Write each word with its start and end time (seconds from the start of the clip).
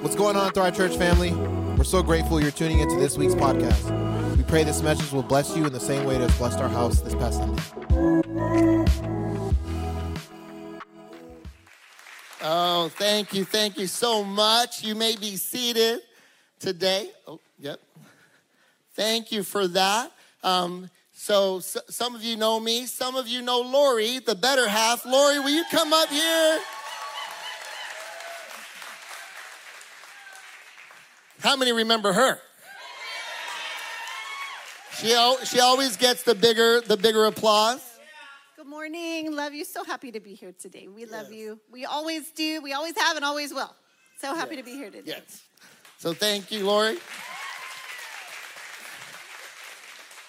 What's 0.00 0.14
going 0.14 0.36
on, 0.36 0.52
Thrive 0.52 0.76
Church 0.76 0.94
family? 0.96 1.32
We're 1.76 1.84
so 1.84 2.02
grateful 2.02 2.38
you're 2.40 2.50
tuning 2.50 2.80
into 2.80 2.96
this 2.96 3.16
week's 3.16 3.34
podcast. 3.34 4.36
We 4.36 4.42
pray 4.42 4.62
this 4.62 4.82
message 4.82 5.10
will 5.10 5.22
bless 5.22 5.56
you 5.56 5.64
in 5.64 5.72
the 5.72 5.80
same 5.80 6.04
way 6.04 6.16
it 6.16 6.20
has 6.20 6.36
blessed 6.36 6.58
our 6.58 6.68
house 6.68 7.00
this 7.00 7.14
past 7.14 7.38
Sunday. 7.38 7.62
Oh, 12.42 12.90
thank 12.96 13.32
you. 13.32 13.44
Thank 13.44 13.78
you 13.78 13.86
so 13.86 14.22
much. 14.22 14.84
You 14.84 14.94
may 14.94 15.16
be 15.16 15.36
seated 15.36 16.00
today. 16.60 17.08
Oh, 17.26 17.40
yep. 17.58 17.80
Thank 18.94 19.32
you 19.32 19.42
for 19.42 19.66
that. 19.68 20.12
Um, 20.42 20.90
so, 21.12 21.56
s 21.58 21.78
some 21.88 22.14
of 22.14 22.22
you 22.22 22.36
know 22.36 22.60
me, 22.60 22.84
some 22.84 23.16
of 23.16 23.26
you 23.26 23.40
know 23.40 23.60
Lori, 23.62 24.18
the 24.18 24.34
better 24.34 24.68
half. 24.68 25.06
Lori, 25.06 25.38
will 25.38 25.50
you 25.50 25.64
come 25.70 25.92
up 25.94 26.10
here? 26.10 26.60
How 31.46 31.54
many 31.54 31.70
remember 31.70 32.12
her? 32.12 32.40
She, 34.94 35.14
al- 35.14 35.38
she 35.44 35.60
always 35.60 35.96
gets 35.96 36.24
the 36.24 36.34
bigger 36.34 36.80
the 36.80 36.96
bigger 36.96 37.24
applause. 37.26 37.80
Good 38.56 38.66
morning. 38.66 39.32
Love 39.32 39.54
you. 39.54 39.64
So 39.64 39.84
happy 39.84 40.10
to 40.10 40.18
be 40.18 40.34
here 40.34 40.50
today. 40.50 40.88
We 40.88 41.06
love 41.06 41.32
you. 41.32 41.60
We 41.70 41.84
always 41.84 42.32
do. 42.32 42.60
We 42.62 42.72
always 42.72 42.98
have 42.98 43.14
and 43.14 43.24
always 43.24 43.54
will. 43.54 43.72
So 44.20 44.34
happy 44.34 44.56
to 44.56 44.64
be 44.64 44.72
here 44.72 44.90
today. 44.90 45.04
Yes. 45.04 45.44
So 45.98 46.12
thank 46.12 46.50
you, 46.50 46.66
Lori. 46.66 46.98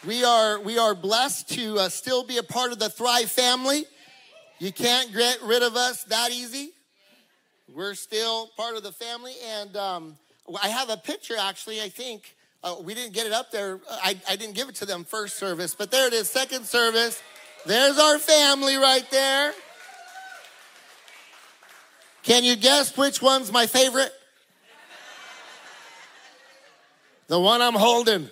We 0.06 0.24
are 0.24 0.60
we 0.60 0.78
are 0.78 0.94
blessed 0.94 1.50
to 1.56 1.80
uh, 1.80 1.90
still 1.90 2.26
be 2.26 2.38
a 2.38 2.44
part 2.44 2.72
of 2.72 2.78
the 2.78 2.90
Thrive 2.90 3.32
family. 3.32 3.86
You 4.60 4.72
can't 4.72 5.12
get 5.12 5.42
rid 5.42 5.64
of 5.64 5.76
us 5.76 6.04
that 6.04 6.30
easy. 6.30 6.74
We're 7.74 7.96
still 7.96 8.52
part 8.56 8.78
of 8.78 8.84
the 8.84 8.92
family, 8.92 9.34
and 9.44 9.76
um, 9.76 10.18
I 10.62 10.70
have 10.70 10.90
a 10.90 10.98
picture. 10.98 11.36
Actually, 11.38 11.82
I 11.82 11.90
think 11.90 12.36
uh, 12.64 12.76
we 12.82 12.94
didn't 12.94 13.14
get 13.14 13.26
it 13.26 13.34
up 13.34 13.52
there. 13.52 13.80
I, 13.90 14.20
I 14.30 14.36
didn't 14.36 14.56
give 14.56 14.70
it 14.70 14.76
to 14.76 14.86
them 14.86 15.04
first 15.04 15.38
service, 15.38 15.76
but 15.76 15.92
there 15.92 16.08
it 16.08 16.14
is, 16.14 16.30
second 16.30 16.66
service. 16.66 17.22
There's 17.66 18.00
our 18.00 18.18
family 18.18 18.78
right 18.78 19.10
there. 19.12 19.54
Can 22.24 22.44
you 22.44 22.56
guess 22.56 22.96
which 22.98 23.22
one's 23.22 23.52
my 23.52 23.68
favorite? 23.68 24.12
The 27.28 27.40
one 27.40 27.62
I'm 27.62 27.74
holding. 27.74 28.30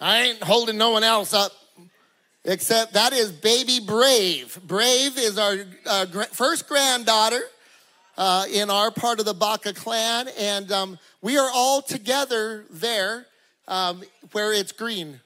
I 0.00 0.22
ain't 0.22 0.42
holding 0.42 0.78
no 0.78 0.90
one 0.90 1.04
else 1.04 1.34
up. 1.34 1.52
Except 2.44 2.94
that 2.94 3.12
is 3.12 3.30
baby 3.30 3.80
Brave. 3.84 4.58
Brave 4.66 5.18
is 5.18 5.36
our 5.38 5.56
uh, 5.84 6.06
first 6.32 6.68
granddaughter 6.68 7.42
uh, 8.18 8.46
in 8.52 8.68
our 8.68 8.90
part 8.90 9.20
of 9.20 9.24
the 9.24 9.32
Baca 9.32 9.72
clan, 9.72 10.28
and 10.36 10.70
um, 10.72 10.98
we 11.22 11.38
are 11.38 11.48
all 11.54 11.80
together 11.80 12.64
there 12.68 13.26
um, 13.68 14.02
where 14.32 14.52
it's 14.52 14.72
green. 14.72 15.20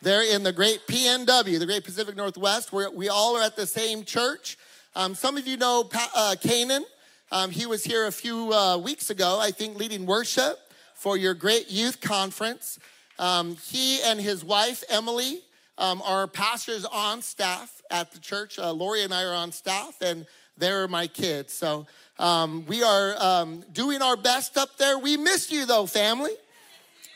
There 0.00 0.22
in 0.22 0.44
the 0.44 0.52
great 0.52 0.86
PNW, 0.86 1.58
the 1.58 1.66
Great 1.66 1.84
Pacific 1.84 2.16
Northwest, 2.16 2.72
where 2.72 2.88
we 2.90 3.08
all 3.08 3.36
are 3.36 3.42
at 3.42 3.56
the 3.56 3.66
same 3.66 4.04
church. 4.04 4.56
Um, 4.94 5.14
some 5.14 5.36
of 5.36 5.46
you 5.46 5.56
know 5.56 5.84
pa- 5.84 6.10
uh, 6.14 6.36
Canaan. 6.40 6.84
Um, 7.32 7.50
he 7.50 7.66
was 7.66 7.84
here 7.84 8.06
a 8.06 8.12
few 8.12 8.52
uh, 8.52 8.78
weeks 8.78 9.10
ago, 9.10 9.38
I 9.40 9.50
think, 9.50 9.76
leading 9.76 10.06
worship 10.06 10.58
for 10.94 11.16
your 11.16 11.34
great 11.34 11.70
youth 11.70 12.00
conference. 12.00 12.78
Um, 13.18 13.56
he 13.56 14.00
and 14.02 14.20
his 14.20 14.44
wife, 14.44 14.82
Emily, 14.88 15.40
um, 15.78 16.00
are 16.02 16.26
pastors 16.26 16.84
on 16.84 17.22
staff 17.22 17.82
at 17.90 18.12
the 18.12 18.20
church. 18.20 18.58
Uh, 18.58 18.72
Lori 18.72 19.02
and 19.02 19.12
I 19.12 19.24
are 19.24 19.34
on 19.34 19.52
staff, 19.52 20.00
and 20.00 20.26
they're 20.56 20.88
my 20.88 21.06
kids. 21.06 21.52
So 21.52 21.86
um, 22.18 22.66
we 22.66 22.82
are 22.82 23.14
um, 23.18 23.64
doing 23.72 24.02
our 24.02 24.16
best 24.16 24.58
up 24.58 24.76
there. 24.76 24.98
We 24.98 25.16
miss 25.16 25.50
you, 25.50 25.66
though, 25.66 25.86
family. 25.86 26.32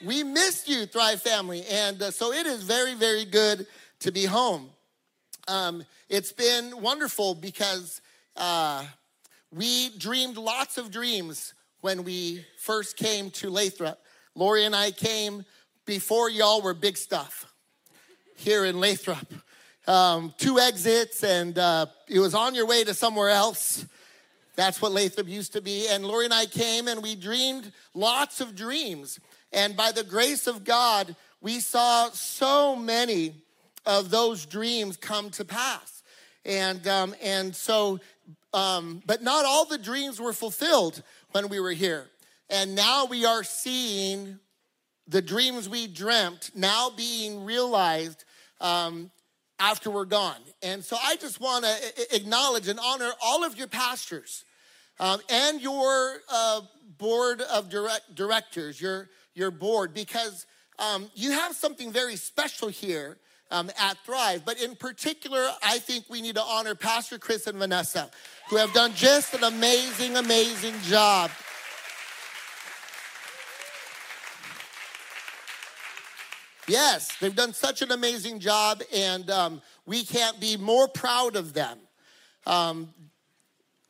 We 0.02 0.22
missed 0.22 0.68
you, 0.68 0.86
Thrive 0.86 1.22
family. 1.22 1.64
And 1.70 2.02
uh, 2.02 2.10
so 2.10 2.32
it 2.32 2.46
is 2.46 2.62
very, 2.62 2.94
very 2.94 3.24
good 3.24 3.66
to 4.00 4.12
be 4.12 4.24
home. 4.24 4.70
Um, 5.48 5.84
it's 6.08 6.32
been 6.32 6.80
wonderful 6.80 7.34
because 7.34 8.00
uh, 8.36 8.84
we 9.52 9.90
dreamed 9.98 10.36
lots 10.36 10.78
of 10.78 10.90
dreams 10.90 11.54
when 11.80 12.02
we 12.02 12.44
first 12.58 12.96
came 12.96 13.30
to 13.30 13.50
Lathrop. 13.50 14.00
Lori 14.34 14.64
and 14.64 14.74
I 14.74 14.90
came 14.90 15.44
before 15.86 16.30
y'all 16.30 16.62
were 16.62 16.74
big 16.74 16.96
stuff 16.96 17.52
here 18.36 18.64
in 18.64 18.80
Lathrop. 18.80 19.26
Um, 19.86 20.32
two 20.38 20.58
exits, 20.58 21.22
and 21.22 21.58
uh, 21.58 21.86
it 22.08 22.18
was 22.18 22.34
on 22.34 22.54
your 22.54 22.66
way 22.66 22.84
to 22.84 22.94
somewhere 22.94 23.28
else. 23.28 23.84
That's 24.56 24.80
what 24.80 24.92
Lathrop 24.92 25.28
used 25.28 25.52
to 25.54 25.60
be. 25.60 25.88
And 25.88 26.06
Lori 26.06 26.26
and 26.26 26.34
I 26.34 26.46
came 26.46 26.88
and 26.88 27.02
we 27.02 27.14
dreamed 27.14 27.72
lots 27.92 28.40
of 28.40 28.54
dreams. 28.54 29.18
And 29.52 29.76
by 29.76 29.92
the 29.92 30.04
grace 30.04 30.46
of 30.46 30.64
God, 30.64 31.16
we 31.40 31.60
saw 31.60 32.10
so 32.10 32.76
many 32.76 33.34
of 33.84 34.10
those 34.10 34.46
dreams 34.46 34.96
come 34.96 35.30
to 35.30 35.44
pass. 35.44 36.02
And, 36.44 36.86
um, 36.86 37.14
and 37.22 37.54
so, 37.54 38.00
um, 38.52 39.02
but 39.06 39.22
not 39.22 39.44
all 39.44 39.64
the 39.64 39.78
dreams 39.78 40.20
were 40.20 40.32
fulfilled 40.32 41.02
when 41.32 41.48
we 41.48 41.58
were 41.58 41.72
here. 41.72 42.06
And 42.48 42.74
now 42.74 43.06
we 43.06 43.24
are 43.24 43.42
seeing 43.42 44.38
the 45.08 45.22
dreams 45.22 45.68
we 45.68 45.86
dreamt 45.86 46.50
now 46.54 46.90
being 46.90 47.44
realized 47.44 48.24
um, 48.60 49.10
after 49.58 49.90
we're 49.90 50.04
gone. 50.04 50.40
And 50.62 50.84
so 50.84 50.96
I 51.02 51.16
just 51.16 51.40
want 51.40 51.64
to 51.64 52.16
acknowledge 52.16 52.68
and 52.68 52.78
honor 52.78 53.12
all 53.22 53.44
of 53.44 53.56
your 53.56 53.68
pastors 53.68 54.44
um, 55.00 55.20
and 55.30 55.60
your 55.60 56.16
uh, 56.32 56.60
board 56.98 57.40
of 57.40 57.68
direct, 57.68 58.14
directors, 58.14 58.80
your, 58.80 59.08
your 59.34 59.50
board, 59.50 59.94
because 59.94 60.46
um, 60.78 61.10
you 61.14 61.32
have 61.32 61.54
something 61.54 61.92
very 61.92 62.16
special 62.16 62.68
here 62.68 63.16
um, 63.50 63.70
at 63.78 63.96
Thrive. 64.04 64.44
But 64.44 64.60
in 64.60 64.74
particular, 64.76 65.46
I 65.62 65.78
think 65.78 66.06
we 66.08 66.20
need 66.20 66.34
to 66.34 66.42
honor 66.42 66.74
Pastor 66.74 67.18
Chris 67.18 67.46
and 67.46 67.58
Vanessa, 67.58 68.10
who 68.48 68.56
have 68.56 68.72
done 68.72 68.92
just 68.94 69.34
an 69.34 69.44
amazing, 69.44 70.16
amazing 70.16 70.74
job. 70.82 71.30
Yes, 76.66 77.14
they've 77.20 77.34
done 77.34 77.52
such 77.52 77.82
an 77.82 77.92
amazing 77.92 78.40
job, 78.40 78.82
and 78.94 79.30
um, 79.30 79.62
we 79.84 80.02
can't 80.02 80.40
be 80.40 80.56
more 80.56 80.88
proud 80.88 81.36
of 81.36 81.52
them. 81.52 81.78
Um, 82.46 82.94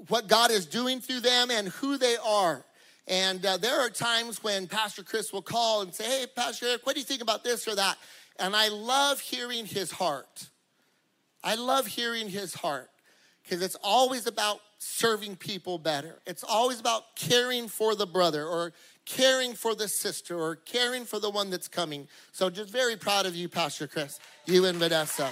what 0.09 0.27
God 0.27 0.51
is 0.51 0.67
doing 0.67 1.01
through 1.01 1.21
them 1.21 1.51
and 1.51 1.69
who 1.69 1.97
they 1.97 2.17
are. 2.17 2.65
And 3.07 3.45
uh, 3.45 3.59
there 3.59 3.81
are 3.81 3.91
times 3.91 4.43
when 4.43 4.67
Pastor 4.67 5.03
Chris 5.03 5.33
will 5.33 5.43
call 5.43 5.83
and 5.83 5.95
say, 5.95 6.05
Hey, 6.05 6.27
Pastor 6.35 6.67
Eric, 6.67 6.87
what 6.87 6.95
do 6.95 7.01
you 7.01 7.07
think 7.07 7.23
about 7.23 7.45
this 7.45 7.69
or 7.69 7.75
that? 7.75 7.97
And 8.39 8.57
I 8.57 8.69
love 8.69 9.21
hearing 9.21 9.67
his 9.67 9.91
heart. 9.91 10.49
I 11.43 11.55
love 11.55 11.87
hearing 11.87 12.29
his 12.29 12.55
heart 12.55 12.91
because 13.43 13.63
it's 13.63 13.77
always 13.83 14.27
about 14.27 14.61
serving 14.79 15.37
people 15.37 15.79
better. 15.79 16.21
It's 16.27 16.43
always 16.43 16.81
about 16.81 17.17
caring 17.17 17.69
for 17.69 17.95
the 17.95 18.07
brother 18.07 18.45
or 18.45 18.73
caring 19.07 19.55
for 19.55 19.75
the 19.75 19.89
sister 19.89 20.39
or 20.39 20.57
caring 20.57 21.05
for 21.05 21.19
the 21.19 21.31
one 21.31 21.51
that's 21.51 21.69
coming. 21.69 22.09
So 22.33 22.51
just 22.51 22.71
very 22.71 22.97
proud 22.97 23.27
of 23.27 23.35
you, 23.35 23.49
Pastor 23.49 23.87
Chris, 23.87 24.19
you 24.47 24.65
and 24.65 24.79
Vanessa. 24.79 25.31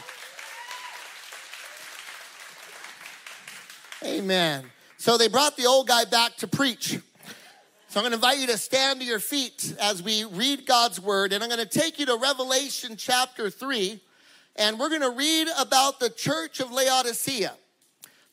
Amen. 4.04 4.64
So 4.98 5.16
they 5.16 5.28
brought 5.28 5.56
the 5.56 5.66
old 5.66 5.88
guy 5.88 6.04
back 6.04 6.36
to 6.38 6.48
preach. 6.48 6.98
So 7.88 8.00
I'm 8.00 8.04
going 8.04 8.12
to 8.12 8.16
invite 8.16 8.38
you 8.38 8.46
to 8.46 8.58
stand 8.58 9.00
to 9.00 9.06
your 9.06 9.20
feet 9.20 9.74
as 9.80 10.02
we 10.02 10.24
read 10.24 10.66
God's 10.66 11.00
word. 11.00 11.32
And 11.32 11.42
I'm 11.42 11.50
going 11.50 11.66
to 11.66 11.78
take 11.78 11.98
you 11.98 12.06
to 12.06 12.16
Revelation 12.16 12.96
chapter 12.96 13.50
3. 13.50 14.00
And 14.56 14.78
we're 14.78 14.88
going 14.88 15.02
to 15.02 15.10
read 15.10 15.48
about 15.58 16.00
the 16.00 16.10
church 16.10 16.60
of 16.60 16.72
Laodicea. 16.72 17.52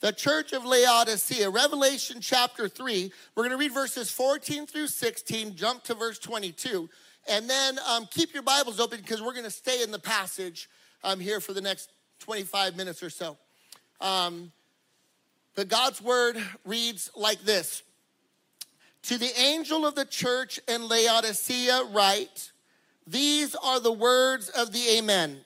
The 0.01 0.13
church 0.13 0.53
of 0.53 0.63
Laodicea, 0.63 1.49
Revelation 1.49 2.21
chapter 2.21 2.69
3. 2.69 3.11
We're 3.35 3.43
going 3.43 3.51
to 3.51 3.57
read 3.57 3.73
verses 3.73 4.09
14 4.09 4.65
through 4.65 4.87
16, 4.87 5.57
jump 5.57 5.83
to 5.83 5.93
verse 5.93 6.17
22. 6.19 6.89
And 7.27 7.49
then 7.49 7.77
um, 7.85 8.07
keep 8.09 8.33
your 8.33 8.43
Bibles 8.43 8.79
open 8.79 9.01
because 9.01 9.21
we're 9.21 9.33
going 9.33 9.43
to 9.43 9.51
stay 9.51 9.83
in 9.83 9.91
the 9.91 9.99
passage 9.99 10.69
um, 11.03 11.19
here 11.19 11.41
for 11.41 11.51
the 11.51 11.59
next 11.59 11.91
25 12.19 12.77
minutes 12.77 13.03
or 13.03 13.09
so. 13.09 13.37
Um, 13.99 14.53
but 15.53 15.67
God's 15.67 16.01
word 16.01 16.37
reads 16.63 17.11
like 17.13 17.41
this 17.41 17.83
To 19.03 19.17
the 19.17 19.37
angel 19.37 19.85
of 19.85 19.95
the 19.95 20.05
church 20.05 20.61
in 20.69 20.87
Laodicea, 20.87 21.83
write, 21.91 22.53
These 23.05 23.53
are 23.53 23.81
the 23.81 23.91
words 23.91 24.47
of 24.47 24.71
the 24.71 24.97
Amen, 24.97 25.41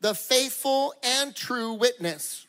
the 0.00 0.14
faithful 0.14 0.94
and 1.02 1.34
true 1.34 1.72
witness, 1.72 2.46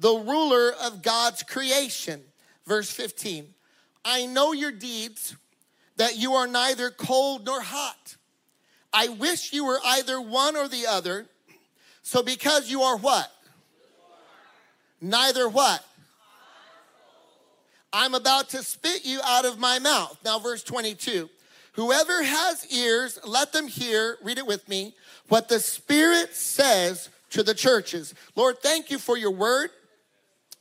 the 0.00 0.12
ruler 0.12 0.72
of 0.82 1.02
God's 1.02 1.42
creation. 1.44 2.20
Verse 2.66 2.90
15 2.90 3.46
I 4.04 4.26
know 4.26 4.52
your 4.52 4.72
deeds, 4.72 5.36
that 5.96 6.16
you 6.16 6.34
are 6.34 6.46
neither 6.46 6.90
cold 6.90 7.44
nor 7.44 7.60
hot. 7.60 8.16
I 8.92 9.08
wish 9.08 9.52
you 9.52 9.66
were 9.66 9.78
either 9.84 10.20
one 10.20 10.56
or 10.56 10.66
the 10.66 10.86
other. 10.86 11.26
So 12.02 12.22
because 12.22 12.70
you 12.70 12.82
are 12.82 12.96
what? 12.96 13.30
Neither 15.00 15.48
what? 15.48 15.84
I'm 17.92 18.14
about 18.14 18.48
to 18.50 18.62
spit 18.62 19.04
you 19.04 19.20
out 19.24 19.44
of 19.44 19.58
my 19.58 19.78
mouth. 19.78 20.16
Now, 20.24 20.38
verse 20.38 20.62
22. 20.62 21.28
Whoever 21.74 22.22
has 22.22 22.66
ears, 22.72 23.18
let 23.24 23.52
them 23.52 23.68
hear, 23.68 24.16
read 24.22 24.38
it 24.38 24.46
with 24.46 24.68
me, 24.68 24.94
what 25.28 25.48
the 25.48 25.60
Spirit 25.60 26.34
says 26.34 27.10
to 27.30 27.42
the 27.42 27.54
churches. 27.54 28.14
Lord, 28.34 28.58
thank 28.60 28.90
you 28.90 28.98
for 28.98 29.16
your 29.16 29.30
word. 29.30 29.70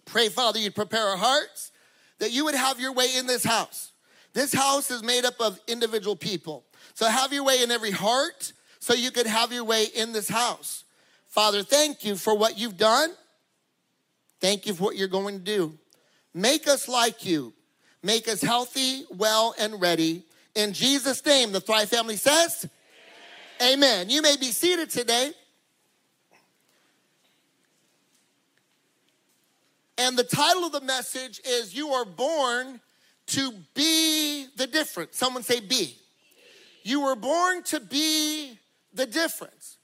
Pray, 0.10 0.30
Father, 0.30 0.60
you'd 0.60 0.76
prepare 0.76 1.08
our 1.08 1.18
hearts, 1.18 1.72
that 2.18 2.32
you 2.32 2.46
would 2.46 2.56
have 2.56 2.80
your 2.80 2.94
way 2.94 3.08
in 3.16 3.28
this 3.28 3.44
house. 3.44 3.92
This 4.34 4.54
house 4.54 4.92
is 4.92 5.04
made 5.04 5.26
up 5.26 5.40
of 5.40 5.60
individual 5.68 6.16
people. 6.16 6.66
So 6.94 7.06
have 7.06 7.32
your 7.32 7.44
way 7.44 7.62
in 7.62 7.72
every 7.72 7.92
heart 7.92 8.54
so 8.80 8.94
you 8.94 9.12
could 9.12 9.28
have 9.28 9.52
your 9.52 9.64
way 9.64 9.86
in 9.96 10.12
this 10.12 10.28
house. 10.28 10.84
Father, 11.28 11.64
thank 11.64 12.04
you 12.04 12.16
for 12.16 12.36
what 12.36 12.58
you've 12.58 12.78
done. 12.78 13.12
Thank 14.42 14.66
you 14.66 14.74
for 14.74 14.84
what 14.84 14.96
you're 14.96 15.08
going 15.08 15.38
to 15.38 15.44
do. 15.44 15.78
Make 16.34 16.68
us 16.68 16.88
like 16.88 17.26
you. 17.26 17.54
Make 18.02 18.28
us 18.28 18.42
healthy, 18.42 19.06
well, 19.12 19.54
and 19.60 19.80
ready. 19.82 20.24
In 20.56 20.74
Jesus' 20.74 21.24
name, 21.26 21.52
the 21.52 21.62
Thrive 21.62 21.90
family 21.90 22.16
says, 22.16 22.68
Amen. 23.62 23.74
Amen. 23.74 24.10
You 24.10 24.22
may 24.22 24.38
be 24.38 24.52
seated 24.52 24.90
today. 24.90 25.34
And 30.00 30.18
the 30.18 30.24
title 30.24 30.64
of 30.64 30.72
the 30.72 30.80
message 30.80 31.42
is 31.46 31.76
You 31.76 31.90
Are 31.90 32.06
Born 32.06 32.80
to 33.28 33.52
Be 33.74 34.48
the 34.56 34.66
Difference. 34.66 35.18
Someone 35.18 35.44
say, 35.44 35.60
Be. 35.60 35.98
You 36.84 37.02
were 37.02 37.18
born 37.18 37.64
to 37.64 37.82
be 37.82 38.58
the 38.94 39.06
difference. 39.06 39.78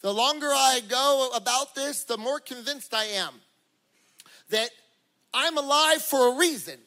The 0.00 0.12
longer 0.12 0.48
I 0.48 0.80
go 0.88 1.30
about 1.32 1.76
this, 1.76 2.02
the 2.02 2.18
more 2.18 2.40
convinced 2.40 2.92
I 2.92 3.04
am 3.04 3.34
that 4.48 4.70
I'm 5.32 5.56
alive 5.56 6.02
for 6.02 6.34
a 6.34 6.36
reason. 6.36 6.80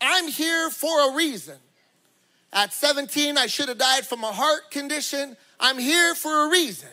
I'm 0.00 0.28
here 0.28 0.70
for 0.70 1.10
a 1.10 1.16
reason. 1.16 1.56
At 2.52 2.72
17, 2.72 3.36
I 3.36 3.48
should 3.48 3.68
have 3.68 3.78
died 3.78 4.06
from 4.06 4.22
a 4.22 4.30
heart 4.30 4.70
condition. 4.70 5.36
I'm 5.58 5.78
here 5.78 6.14
for 6.14 6.46
a 6.46 6.48
reason. 6.48 6.90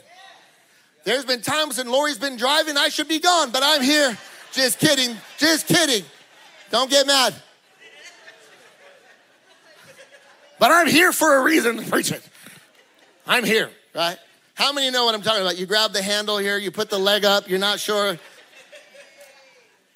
There's 1.04 1.26
been 1.26 1.42
times 1.42 1.78
when 1.78 1.90
Lori's 1.90 2.18
been 2.18 2.38
driving, 2.38 2.78
I 2.78 2.90
should 2.90 3.08
be 3.08 3.20
gone, 3.20 3.52
but 3.52 3.62
I'm 3.64 3.82
here. 3.82 4.18
Just 4.52 4.80
kidding, 4.80 5.18
just 5.38 5.68
kidding. 5.68 6.06
Don't 6.70 6.90
get 6.90 7.08
mad. 7.08 7.34
But 10.60 10.72
I'm 10.72 10.88
here 10.88 11.12
for 11.12 11.38
a 11.38 11.44
reason, 11.44 11.80
it. 11.80 12.30
I'm 13.28 13.44
here, 13.44 13.70
right? 13.94 14.18
How 14.54 14.72
many 14.72 14.92
know 14.92 15.06
what 15.06 15.16
I'm 15.16 15.22
talking 15.22 15.42
about? 15.42 15.58
You 15.58 15.66
grab 15.66 15.92
the 15.92 16.02
handle 16.02 16.38
here, 16.38 16.58
you 16.58 16.72
put 16.72 16.90
the 16.90 17.00
leg 17.00 17.26
up, 17.26 17.50
you're 17.50 17.60
not 17.60 17.80
sure. 17.80 18.18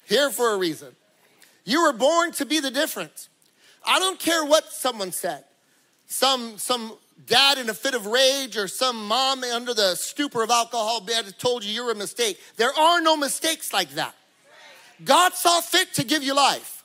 Here 0.06 0.30
for 0.30 0.54
a 0.54 0.58
reason. 0.58 0.94
You 1.64 1.82
were 1.82 1.92
born 1.92 2.32
to 2.32 2.46
be 2.46 2.60
the 2.60 2.70
difference. 2.70 3.28
I 3.86 3.98
don't 3.98 4.18
care 4.18 4.44
what 4.44 4.72
someone 4.72 5.12
said. 5.12 5.44
Some, 6.06 6.58
some 6.58 6.94
dad 7.26 7.58
in 7.58 7.68
a 7.68 7.74
fit 7.74 7.94
of 7.94 8.06
rage 8.06 8.56
or 8.56 8.68
some 8.68 9.06
mom 9.06 9.42
under 9.44 9.74
the 9.74 9.94
stupor 9.94 10.42
of 10.42 10.50
alcohol 10.50 11.00
bad 11.00 11.38
told 11.38 11.64
you 11.64 11.72
you're 11.72 11.90
a 11.90 11.94
mistake. 11.94 12.38
There 12.56 12.72
are 12.72 13.00
no 13.00 13.16
mistakes 13.16 13.72
like 13.72 13.90
that. 13.90 14.14
God 15.04 15.34
saw 15.34 15.60
fit 15.60 15.94
to 15.94 16.04
give 16.04 16.22
you 16.22 16.34
life, 16.34 16.84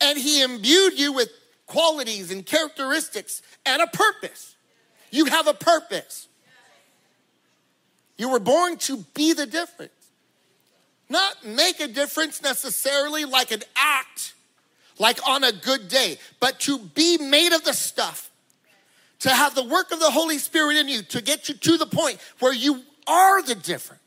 and 0.00 0.18
He 0.18 0.42
imbued 0.42 0.98
you 0.98 1.12
with 1.12 1.28
qualities 1.66 2.30
and 2.30 2.44
characteristics 2.44 3.42
and 3.66 3.82
a 3.82 3.86
purpose. 3.86 4.54
You 5.10 5.26
have 5.26 5.46
a 5.46 5.54
purpose. 5.54 6.28
You 8.16 8.30
were 8.30 8.40
born 8.40 8.76
to 8.78 8.98
be 9.14 9.32
the 9.32 9.46
difference. 9.46 9.92
Not 11.08 11.44
make 11.44 11.80
a 11.80 11.88
difference 11.88 12.42
necessarily 12.42 13.24
like 13.24 13.50
an 13.50 13.62
act, 13.76 14.34
like 14.98 15.18
on 15.28 15.44
a 15.44 15.52
good 15.52 15.88
day, 15.88 16.18
but 16.40 16.60
to 16.60 16.78
be 16.78 17.18
made 17.18 17.52
of 17.52 17.64
the 17.64 17.74
stuff, 17.74 18.30
to 19.22 19.30
have 19.30 19.54
the 19.54 19.64
work 19.64 19.92
of 19.92 20.00
the 20.00 20.10
Holy 20.10 20.38
Spirit 20.38 20.76
in 20.76 20.88
you, 20.88 21.02
to 21.02 21.22
get 21.22 21.48
you 21.48 21.54
to 21.54 21.78
the 21.78 21.86
point 21.86 22.18
where 22.40 22.52
you 22.52 22.82
are 23.06 23.42
the 23.42 23.54
difference. 23.54 24.00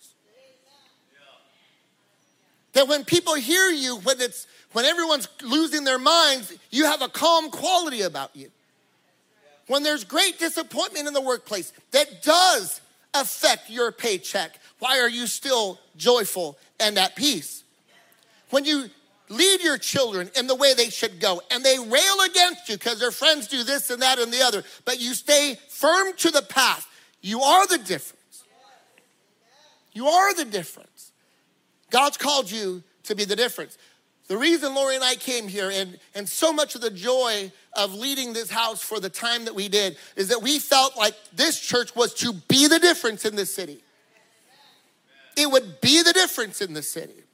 That 2.74 2.90
when 2.90 3.06
people 3.06 3.36
hear 3.36 3.70
you, 3.70 3.98
when 4.00 4.20
it's 4.20 4.46
when 4.74 4.84
everyone's 4.84 5.30
losing 5.42 5.86
their 5.86 5.98
minds, 5.98 6.54
you 6.70 6.84
have 6.84 7.02
a 7.02 7.08
calm 7.08 7.50
quality 7.50 8.02
about 8.02 8.36
you. 8.36 8.52
When 9.68 9.84
there's 9.84 10.04
great 10.04 10.38
disappointment 10.38 11.08
in 11.08 11.14
the 11.14 11.22
workplace 11.22 11.72
that 11.92 12.22
does 12.22 12.82
affect 13.14 13.70
your 13.70 13.94
paycheck, 13.94 14.60
why 14.80 15.00
are 15.00 15.10
you 15.10 15.28
still 15.28 15.80
joyful 15.96 16.58
and 16.78 16.98
at 16.98 17.16
peace? 17.16 17.64
When 18.50 18.66
you 18.66 18.90
lead 19.30 19.62
your 19.62 19.78
children 19.78 20.30
in 20.38 20.48
the 20.48 20.56
way 20.56 20.74
they 20.74 20.90
should 20.90 21.20
go 21.20 21.42
and 21.52 21.64
they 21.64 21.78
rail 21.78 22.18
against 22.26 22.70
you 22.70 22.78
because 22.78 23.00
their 23.00 23.12
friends 23.12 23.48
do 23.48 23.64
this 23.64 23.90
and 23.90 24.02
that 24.02 24.20
and 24.20 24.32
the 24.32 24.42
other, 24.42 24.64
but 24.86 25.00
you 25.00 25.14
stay 25.14 25.58
firm 25.70 26.14
to 26.18 26.32
the 26.32 26.42
path, 26.42 26.88
you 27.22 27.42
are 27.42 27.68
the 27.68 27.78
difference. 27.78 28.44
You 29.94 30.08
are 30.08 30.34
the 30.34 30.46
difference. 30.46 31.12
God's 31.90 32.18
called 32.18 32.52
you 32.52 32.84
to 33.04 33.16
be 33.16 33.26
the 33.26 33.36
difference. 33.36 33.78
The 34.28 34.38
reason 34.38 34.74
Lori 34.74 34.96
and 34.96 35.04
I 35.04 35.16
came 35.16 35.48
here, 35.48 35.70
and, 35.72 36.00
and 36.16 36.28
so 36.28 36.52
much 36.52 36.76
of 36.76 36.82
the 36.82 36.90
joy 36.90 37.52
of 37.74 37.94
leading 37.94 38.34
this 38.34 38.50
house 38.50 38.82
for 38.82 39.00
the 39.00 39.10
time 39.10 39.46
that 39.46 39.54
we 39.54 39.70
did, 39.70 39.98
is 40.16 40.30
that 40.30 40.42
we 40.42 40.58
felt 40.58 40.98
like 40.98 41.14
this 41.32 41.60
church 41.60 41.96
was 41.96 42.14
to 42.16 42.34
be 42.34 42.68
the 42.68 42.80
difference 42.80 43.24
in 43.24 43.36
the 43.36 43.46
city. 43.46 43.84
It 45.38 45.50
would 45.50 45.80
be 45.80 46.02
the 46.02 46.14
difference 46.14 46.62
in 46.62 46.74
the 46.74 46.82
city. 46.82 47.25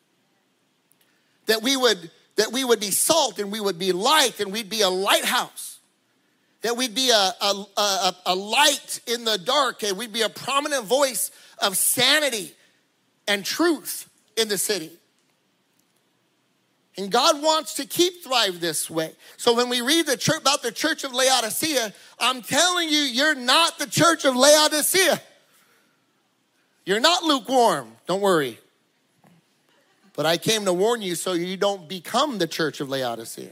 That 1.51 1.62
we 1.62 1.75
would 1.75 2.09
that 2.38 2.53
we 2.53 2.63
would 2.63 2.80
be 2.80 2.92
salt 2.92 3.38
and 3.38 3.51
we 3.51 3.59
would 3.59 3.77
be 3.77 3.92
light 3.92 4.39
and 4.39 4.53
we'd 4.53 4.69
be 4.69 4.83
a 4.83 4.89
lighthouse. 4.89 5.80
That 6.62 6.77
we'd 6.77 6.95
be 6.95 7.09
a, 7.09 7.13
a, 7.42 7.65
a, 7.75 8.15
a 8.27 8.36
light 8.36 9.01
in 9.06 9.25
the 9.25 9.38
dark 9.38 9.83
and 9.83 9.98
we'd 9.98 10.13
be 10.13 10.21
a 10.21 10.30
prominent 10.30 10.86
voice 10.86 11.30
of 11.57 11.75
sanity 11.75 12.53
and 13.27 13.44
truth 13.44 14.09
in 14.38 14.48
the 14.48 14.57
city. 14.57 14.92
And 16.98 17.12
God 17.12 17.44
wants 17.44 17.74
to 17.74 17.86
keep 17.86 18.24
Thrive 18.24 18.62
this 18.62 18.89
way. 18.89 19.12
So 19.36 19.54
when 19.54 19.68
we 19.68 19.81
read 19.81 20.06
the 20.06 20.15
church, 20.15 20.39
about 20.39 20.63
the 20.63 20.71
church 20.71 21.04
of 21.04 21.13
Laodicea, 21.13 21.94
I'm 22.18 22.42
telling 22.42 22.88
you, 22.88 23.00
you're 23.00 23.36
not 23.36 23.77
the 23.77 23.88
church 23.88 24.24
of 24.24 24.38
Laodicea. 24.38 25.21
You're 26.86 27.01
not 27.01 27.24
lukewarm. 27.24 27.92
Don't 28.07 28.21
worry. 28.21 28.57
But 30.21 30.27
I 30.27 30.38
came 30.38 30.65
to 30.65 30.73
warn 30.73 31.01
you 31.01 31.15
so 31.15 31.33
you 31.33 31.57
don't 31.57 31.89
become 31.89 32.38
the 32.38 32.45
church 32.45 32.79
of 32.79 32.89
Laodicea. 32.89 33.50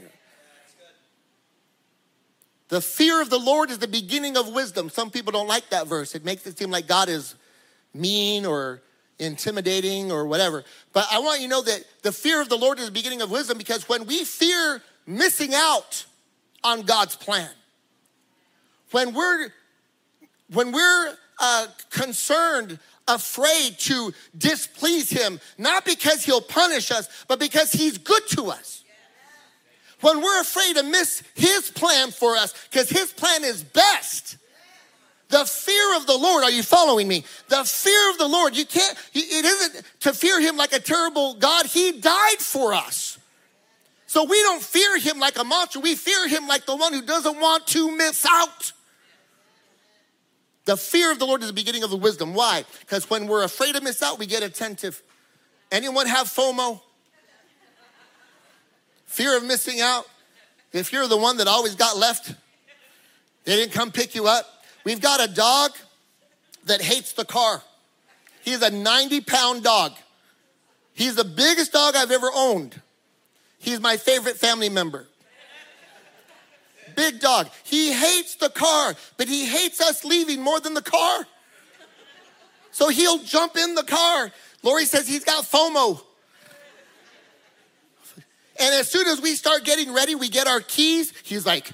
The 2.68 2.80
fear 2.80 3.20
of 3.20 3.28
the 3.28 3.40
Lord 3.40 3.72
is 3.72 3.80
the 3.80 3.88
beginning 3.88 4.36
of 4.36 4.46
wisdom. 4.46 4.88
Some 4.88 5.10
people 5.10 5.32
don't 5.32 5.48
like 5.48 5.70
that 5.70 5.88
verse. 5.88 6.14
It 6.14 6.24
makes 6.24 6.46
it 6.46 6.56
seem 6.56 6.70
like 6.70 6.86
God 6.86 7.08
is 7.08 7.34
mean 7.92 8.46
or 8.46 8.82
intimidating 9.18 10.12
or 10.12 10.26
whatever. 10.26 10.62
But 10.92 11.08
I 11.10 11.18
want 11.18 11.40
you 11.40 11.48
to 11.48 11.50
know 11.50 11.62
that 11.62 11.82
the 12.02 12.12
fear 12.12 12.40
of 12.40 12.48
the 12.48 12.56
Lord 12.56 12.78
is 12.78 12.86
the 12.86 12.92
beginning 12.92 13.20
of 13.20 13.32
wisdom 13.32 13.58
because 13.58 13.88
when 13.88 14.06
we 14.06 14.22
fear 14.22 14.80
missing 15.08 15.50
out 15.52 16.06
on 16.62 16.82
God's 16.82 17.16
plan, 17.16 17.50
when 18.92 19.12
we're 19.12 19.48
when 20.52 20.70
we're 20.70 21.16
uh, 21.40 21.66
concerned, 21.90 22.78
afraid 23.14 23.78
to 23.80 24.12
displease 24.36 25.10
Him, 25.10 25.40
not 25.58 25.84
because 25.84 26.24
He'll 26.24 26.40
punish 26.40 26.90
us, 26.90 27.08
but 27.28 27.38
because 27.38 27.72
He's 27.72 27.98
good 27.98 28.26
to 28.28 28.50
us. 28.50 28.84
When 30.00 30.22
we're 30.22 30.40
afraid 30.40 30.76
to 30.76 30.82
miss 30.82 31.22
His 31.34 31.70
plan 31.70 32.10
for 32.10 32.36
us, 32.36 32.54
because 32.70 32.88
His 32.88 33.12
plan 33.12 33.44
is 33.44 33.62
best 33.62 34.36
the 35.30 35.44
fear 35.44 35.96
of 35.96 36.06
the 36.06 36.16
Lord, 36.16 36.44
are 36.44 36.50
you 36.50 36.62
following 36.62 37.06
me? 37.06 37.24
The 37.48 37.64
fear 37.64 38.10
of 38.10 38.18
the 38.18 38.26
Lord, 38.26 38.56
you 38.56 38.66
can't, 38.66 38.98
it 39.14 39.44
isn't 39.44 39.84
to 40.00 40.12
fear 40.12 40.40
him 40.40 40.56
like 40.56 40.72
a 40.72 40.80
terrible 40.80 41.34
God. 41.34 41.66
He 41.66 41.92
died 41.92 42.38
for 42.38 42.74
us. 42.74 43.16
So 44.06 44.24
we 44.24 44.42
don't 44.42 44.60
fear 44.60 44.98
him 44.98 45.20
like 45.20 45.38
a 45.38 45.44
monster. 45.44 45.78
We 45.78 45.94
fear 45.94 46.28
him 46.28 46.48
like 46.48 46.66
the 46.66 46.74
one 46.74 46.92
who 46.92 47.02
doesn't 47.02 47.40
want 47.40 47.68
to 47.68 47.96
miss 47.96 48.26
out. 48.28 48.72
The 50.64 50.76
fear 50.76 51.10
of 51.10 51.18
the 51.18 51.26
Lord 51.26 51.40
is 51.42 51.48
the 51.48 51.54
beginning 51.54 51.82
of 51.82 51.90
the 51.90 51.96
wisdom. 51.96 52.34
Why? 52.34 52.64
Because 52.80 53.08
when 53.08 53.26
we're 53.26 53.42
afraid 53.42 53.74
to 53.74 53.80
miss 53.80 54.02
out, 54.02 54.18
we 54.18 54.26
get 54.26 54.42
attentive. 54.42 55.02
Anyone 55.72 56.06
have 56.06 56.26
FOMO? 56.26 56.80
Fear 59.06 59.38
of 59.38 59.44
missing 59.44 59.80
out? 59.80 60.06
If 60.72 60.92
you're 60.92 61.08
the 61.08 61.16
one 61.16 61.38
that 61.38 61.48
always 61.48 61.74
got 61.74 61.96
left, 61.96 62.34
they 63.44 63.56
didn't 63.56 63.72
come 63.72 63.90
pick 63.90 64.14
you 64.14 64.26
up. 64.26 64.46
We've 64.84 65.00
got 65.00 65.22
a 65.22 65.32
dog 65.32 65.72
that 66.66 66.80
hates 66.80 67.12
the 67.12 67.24
car. 67.24 67.62
He's 68.42 68.62
a 68.62 68.70
90 68.70 69.22
pound 69.22 69.64
dog. 69.64 69.92
He's 70.92 71.14
the 71.14 71.24
biggest 71.24 71.72
dog 71.72 71.96
I've 71.96 72.10
ever 72.10 72.28
owned. 72.34 72.80
He's 73.58 73.80
my 73.80 73.96
favorite 73.96 74.36
family 74.36 74.68
member. 74.68 75.06
Big 76.96 77.20
dog. 77.20 77.48
He 77.64 77.92
hates 77.92 78.36
the 78.36 78.50
car, 78.50 78.94
but 79.16 79.28
he 79.28 79.44
hates 79.44 79.80
us 79.80 80.04
leaving 80.04 80.42
more 80.42 80.60
than 80.60 80.74
the 80.74 80.82
car. 80.82 81.26
So 82.72 82.88
he'll 82.88 83.18
jump 83.18 83.56
in 83.56 83.74
the 83.74 83.82
car. 83.82 84.30
Lori 84.62 84.84
says 84.84 85.08
he's 85.08 85.24
got 85.24 85.44
FOMO. 85.44 86.00
And 88.58 88.74
as 88.74 88.90
soon 88.90 89.06
as 89.08 89.20
we 89.20 89.34
start 89.34 89.64
getting 89.64 89.92
ready, 89.92 90.14
we 90.14 90.28
get 90.28 90.46
our 90.46 90.60
keys. 90.60 91.12
He's 91.24 91.46
like, 91.46 91.72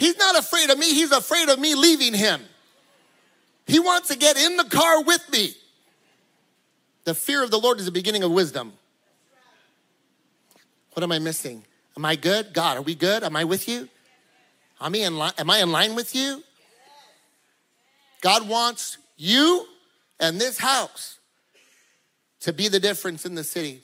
He's 0.00 0.16
not 0.16 0.38
afraid 0.38 0.70
of 0.70 0.78
me, 0.78 0.94
he's 0.94 1.12
afraid 1.12 1.50
of 1.50 1.58
me 1.58 1.74
leaving 1.74 2.14
him. 2.14 2.40
He 3.66 3.78
wants 3.78 4.08
to 4.08 4.16
get 4.16 4.38
in 4.38 4.56
the 4.56 4.64
car 4.64 5.02
with 5.02 5.30
me. 5.30 5.54
The 7.04 7.14
fear 7.14 7.44
of 7.44 7.50
the 7.50 7.58
Lord 7.58 7.78
is 7.78 7.84
the 7.84 7.92
beginning 7.92 8.22
of 8.22 8.32
wisdom. 8.32 8.72
What 10.94 11.02
am 11.02 11.12
I 11.12 11.18
missing? 11.18 11.64
Am 11.96 12.04
I 12.04 12.16
good? 12.16 12.52
God, 12.52 12.78
are 12.78 12.82
we 12.82 12.94
good? 12.94 13.22
Am 13.22 13.36
I 13.36 13.44
with 13.44 13.68
you? 13.68 13.88
Am 14.80 14.94
I 14.94 14.98
in 14.98 15.16
line, 15.16 15.32
am 15.38 15.50
I 15.50 15.58
in 15.58 15.70
line 15.72 15.94
with 15.94 16.14
you? 16.14 16.42
God 18.20 18.48
wants 18.48 18.98
you 19.16 19.66
and 20.18 20.40
this 20.40 20.58
house 20.58 21.18
to 22.40 22.52
be 22.52 22.68
the 22.68 22.80
difference 22.80 23.26
in 23.26 23.34
the 23.34 23.44
city. 23.44 23.82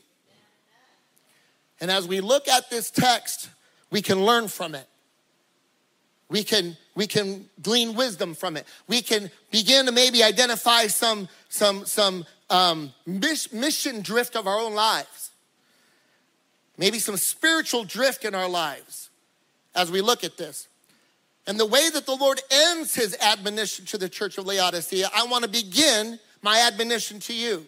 And 1.80 1.90
as 1.90 2.08
we 2.08 2.20
look 2.20 2.48
at 2.48 2.70
this 2.70 2.90
text, 2.90 3.50
we 3.90 4.00
can 4.00 4.24
learn 4.24 4.48
from 4.48 4.74
it. 4.74 4.86
We 6.28 6.42
can, 6.42 6.76
we 6.94 7.06
can 7.06 7.48
glean 7.62 7.94
wisdom 7.94 8.34
from 8.34 8.56
it. 8.56 8.66
We 8.88 9.00
can 9.00 9.30
begin 9.50 9.86
to 9.86 9.92
maybe 9.92 10.24
identify 10.24 10.88
some, 10.88 11.28
some, 11.48 11.84
some 11.84 12.24
um, 12.50 12.92
mission 13.06 14.00
drift 14.00 14.34
of 14.34 14.46
our 14.46 14.58
own 14.58 14.74
lives. 14.74 15.25
Maybe 16.78 16.98
some 16.98 17.16
spiritual 17.16 17.84
drift 17.84 18.24
in 18.24 18.34
our 18.34 18.48
lives 18.48 19.10
as 19.74 19.90
we 19.90 20.00
look 20.00 20.24
at 20.24 20.36
this. 20.36 20.68
And 21.46 21.60
the 21.60 21.66
way 21.66 21.88
that 21.90 22.06
the 22.06 22.14
Lord 22.16 22.40
ends 22.50 22.94
his 22.94 23.16
admonition 23.20 23.84
to 23.86 23.98
the 23.98 24.08
church 24.08 24.36
of 24.36 24.46
Laodicea, 24.46 25.08
I 25.14 25.26
want 25.26 25.44
to 25.44 25.50
begin 25.50 26.18
my 26.42 26.60
admonition 26.60 27.20
to 27.20 27.34
you. 27.34 27.66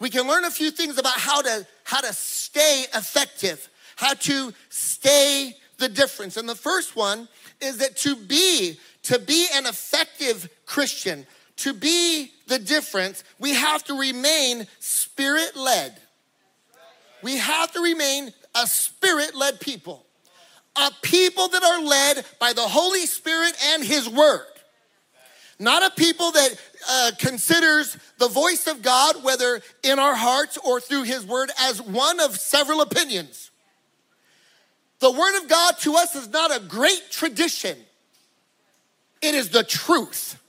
We 0.00 0.10
can 0.10 0.26
learn 0.26 0.44
a 0.44 0.50
few 0.50 0.70
things 0.70 0.98
about 0.98 1.14
how 1.14 1.40
to, 1.42 1.66
how 1.84 2.00
to 2.00 2.12
stay 2.12 2.84
effective, 2.94 3.68
how 3.96 4.14
to 4.14 4.52
stay 4.68 5.54
the 5.78 5.88
difference. 5.88 6.36
And 6.36 6.48
the 6.48 6.56
first 6.56 6.96
one 6.96 7.28
is 7.60 7.78
that 7.78 7.96
to 7.98 8.16
be, 8.16 8.78
to 9.04 9.18
be 9.18 9.46
an 9.54 9.66
effective 9.66 10.48
Christian, 10.66 11.26
to 11.56 11.72
be 11.72 12.32
the 12.48 12.58
difference, 12.58 13.22
we 13.38 13.54
have 13.54 13.84
to 13.84 13.98
remain 13.98 14.66
spirit 14.80 15.56
led. 15.56 16.00
We 17.24 17.38
have 17.38 17.72
to 17.72 17.80
remain 17.80 18.34
a 18.54 18.66
spirit 18.66 19.34
led 19.34 19.58
people 19.58 20.04
a 20.76 20.90
people 21.02 21.46
that 21.48 21.62
are 21.62 21.82
led 21.82 22.24
by 22.40 22.52
the 22.52 22.62
Holy 22.62 23.06
Spirit 23.06 23.54
and 23.72 23.84
His 23.84 24.08
Word. 24.08 24.44
Not 25.60 25.84
a 25.84 25.94
people 25.94 26.32
that 26.32 26.60
uh, 26.90 27.10
considers 27.16 27.96
the 28.18 28.26
voice 28.26 28.66
of 28.66 28.82
God, 28.82 29.22
whether 29.22 29.60
in 29.84 30.00
our 30.00 30.16
hearts 30.16 30.58
or 30.58 30.80
through 30.80 31.04
His 31.04 31.24
Word, 31.24 31.52
as 31.60 31.80
one 31.80 32.18
of 32.18 32.36
several 32.36 32.80
opinions. 32.80 33.52
The 34.98 35.12
Word 35.12 35.40
of 35.40 35.48
God 35.48 35.78
to 35.82 35.94
us 35.94 36.16
is 36.16 36.28
not 36.28 36.54
a 36.54 36.58
great 36.58 37.04
tradition, 37.10 37.78
it 39.22 39.34
is 39.34 39.50
the 39.50 39.62
truth. 39.62 40.40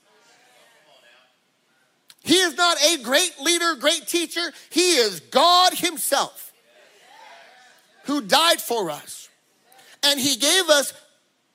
He 2.24 2.38
is 2.38 2.58
not 2.58 2.78
a 2.84 3.04
great 3.04 3.36
leader, 3.40 3.76
great 3.76 4.08
teacher. 4.08 4.52
He 4.72 4.96
is 4.96 5.20
God 5.20 5.74
Himself 5.76 6.45
who 8.06 8.22
died 8.22 8.62
for 8.62 8.90
us 8.90 9.30
and 10.04 10.20
he 10.20 10.36
gave 10.36 10.70
us 10.70 10.94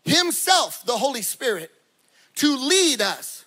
himself, 0.04 0.84
the 0.84 0.96
Holy 0.96 1.22
Spirit, 1.22 1.70
to 2.36 2.56
lead 2.56 3.00
us, 3.00 3.44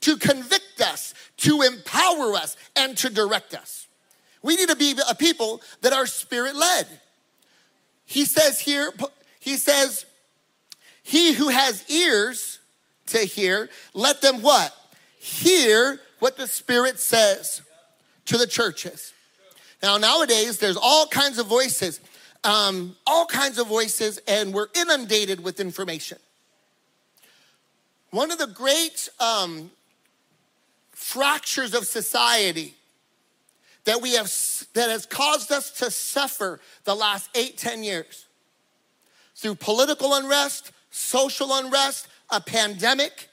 to 0.00 0.16
convict 0.16 0.80
us, 0.80 1.14
to 1.38 1.62
empower 1.62 2.34
us, 2.34 2.56
and 2.74 2.96
to 2.98 3.10
direct 3.10 3.54
us. 3.54 3.86
We 4.42 4.56
need 4.56 4.68
to 4.68 4.76
be 4.76 4.94
a 5.08 5.14
people 5.14 5.62
that 5.82 5.92
are 5.92 6.06
spirit 6.06 6.54
led. 6.54 6.86
He 8.04 8.24
says 8.24 8.60
here, 8.60 8.92
he 9.40 9.56
says, 9.56 10.06
he 11.02 11.32
who 11.32 11.48
has 11.48 11.88
ears 11.90 12.58
to 13.06 13.18
hear, 13.18 13.68
let 13.94 14.20
them 14.20 14.42
what? 14.42 14.74
Hear 15.18 16.00
what 16.18 16.36
the 16.36 16.46
Spirit 16.46 16.98
says 16.98 17.62
to 18.26 18.36
the 18.36 18.46
churches. 18.46 19.12
Now, 19.82 19.98
nowadays, 19.98 20.58
there's 20.58 20.76
all 20.76 21.06
kinds 21.06 21.38
of 21.38 21.46
voices 21.46 22.00
um, 22.46 22.96
all 23.06 23.26
kinds 23.26 23.58
of 23.58 23.66
voices, 23.66 24.20
and 24.28 24.54
we're 24.54 24.68
inundated 24.74 25.42
with 25.42 25.58
information. 25.58 26.18
One 28.10 28.30
of 28.30 28.38
the 28.38 28.46
great 28.46 29.08
um, 29.18 29.72
fractures 30.92 31.74
of 31.74 31.86
society 31.86 32.74
that 33.84 34.00
we 34.00 34.14
have 34.14 34.32
that 34.74 34.90
has 34.90 35.06
caused 35.06 35.50
us 35.50 35.72
to 35.72 35.90
suffer 35.90 36.60
the 36.84 36.94
last 36.94 37.28
eight, 37.34 37.58
ten 37.58 37.82
years 37.82 38.26
through 39.34 39.56
political 39.56 40.14
unrest, 40.14 40.70
social 40.90 41.52
unrest, 41.52 42.06
a 42.30 42.40
pandemic, 42.40 43.28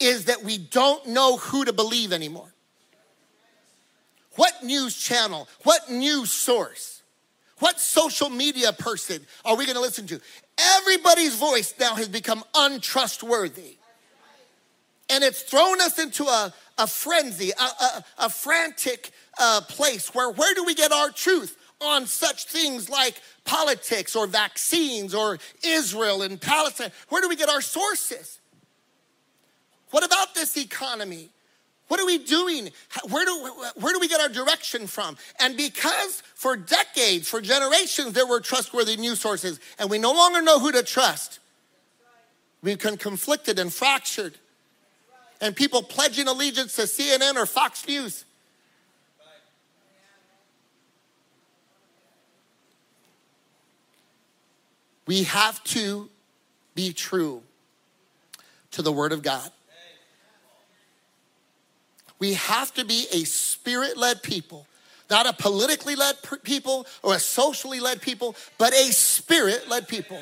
is 0.00 0.24
that 0.24 0.42
we 0.42 0.56
don't 0.56 1.08
know 1.08 1.36
who 1.36 1.66
to 1.66 1.72
believe 1.74 2.12
anymore. 2.12 2.52
What 4.36 4.64
news 4.64 4.96
channel? 4.96 5.46
What 5.62 5.90
news 5.90 6.32
source? 6.32 6.93
What 7.64 7.80
social 7.80 8.28
media 8.28 8.74
person 8.74 9.24
are 9.42 9.56
we 9.56 9.64
going 9.64 9.76
to 9.76 9.80
listen 9.80 10.06
to? 10.08 10.20
Everybody's 10.58 11.34
voice 11.34 11.72
now 11.80 11.94
has 11.94 12.08
become 12.08 12.44
untrustworthy. 12.54 13.78
And 15.08 15.24
it's 15.24 15.40
thrown 15.40 15.80
us 15.80 15.98
into 15.98 16.24
a, 16.24 16.52
a 16.76 16.86
frenzy, 16.86 17.52
a, 17.58 17.62
a, 17.62 18.04
a 18.18 18.28
frantic 18.28 19.12
uh, 19.40 19.62
place 19.66 20.14
where 20.14 20.30
where 20.30 20.52
do 20.54 20.62
we 20.64 20.74
get 20.74 20.92
our 20.92 21.08
truth 21.08 21.56
on 21.80 22.04
such 22.04 22.44
things 22.44 22.90
like 22.90 23.18
politics 23.46 24.14
or 24.14 24.26
vaccines 24.26 25.14
or 25.14 25.38
Israel 25.64 26.20
and 26.20 26.38
Palestine? 26.38 26.92
Where 27.08 27.22
do 27.22 27.30
we 27.30 27.36
get 27.36 27.48
our 27.48 27.62
sources? 27.62 28.40
What 29.88 30.04
about 30.04 30.34
this 30.34 30.58
economy? 30.58 31.30
What 31.88 32.00
are 32.00 32.06
we 32.06 32.18
doing? 32.18 32.70
Where 33.10 33.24
do, 33.24 33.52
where 33.76 33.92
do 33.92 34.00
we 34.00 34.08
get 34.08 34.20
our 34.20 34.28
direction 34.28 34.86
from? 34.86 35.16
And 35.38 35.56
because 35.56 36.22
for 36.34 36.56
decades, 36.56 37.28
for 37.28 37.40
generations, 37.40 38.14
there 38.14 38.26
were 38.26 38.40
trustworthy 38.40 38.96
news 38.96 39.20
sources, 39.20 39.60
and 39.78 39.90
we 39.90 39.98
no 39.98 40.12
longer 40.12 40.40
know 40.40 40.58
who 40.58 40.72
to 40.72 40.82
trust, 40.82 41.40
we 42.62 42.74
become 42.74 42.96
conflicted 42.96 43.58
and 43.58 43.72
fractured. 43.72 44.38
And 45.40 45.54
people 45.54 45.82
pledging 45.82 46.26
allegiance 46.26 46.76
to 46.76 46.82
CNN 46.82 47.36
or 47.36 47.44
Fox 47.44 47.86
News. 47.86 48.24
We 55.06 55.24
have 55.24 55.62
to 55.64 56.08
be 56.74 56.94
true 56.94 57.42
to 58.70 58.80
the 58.80 58.92
Word 58.92 59.12
of 59.12 59.22
God. 59.22 59.50
We 62.24 62.32
have 62.32 62.72
to 62.76 62.86
be 62.86 63.06
a 63.12 63.24
spirit 63.24 63.98
led 63.98 64.22
people, 64.22 64.66
not 65.10 65.26
a 65.26 65.34
politically 65.34 65.94
led 65.94 66.16
people 66.42 66.86
or 67.02 67.16
a 67.16 67.18
socially 67.18 67.80
led 67.80 68.00
people, 68.00 68.34
but 68.56 68.72
a 68.72 68.92
spirit 68.92 69.68
led 69.68 69.88
people. 69.88 70.18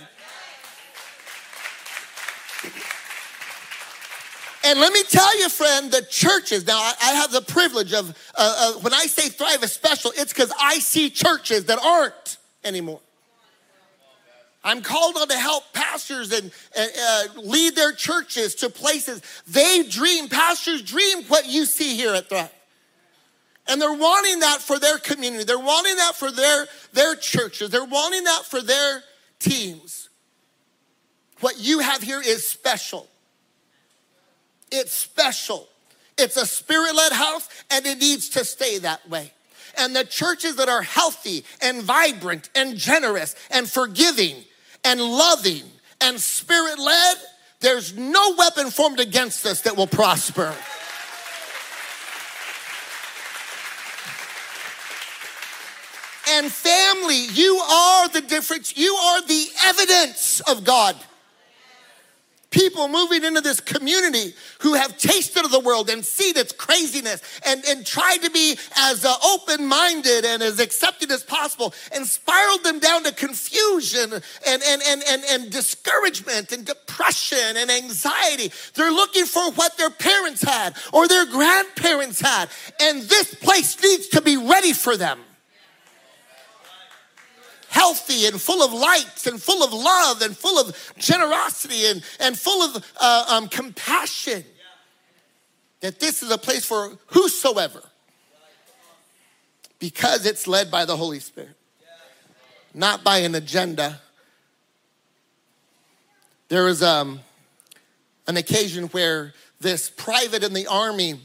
And 4.64 4.80
let 4.80 4.92
me 4.92 5.04
tell 5.04 5.38
you, 5.38 5.49
friend, 5.49 5.92
the 5.92 6.04
churches, 6.11 6.66
now 6.66 6.76
I 6.76 7.12
have 7.12 7.30
the 7.30 7.40
privilege 7.40 7.92
of, 7.92 8.11
uh, 8.35 8.73
uh, 8.76 8.80
when 8.80 8.92
I 8.92 9.06
say 9.06 9.28
thrive 9.28 9.62
is 9.62 9.71
special, 9.71 10.11
it's 10.16 10.32
because 10.32 10.52
I 10.59 10.80
see 10.80 11.09
churches 11.09 11.66
that 11.66 11.78
aren't 11.78 12.38
anymore. 12.64 12.99
I'm 14.64 14.81
called 14.81 15.16
on 15.16 15.28
to 15.28 15.37
help 15.37 15.73
pastors 15.73 16.33
and, 16.33 16.50
uh, 16.76 17.25
lead 17.37 17.75
their 17.75 17.92
churches 17.92 18.54
to 18.57 18.71
places 18.71 19.21
they 19.47 19.83
dream. 19.83 20.28
Pastors 20.28 20.83
dream 20.83 21.25
what 21.25 21.47
you 21.47 21.64
see 21.64 21.97
here 21.97 22.14
at 22.14 22.28
Thrive. 22.28 22.50
And 23.66 23.81
they're 23.81 23.92
wanting 23.92 24.40
that 24.40 24.61
for 24.61 24.78
their 24.78 24.99
community. 24.99 25.45
They're 25.45 25.59
wanting 25.59 25.97
that 25.97 26.14
for 26.14 26.31
their, 26.31 26.66
their 26.92 27.16
churches. 27.16 27.71
They're 27.71 27.85
wanting 27.85 28.25
that 28.25 28.45
for 28.45 28.61
their 28.61 29.02
teams. 29.38 30.09
What 31.40 31.59
you 31.59 31.81
have 31.81 32.02
here 32.02 32.21
is 32.21 32.47
special. 32.47 33.09
It's 34.71 34.92
special. 34.92 35.69
It's 36.16 36.37
a 36.37 36.47
spirit 36.47 36.95
led 36.95 37.12
house 37.12 37.49
and 37.71 37.85
it 37.85 37.99
needs 37.99 38.28
to 38.31 38.45
stay 38.45 38.78
that 38.78 39.09
way. 39.09 39.33
And 39.76 39.97
the 39.97 40.04
churches 40.04 40.57
that 40.57 40.69
are 40.69 40.83
healthy 40.83 41.45
and 41.61 41.83
vibrant 41.83 42.50
and 42.54 42.76
generous 42.76 43.35
and 43.50 43.69
forgiving 43.69 44.45
and 44.84 45.00
loving 45.00 45.62
and 46.00 46.20
spirit 46.20 46.78
led, 46.78 47.16
there's 47.60 47.96
no 47.96 48.34
weapon 48.36 48.70
formed 48.70 49.00
against 49.00 49.46
us 49.46 49.62
that 49.62 49.76
will 49.76 49.86
prosper. 49.86 50.54
And 56.28 56.50
family, 56.50 57.26
you 57.26 57.56
are 57.56 58.08
the 58.08 58.22
difference. 58.22 58.76
You 58.76 58.94
are 58.94 59.22
the 59.22 59.46
evidence 59.66 60.40
of 60.40 60.64
God. 60.64 60.96
People 62.52 62.87
moving 62.87 63.25
into 63.25 63.40
this 63.40 63.61
community 63.61 64.35
who 64.61 64.75
have 64.75 64.97
tasted 64.97 65.44
of 65.44 65.50
the 65.50 65.59
world 65.59 65.90
and 65.90 66.04
seen 66.04 66.37
its 66.37 66.52
craziness 66.52 67.21
and, 67.44 67.64
and 67.66 67.85
tried 67.85 68.18
to 68.18 68.30
be 68.30 68.56
as 68.76 69.04
uh, 69.04 69.12
open 69.26 69.66
minded 69.66 70.25
and 70.25 70.42
as 70.42 70.61
accepting 70.61 71.11
as 71.11 71.25
possible 71.25 71.75
and 71.92 72.06
spiraled 72.06 72.62
them 72.62 72.78
down 72.78 73.02
to 73.02 73.12
confusion 73.12 74.12
and, 74.12 74.23
and, 74.47 74.82
and, 74.87 75.02
and, 75.09 75.23
and 75.30 75.50
discouragement 75.50 76.52
and 76.52 76.64
depression 76.64 77.56
and 77.56 77.71
anxiety. 77.71 78.52
They're 78.75 78.92
looking 78.92 79.25
for 79.25 79.50
what 79.52 79.76
their 79.76 79.90
parents 79.90 80.42
had 80.42 80.76
or 80.92 81.09
their 81.09 81.26
grandparents 81.26 82.21
had. 82.21 82.49
And 82.80 83.02
this 83.02 83.35
place 83.35 83.82
needs 83.82 84.09
to 84.09 84.23
be 84.23 84.37
ready 84.37 84.73
for 84.73 84.97
them 84.97 85.18
healthy 87.72 88.26
and 88.26 88.38
full 88.38 88.62
of 88.62 88.70
light 88.70 89.26
and 89.26 89.42
full 89.42 89.64
of 89.64 89.72
love 89.72 90.20
and 90.20 90.36
full 90.36 90.58
of 90.58 90.76
generosity 90.98 91.86
and, 91.86 92.04
and 92.20 92.38
full 92.38 92.62
of 92.62 92.84
uh, 93.00 93.24
um, 93.30 93.48
compassion. 93.48 94.44
That 95.80 95.98
this 95.98 96.22
is 96.22 96.30
a 96.30 96.36
place 96.36 96.66
for 96.66 96.98
whosoever 97.06 97.82
because 99.78 100.26
it's 100.26 100.46
led 100.46 100.70
by 100.70 100.84
the 100.84 100.98
Holy 100.98 101.18
Spirit, 101.18 101.56
not 102.74 103.02
by 103.02 103.18
an 103.18 103.34
agenda. 103.34 104.00
There 106.48 106.64
was 106.64 106.82
um, 106.82 107.20
an 108.26 108.36
occasion 108.36 108.88
where 108.88 109.32
this 109.60 109.88
private 109.88 110.44
in 110.44 110.52
the 110.52 110.66
army 110.66 111.18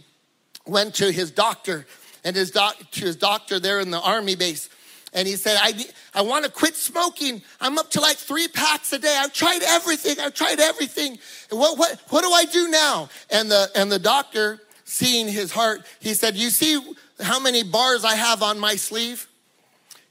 went 0.65 0.95
to 0.95 1.11
his 1.11 1.29
doctor 1.29 1.85
and 2.23 2.37
his 2.37 2.51
doc- 2.51 2.89
to 2.91 3.01
his 3.01 3.17
doctor 3.17 3.59
there 3.59 3.81
in 3.81 3.91
the 3.91 3.99
army 3.99 4.35
base 4.35 4.69
and 5.13 5.27
he 5.27 5.35
said, 5.35 5.57
I, 5.59 5.73
I 6.13 6.21
want 6.21 6.45
to 6.45 6.51
quit 6.51 6.75
smoking. 6.75 7.41
I'm 7.61 7.77
up 7.77 7.89
to 7.91 8.01
like 8.01 8.17
three 8.17 8.47
packs 8.47 8.91
a 8.93 8.99
day. 8.99 9.15
I've 9.17 9.33
tried 9.33 9.61
everything. 9.63 10.19
I've 10.19 10.33
tried 10.33 10.59
everything. 10.59 11.17
What, 11.49 11.77
what, 11.77 11.99
what 12.09 12.23
do 12.23 12.31
I 12.31 12.45
do 12.45 12.67
now? 12.67 13.09
And 13.29 13.49
the, 13.49 13.69
and 13.75 13.91
the 13.91 13.99
doctor, 13.99 14.59
seeing 14.83 15.27
his 15.27 15.51
heart, 15.51 15.85
he 15.99 16.13
said, 16.13 16.35
You 16.35 16.49
see 16.49 16.95
how 17.21 17.39
many 17.39 17.63
bars 17.63 18.03
I 18.03 18.15
have 18.15 18.43
on 18.43 18.59
my 18.59 18.75
sleeve? 18.75 19.27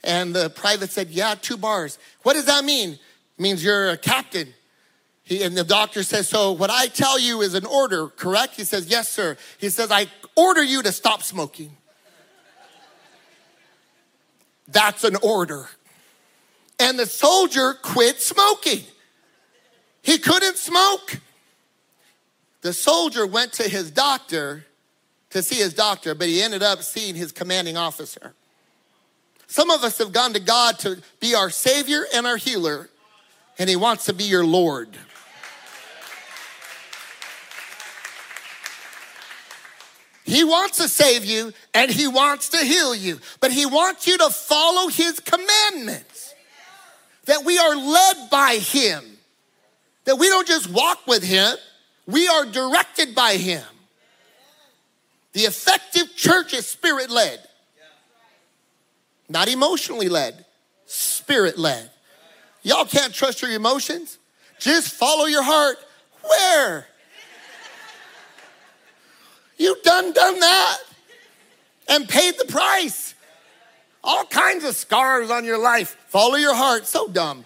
And 0.03 0.35
the 0.35 0.51
private 0.51 0.91
said, 0.91 1.09
Yeah, 1.09 1.35
two 1.35 1.57
bars. 1.57 1.99
What 2.23 2.35
does 2.35 2.47
that 2.47 2.65
mean? 2.65 2.91
It 2.93 2.99
means 3.39 3.63
you're 3.63 3.91
a 3.91 3.99
captain. 3.99 4.55
He, 5.25 5.43
and 5.43 5.57
the 5.57 5.65
doctor 5.65 6.05
says, 6.05 6.29
So 6.29 6.53
what 6.53 6.71
I 6.71 6.87
tell 6.87 7.19
you 7.19 7.43
is 7.43 7.55
an 7.55 7.67
order, 7.67 8.09
correct? 8.09 8.55
He 8.55 8.65
says, 8.65 8.89
Yes, 8.89 9.09
sir. 9.11 9.37
He 9.59 9.69
says, 9.69 9.91
I 9.91 10.07
order 10.37 10.63
you 10.63 10.83
to 10.83 10.93
stop 10.93 11.23
smoking. 11.23 11.77
That's 14.69 15.05
an 15.05 15.17
order. 15.23 15.69
And 16.79 16.99
the 16.99 17.07
soldier 17.07 17.75
quit 17.75 18.21
smoking. 18.21 18.83
He 20.03 20.19
couldn't 20.19 20.57
smoke. 20.57 21.21
The 22.63 22.73
soldier 22.73 23.27
went 23.27 23.53
to 23.55 23.69
his 23.69 23.91
doctor 23.91 24.67
to 25.31 25.43
see 25.43 25.57
his 25.57 25.75
doctor, 25.75 26.15
but 26.15 26.29
he 26.29 26.43
ended 26.43 26.63
up 26.63 26.83
seeing 26.83 27.15
his 27.15 27.33
commanding 27.33 27.77
officer. 27.77 28.35
Some 29.47 29.71
of 29.71 29.85
us 29.85 29.99
have 29.99 30.13
gone 30.13 30.33
to 30.33 30.41
God 30.41 30.79
to 30.81 31.01
be 31.21 31.35
our 31.35 31.51
Savior 31.51 32.05
and 32.13 32.27
our 32.27 32.37
healer, 32.37 32.89
and 33.59 33.71
He 33.71 33.77
wants 33.77 34.07
to 34.07 34.13
be 34.13 34.25
your 34.25 34.45
Lord. 34.45 34.89
He 40.27 40.43
wants 40.43 40.79
to 40.79 40.89
save 40.89 41.25
you 41.25 41.53
and 41.73 41.89
he 41.89 42.09
wants 42.09 42.49
to 42.49 42.59
heal 42.59 42.97
you, 42.97 43.21
but 43.41 43.53
he 43.53 43.65
wants 43.65 44.09
you 44.09 44.19
to 44.19 44.29
follow 44.29 44.89
his 44.89 45.21
commandments. 45.21 46.35
That 47.27 47.45
we 47.45 47.57
are 47.59 47.77
led 47.77 48.29
by 48.29 48.57
him. 48.57 49.05
That 50.05 50.17
we 50.17 50.29
don't 50.29 50.47
just 50.47 50.69
walk 50.69 51.07
with 51.07 51.23
him, 51.23 51.57
we 52.07 52.27
are 52.27 52.45
directed 52.45 53.15
by 53.15 53.37
him. 53.37 53.63
The 55.33 55.43
effective 55.43 56.17
church 56.17 56.55
is 56.55 56.67
spirit 56.67 57.11
led, 57.11 57.41
not 59.29 59.49
emotionally 59.49 60.09
led, 60.09 60.45
spirit 60.87 61.57
led. 61.57 61.91
Y'all 62.63 62.85
can't 62.85 63.15
trust 63.15 63.43
your 63.43 63.53
emotions. 63.53 64.19
Just 64.59 64.93
follow 64.93 65.27
your 65.27 65.43
heart. 65.43 65.77
Where? 66.23 66.87
You 69.57 69.77
done 69.83 70.13
done 70.13 70.41
that 70.41 70.79
and 71.89 72.09
paid 72.09 72.35
the 72.39 72.45
price. 72.47 73.15
All 74.05 74.25
kinds 74.25 74.65
of 74.65 74.77
scars 74.77 75.31
on 75.31 75.45
your 75.45 75.59
life. 75.59 75.97
Follow 76.09 76.37
your 76.37 76.55
heart. 76.55 76.87
So 76.87 77.09
dumb. 77.09 77.45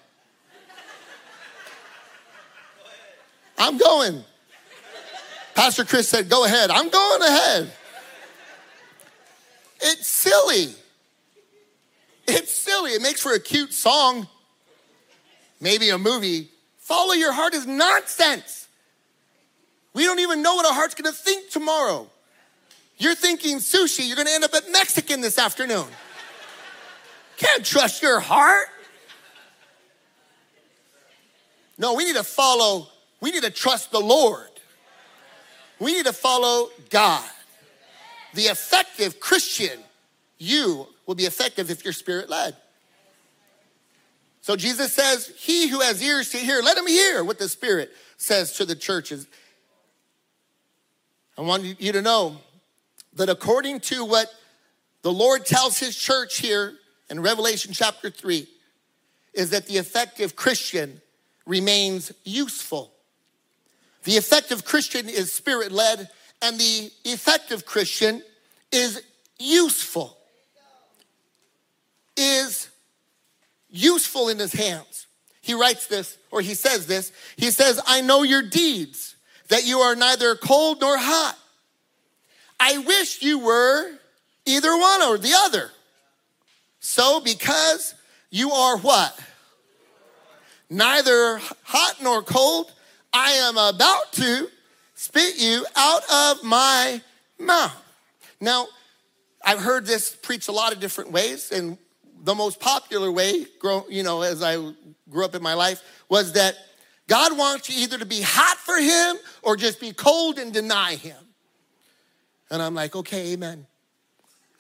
I'm 3.57 3.77
going. 3.77 4.25
Pastor 5.55 5.85
Chris 5.85 6.09
said, 6.09 6.29
Go 6.29 6.45
ahead. 6.45 6.71
I'm 6.71 6.89
going 6.89 7.23
ahead. 7.23 7.73
It's 9.83 10.07
silly. 10.07 10.75
It's 12.27 12.53
silly. 12.53 12.93
It 12.93 13.03
makes 13.03 13.21
for 13.21 13.33
a 13.33 13.41
cute 13.41 13.73
song, 13.73 14.29
maybe 15.61 15.91
a 15.91 15.99
movie. 15.99 16.49
Follow 16.79 17.13
your 17.13 17.33
heart 17.33 17.55
is 17.55 17.67
nonsense. 17.67 18.60
We 19.93 20.05
don't 20.05 20.21
even 20.21 20.43
know 20.43 20.55
what 20.55 20.67
our 20.67 20.73
heart's 20.73 20.95
gonna 20.95 21.13
think 21.13 21.51
tomorrow. 21.51 22.09
You're 22.99 23.15
thinking 23.15 23.59
sushi, 23.59 24.07
you're 24.07 24.17
gonna 24.17 24.31
end 24.31 24.45
up 24.45 24.55
at 24.55 24.71
Mexican 24.71 25.21
this 25.21 25.39
afternoon. 25.39 25.87
Can't 27.37 27.65
trust 27.65 28.03
your 28.03 28.21
heart. 28.21 28.69
No, 31.79 31.95
we 31.95 32.05
need 32.05 32.17
to 32.17 32.25
follow, 32.25 32.89
we 33.21 33.31
need 33.31 33.43
to 33.43 33.51
trust 33.51 33.91
the 33.91 34.01
Lord. 34.01 34.49
We 35.79 35.95
need 35.95 36.05
to 36.05 36.13
follow 36.13 36.69
God. 36.91 37.29
The 38.35 38.43
effective 38.43 39.19
Christian, 39.19 39.81
you 40.39 40.87
will 41.07 41.15
be 41.15 41.25
effective 41.25 41.71
if 41.71 41.83
you're 41.83 41.95
spirit 41.95 42.29
led. 42.29 42.55
So 44.43 44.57
Jesus 44.57 44.93
says, 44.93 45.33
He 45.37 45.69
who 45.69 45.81
has 45.81 46.03
ears 46.03 46.31
to 46.31 46.39
hear, 46.39 46.63
let 46.63 46.77
him 46.77 46.87
hear 46.87 47.23
what 47.25 47.39
the 47.39 47.49
Spirit 47.49 47.91
says 48.17 48.53
to 48.55 48.65
the 48.65 48.75
churches. 48.75 49.27
I 51.39 51.43
want 51.43 51.81
you 51.81 51.93
to 51.93 52.03
know 52.03 52.37
that 53.15 53.29
according 53.29 53.81
to 53.81 54.05
what 54.05 54.33
the 55.03 55.13
Lord 55.13 55.47
tells 55.47 55.79
his 55.79 55.97
church 55.97 56.39
here 56.39 56.75
in 57.09 57.21
Revelation 57.21 57.73
chapter 57.73 58.11
3, 58.11 58.47
is 59.33 59.51
that 59.51 59.67
the 59.67 59.79
effective 59.79 60.37
Christian 60.37 61.01
remains 61.47 62.13
useful. 62.25 62.93
The 64.05 64.13
effective 64.13 64.65
Christian 64.65 65.09
is 65.09 65.33
spirit 65.33 65.73
led, 65.73 66.09
and 66.43 66.59
the 66.59 66.91
effective 67.05 67.67
Christian 67.67 68.23
is 68.73 69.03
useful. 69.39 70.17
Is 72.17 72.69
useful 73.71 74.29
in 74.29 74.39
his 74.39 74.53
hands. 74.53 75.07
He 75.41 75.55
writes 75.55 75.87
this, 75.87 76.19
or 76.31 76.41
he 76.41 76.55
says 76.55 76.87
this. 76.87 77.13
He 77.37 77.51
says, 77.51 77.81
I 77.87 78.01
know 78.03 78.23
your 78.23 78.43
deeds 78.43 79.17
that 79.51 79.67
you 79.67 79.81
are 79.81 79.95
neither 79.95 80.35
cold 80.37 80.81
nor 80.81 80.97
hot. 80.97 81.37
I 82.59 82.79
wish 82.79 83.23
you 83.23 83.39
were 83.39 83.93
either 84.47 84.77
one 84.77 85.03
or 85.03 85.19
the 85.19 85.35
other. 85.35 85.71
So, 86.81 87.21
because 87.21 87.95
you 88.31 88.51
are 88.53 88.79
what? 88.79 89.19
Neither 90.71 91.41
hot 91.65 91.97
nor 92.01 92.23
cold, 92.23 92.73
I 93.13 93.33
am 93.33 93.59
about 93.59 94.13
to 94.13 94.49
spit 94.95 95.39
you 95.39 95.67
out 95.77 96.03
of 96.11 96.45
my 96.45 97.03
mouth. 97.39 97.75
Now, 98.41 98.69
I've 99.45 99.59
heard 99.59 99.85
this 99.85 100.15
preached 100.15 100.49
a 100.49 100.53
lot 100.53 100.73
of 100.73 100.81
different 100.81 101.11
ways, 101.11 101.51
and 101.51 101.77
the 102.23 102.35
most 102.35 102.61
popular 102.61 103.11
way, 103.11 103.47
you 103.89 104.03
know, 104.03 104.23
as 104.23 104.43
I 104.43 104.57
grew 105.11 105.25
up 105.25 105.35
in 105.35 105.43
my 105.43 105.55
life, 105.55 105.83
was 106.09 106.35
that 106.35 106.55
God 107.11 107.37
wants 107.37 107.69
you 107.69 107.83
either 107.83 107.99
to 107.99 108.07
be 108.07 108.21
hot 108.21 108.57
for 108.57 108.77
Him 108.79 109.17
or 109.43 109.57
just 109.57 109.81
be 109.81 109.93
cold 109.93 110.39
and 110.39 110.53
deny 110.53 110.95
Him. 110.95 111.17
And 112.53 112.63
I'm 112.63 112.73
like, 112.73 112.95
okay, 112.95 113.33
amen. 113.33 113.67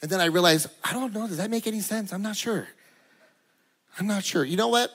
And 0.03 0.11
then 0.11 0.21
I 0.21 0.25
realize, 0.25 0.67
I 0.83 0.93
don't 0.93 1.15
know, 1.15 1.29
does 1.29 1.37
that 1.37 1.49
make 1.49 1.69
any 1.69 1.79
sense? 1.79 2.13
I'm 2.13 2.23
not 2.23 2.35
sure. 2.35 2.67
I'm 3.97 4.09
not 4.09 4.25
sure. 4.25 4.45
You 4.45 4.57
know 4.57 4.67
what? 4.67 4.91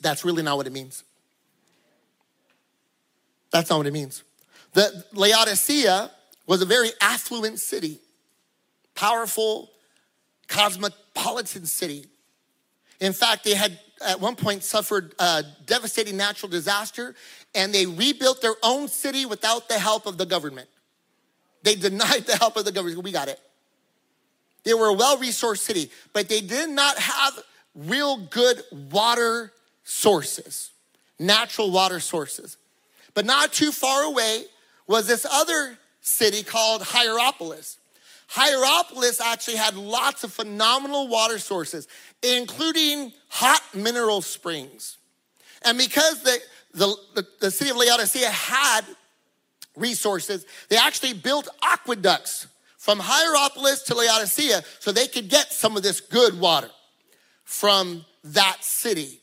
That's 0.00 0.24
really 0.24 0.44
not 0.44 0.58
what 0.58 0.68
it 0.68 0.72
means. 0.72 1.02
That's 3.50 3.68
not 3.68 3.78
what 3.78 3.88
it 3.88 3.92
means. 3.92 4.22
The 4.74 5.04
Laodicea 5.12 6.12
was 6.46 6.62
a 6.62 6.66
very 6.66 6.90
affluent 7.00 7.58
city, 7.58 7.98
powerful, 8.94 9.72
cosmopolitan 10.46 11.66
city. 11.66 12.06
In 13.00 13.12
fact, 13.12 13.42
they 13.42 13.54
had 13.54 13.76
at 14.00 14.20
one 14.20 14.36
point 14.36 14.62
suffered 14.62 15.14
a 15.18 15.44
devastating 15.66 16.16
natural 16.16 16.50
disaster 16.50 17.14
and 17.54 17.72
they 17.72 17.86
rebuilt 17.86 18.40
their 18.40 18.54
own 18.62 18.88
city 18.88 19.26
without 19.26 19.68
the 19.68 19.78
help 19.78 20.06
of 20.06 20.18
the 20.18 20.26
government. 20.26 20.68
They 21.62 21.74
denied 21.74 22.24
the 22.26 22.36
help 22.36 22.56
of 22.56 22.64
the 22.64 22.72
government. 22.72 23.02
We 23.02 23.12
got 23.12 23.28
it. 23.28 23.40
They 24.64 24.74
were 24.74 24.88
a 24.88 24.94
well 24.94 25.16
resourced 25.16 25.58
city, 25.58 25.90
but 26.12 26.28
they 26.28 26.40
did 26.40 26.70
not 26.70 26.98
have 26.98 27.38
real 27.74 28.18
good 28.18 28.62
water 28.90 29.52
sources, 29.84 30.70
natural 31.18 31.70
water 31.70 32.00
sources. 32.00 32.56
But 33.14 33.24
not 33.24 33.52
too 33.52 33.72
far 33.72 34.02
away 34.02 34.44
was 34.86 35.06
this 35.06 35.26
other 35.30 35.78
city 36.00 36.42
called 36.42 36.82
Hierapolis. 36.82 37.78
Hierapolis 38.32 39.20
actually 39.20 39.56
had 39.56 39.74
lots 39.74 40.22
of 40.22 40.32
phenomenal 40.32 41.08
water 41.08 41.38
sources, 41.38 41.88
including 42.22 43.12
hot 43.28 43.60
mineral 43.74 44.22
springs. 44.22 44.98
And 45.62 45.76
because 45.76 46.22
the, 46.22 46.38
the, 46.72 47.26
the, 47.40 47.50
city 47.50 47.70
of 47.70 47.76
Laodicea 47.76 48.28
had 48.28 48.82
resources, 49.76 50.46
they 50.68 50.76
actually 50.76 51.12
built 51.12 51.48
aqueducts 51.60 52.46
from 52.78 53.00
Hierapolis 53.00 53.82
to 53.86 53.96
Laodicea 53.96 54.62
so 54.78 54.92
they 54.92 55.08
could 55.08 55.28
get 55.28 55.52
some 55.52 55.76
of 55.76 55.82
this 55.82 56.00
good 56.00 56.38
water 56.38 56.70
from 57.42 58.04
that 58.22 58.62
city. 58.62 59.20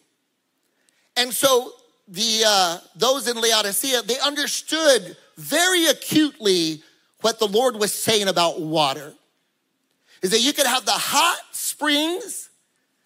And 1.16 1.34
so 1.34 1.72
the 2.10 2.44
uh, 2.46 2.78
those 2.98 3.30
in 3.30 3.40
Laodicea, 3.40 4.02
they 4.02 4.20
understood 4.20 5.16
very 5.38 5.86
acutely 5.88 6.84
what 7.22 7.40
the 7.40 7.48
Lord 7.48 7.78
was 7.78 7.94
saying 7.94 8.28
about 8.28 8.62
water. 8.62 9.14
Is 10.22 10.32
that 10.32 10.42
you 10.42 10.54
could 10.54 10.66
have 10.66 10.86
the 10.86 10.92
hot 10.92 11.40
springs, 11.52 12.50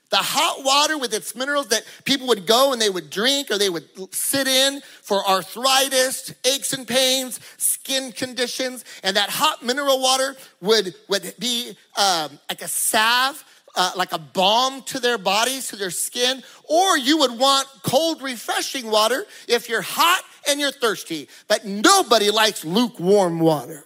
the 0.10 0.18
hot 0.18 0.64
water 0.64 0.98
with 0.98 1.14
its 1.14 1.36
minerals 1.36 1.68
that 1.68 1.84
people 2.06 2.28
would 2.28 2.46
go 2.46 2.74
and 2.74 2.82
they 2.82 2.90
would 2.90 3.10
drink 3.10 3.52
or 3.52 3.58
they 3.58 3.70
would 3.70 4.14
sit 4.14 4.48
in 4.48 4.82
for 5.02 5.26
arthritis, 5.28 6.34
aches 6.46 6.74
and 6.74 6.88
pains, 6.88 7.40
skin 7.58 8.12
conditions, 8.12 8.86
and 9.04 9.18
that 9.18 9.30
hot 9.30 9.64
mineral 9.64 10.02
water 10.02 10.36
would, 10.62 10.96
would 11.10 11.34
be 11.40 11.76
um, 11.98 12.40
like 12.50 12.62
a 12.62 12.68
salve 12.68 13.44
uh, 13.76 13.92
like 13.96 14.12
a 14.12 14.18
balm 14.20 14.82
to 14.84 15.00
their 15.00 15.18
bodies, 15.18 15.70
to 15.70 15.76
their 15.76 15.92
skin, 15.92 16.44
or 16.66 16.98
you 16.98 17.20
would 17.20 17.38
want 17.38 17.68
cold, 17.84 18.22
refreshing 18.22 18.90
water 18.90 19.26
if 19.48 19.70
you're 19.70 19.82
hot 19.82 20.24
and 20.48 20.60
you're 20.60 20.72
thirsty. 20.72 21.28
But 21.48 21.66
nobody 21.66 22.32
likes 22.32 22.66
lukewarm 22.66 23.40
water. 23.40 23.86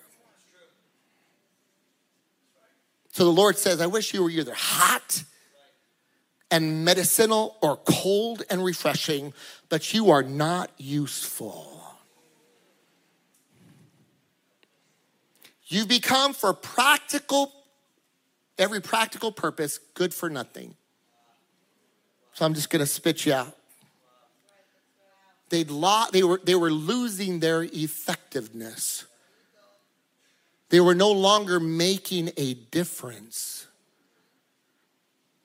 So 3.16 3.24
the 3.24 3.32
Lord 3.32 3.58
says, 3.58 3.80
I 3.80 3.86
wish 3.86 4.14
you 4.14 4.24
were 4.24 4.30
either 4.30 4.54
hot 4.54 5.24
and 6.52 6.84
medicinal 6.84 7.56
or 7.62 7.78
cold 7.78 8.44
and 8.50 8.62
refreshing, 8.62 9.32
but 9.70 9.94
you 9.94 10.12
are 10.12 10.22
not 10.22 10.70
useful. 10.78 11.82
You've 15.64 15.88
become 15.88 16.34
for 16.34 16.54
practical 16.54 17.54
every 18.58 18.82
practical 18.82 19.32
purpose, 19.32 19.80
good 19.94 20.14
for 20.14 20.30
nothing. 20.30 20.76
So 22.34 22.46
I'm 22.46 22.54
just 22.54 22.70
to 22.82 22.86
spit 22.86 23.26
you 23.26 23.32
out. 23.32 23.56
They'd 25.48 25.72
lo- 25.72 26.08
they, 26.12 26.24
were, 26.24 26.42
they 26.44 26.56
were 26.56 26.70
losing 26.70 27.40
their 27.40 27.64
effectiveness. 27.64 29.06
They 30.76 30.82
were 30.82 30.94
no 30.94 31.14
longer 31.14 31.58
making 31.58 32.32
a 32.36 32.54
difference. 32.54 33.66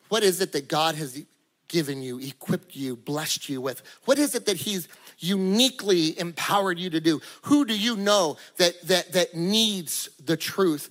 What 0.09 0.25
is 0.25 0.40
it 0.40 0.51
that 0.51 0.66
God 0.66 0.97
has 0.97 1.23
given 1.69 2.03
you, 2.03 2.19
equipped 2.19 2.75
you, 2.75 2.97
blessed 2.97 3.49
you 3.49 3.61
with? 3.61 3.81
What 4.07 4.19
is 4.19 4.35
it 4.35 4.47
that 4.47 4.57
He's 4.57 4.88
uniquely 5.21 6.19
empowered 6.19 6.81
you 6.81 6.90
to 6.90 7.01
do? 7.01 7.21
Who 7.43 7.64
do 7.64 7.79
you 7.79 7.95
know 7.95 8.38
that, 8.57 8.83
that, 8.88 9.12
that 9.12 9.37
needs 9.37 10.09
the 10.19 10.37
truth? 10.37 10.90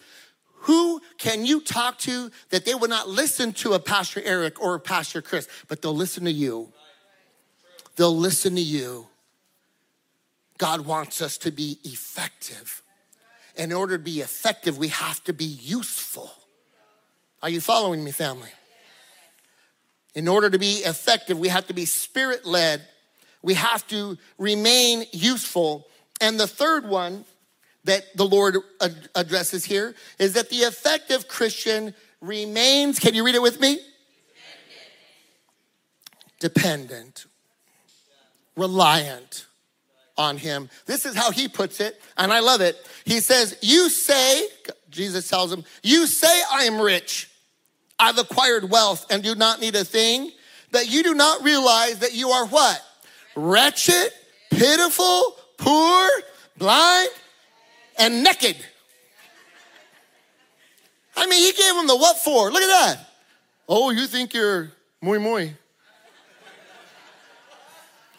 Who 0.60 1.02
can 1.18 1.46
you 1.46 1.60
talk 1.60 1.98
to 1.98 2.32
that 2.50 2.64
they 2.64 2.76
will 2.76 2.88
not 2.88 3.10
listen 3.10 3.52
to 3.56 3.74
a 3.74 3.80
Pastor 3.80 4.22
Eric 4.24 4.62
or 4.62 4.76
a 4.76 4.80
Pastor 4.80 5.22
Chris, 5.22 5.50
but 5.68 5.82
they'll 5.82 5.94
listen 5.94 6.24
to 6.24 6.32
you? 6.32 6.72
They'll 7.98 8.16
listen 8.16 8.56
to 8.56 8.62
you. 8.62 9.08
God 10.58 10.86
wants 10.86 11.22
us 11.22 11.38
to 11.40 11.52
be 11.52 11.78
effective. 11.84 12.84
In 13.60 13.74
order 13.74 13.98
to 13.98 14.04
be 14.04 14.22
effective, 14.22 14.78
we 14.78 14.88
have 14.88 15.22
to 15.26 15.34
be 15.34 15.44
useful. 15.44 16.32
Are 17.44 17.50
you 17.50 17.60
following 17.60 18.06
me, 18.06 18.12
family? 18.12 18.48
In 20.16 20.30
order 20.30 20.50
to 20.50 20.58
be 20.58 20.76
effective, 20.78 21.38
we 21.38 21.50
have 21.50 21.68
to 21.68 21.74
be 21.74 21.84
spirit 21.84 22.46
led. 22.46 22.88
We 23.42 23.56
have 23.56 23.86
to 23.90 24.18
remain 24.38 25.04
useful. 25.12 25.88
And 26.22 26.40
the 26.40 26.48
third 26.48 26.88
one 26.88 27.26
that 27.84 28.06
the 28.16 28.26
Lord 28.26 28.56
addresses 29.14 29.66
here 29.66 29.94
is 30.20 30.34
that 30.34 30.50
the 30.50 30.60
effective 30.60 31.28
Christian 31.28 31.94
remains, 32.22 32.98
can 32.98 33.14
you 33.14 33.26
read 33.26 33.36
it 33.36 33.42
with 33.42 33.60
me? 33.60 33.80
Dependent, 36.40 37.26
Dependent. 37.26 37.26
reliant 38.56 39.48
on 40.20 40.38
Him. 40.38 40.70
This 40.86 41.08
is 41.08 41.16
how 41.16 41.32
He 41.32 41.48
puts 41.48 41.80
it, 41.80 42.00
and 42.18 42.32
I 42.32 42.42
love 42.42 42.62
it. 42.62 42.78
He 43.06 43.22
says, 43.22 43.58
You 43.62 43.90
say, 43.90 44.48
Jesus 44.92 45.28
tells 45.28 45.52
him, 45.52 45.64
You 45.82 46.06
say 46.06 46.42
I 46.52 46.66
am 46.66 46.80
rich, 46.80 47.32
I've 47.98 48.18
acquired 48.18 48.70
wealth 48.70 49.08
and 49.10 49.24
do 49.24 49.34
not 49.34 49.62
need 49.62 49.76
a 49.76 49.84
thing, 49.84 50.32
but 50.72 50.90
you 50.90 51.02
do 51.02 51.14
not 51.14 51.44
realize 51.44 52.00
that 52.00 52.14
you 52.14 52.30
are 52.30 52.46
what? 52.46 52.82
Wretched, 53.36 54.12
pitiful, 54.52 55.36
poor, 55.58 56.10
blind, 56.58 57.10
and 57.98 58.24
naked. 58.24 58.58
I 61.16 61.26
mean, 61.28 61.42
he 61.42 61.52
gave 61.52 61.76
him 61.76 61.88
the 61.88 61.98
what 61.98 62.18
for. 62.18 62.52
Look 62.52 62.62
at 62.62 62.68
that. 62.68 63.10
Oh, 63.68 63.90
you 63.90 64.08
think 64.08 64.34
you're 64.34 64.72
muy 65.02 65.18
muy. 65.18 65.56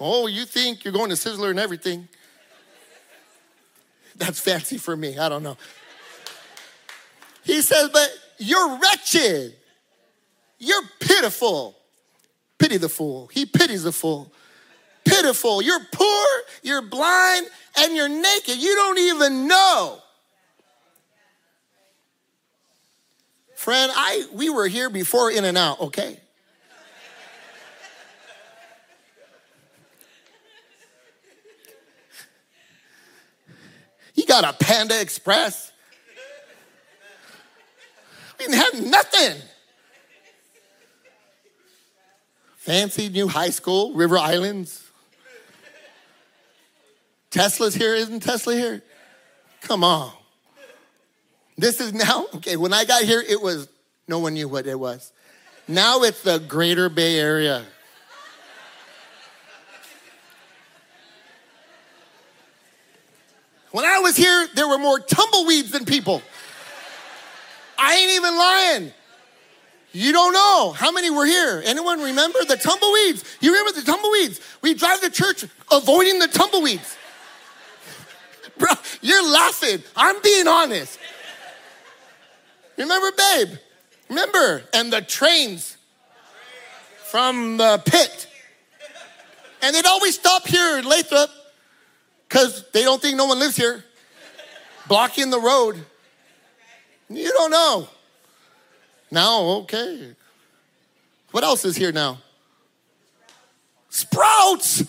Oh, 0.01 0.27
you 0.27 0.45
think 0.45 0.85
you're 0.85 0.93
going 0.93 1.11
to 1.11 1.17
Sizzler 1.17 1.51
and 1.51 1.59
everything. 1.59 2.09
That's 4.17 4.41
fancy 4.41 4.79
for 4.79 4.97
me. 4.97 5.19
I 5.19 5.29
don't 5.29 5.43
know. 5.43 5.57
He 7.45 7.63
says, 7.63 7.91
but 7.93 8.11
you're 8.39 8.79
wretched. 8.79 9.55
You're 10.59 10.83
pitiful. 11.01 11.77
Pity 12.59 12.77
the 12.77 12.89
fool. 12.89 13.29
He 13.33 13.47
pities 13.47 13.83
the 13.83 13.93
fool 13.93 14.33
pitiful. 15.11 15.63
You're 15.63 15.85
poor, 15.93 16.27
you're 16.63 16.83
blind, 16.83 17.47
and 17.79 17.95
you're 17.95 18.09
naked. 18.09 18.57
You 18.57 18.75
don't 18.75 18.99
even 18.99 19.49
know. 19.49 19.99
Friend, 23.57 23.93
I 23.95 24.27
we 24.33 24.49
were 24.49 24.69
here 24.69 24.89
before 24.89 25.31
In 25.31 25.45
and 25.45 25.59
Out, 25.59 25.81
okay? 25.81 26.19
He 34.21 34.27
got 34.27 34.45
a 34.45 34.53
Panda 34.53 35.01
Express. 35.01 35.73
We 38.39 38.45
didn't 38.45 38.61
have 38.61 38.87
nothing. 38.87 39.41
Fancy 42.59 43.09
new 43.09 43.29
high 43.29 43.49
school, 43.49 43.95
River 43.95 44.19
Islands. 44.19 44.87
Tesla's 47.31 47.75
here, 47.75 47.95
isn't 47.95 48.21
Tesla 48.21 48.55
here? 48.55 48.83
Come 49.63 49.83
on. 49.83 50.13
This 51.57 51.81
is 51.81 51.95
now, 51.95 52.27
okay, 52.35 52.59
when 52.59 52.75
I 52.75 52.85
got 52.85 53.05
here, 53.05 53.25
it 53.27 53.41
was, 53.41 53.71
no 54.07 54.19
one 54.19 54.35
knew 54.35 54.49
what 54.49 54.67
it 54.67 54.79
was. 54.79 55.15
Now 55.67 56.03
it's 56.03 56.23
the 56.23 56.41
greater 56.41 56.91
Bay 56.91 57.19
Area. 57.19 57.65
When 63.73 63.85
I 63.85 64.01
was 64.01 64.17
here, 64.17 64.49
there 64.55 64.69
were 64.69 64.79
more 64.79 64.99
tumbleweeds 64.99 65.71
than 65.71 65.85
people. 65.85 66.23
I 67.79 67.95
ain't 67.95 68.13
even 68.13 68.37
lying. 68.37 68.93
You 69.93 70.13
don't 70.13 70.33
know 70.33 70.73
how 70.73 70.93
many 70.93 71.11
were 71.11 71.27
here. 71.27 71.63
Anyone 71.65 72.01
remember 72.01 72.39
the 72.47 72.57
tumbleweeds? 72.57 73.25
You 73.41 73.53
remember 73.53 73.81
the 73.81 73.87
tumbleweeds? 73.87 74.41
We 74.63 74.75
drive 74.75 75.01
to 75.01 75.11
church 75.11 75.45
avoiding 75.71 76.19
the 76.19 76.29
tumbleweeds. 76.29 76.97
Bro, 78.59 78.73
you're 79.01 79.29
laughing. 79.29 79.83
I'm 79.97 80.21
being 80.23 80.47
honest. 80.47 80.99
Remember, 82.77 83.11
babe? 83.17 83.59
Remember? 84.09 84.63
And 84.73 84.93
the 84.93 85.01
trains 85.01 85.77
from 87.11 87.57
the 87.57 87.83
pit. 87.85 88.29
And 89.63 89.75
they'd 89.75 89.87
always 89.87 90.15
stop 90.15 90.47
here 90.47 90.83
Lathrop 90.83 91.31
because 92.31 92.65
they 92.71 92.85
don't 92.85 93.03
think 93.03 93.17
no 93.17 93.25
one 93.25 93.41
lives 93.41 93.57
here, 93.57 93.85
blocking 94.87 95.31
the 95.31 95.41
road. 95.41 95.85
You 97.09 97.29
don't 97.33 97.51
know. 97.51 97.89
Now, 99.11 99.43
okay. 99.63 100.15
What 101.33 101.43
else 101.43 101.65
is 101.65 101.75
here 101.75 101.91
now? 101.91 102.19
Sprouts. 103.89 104.85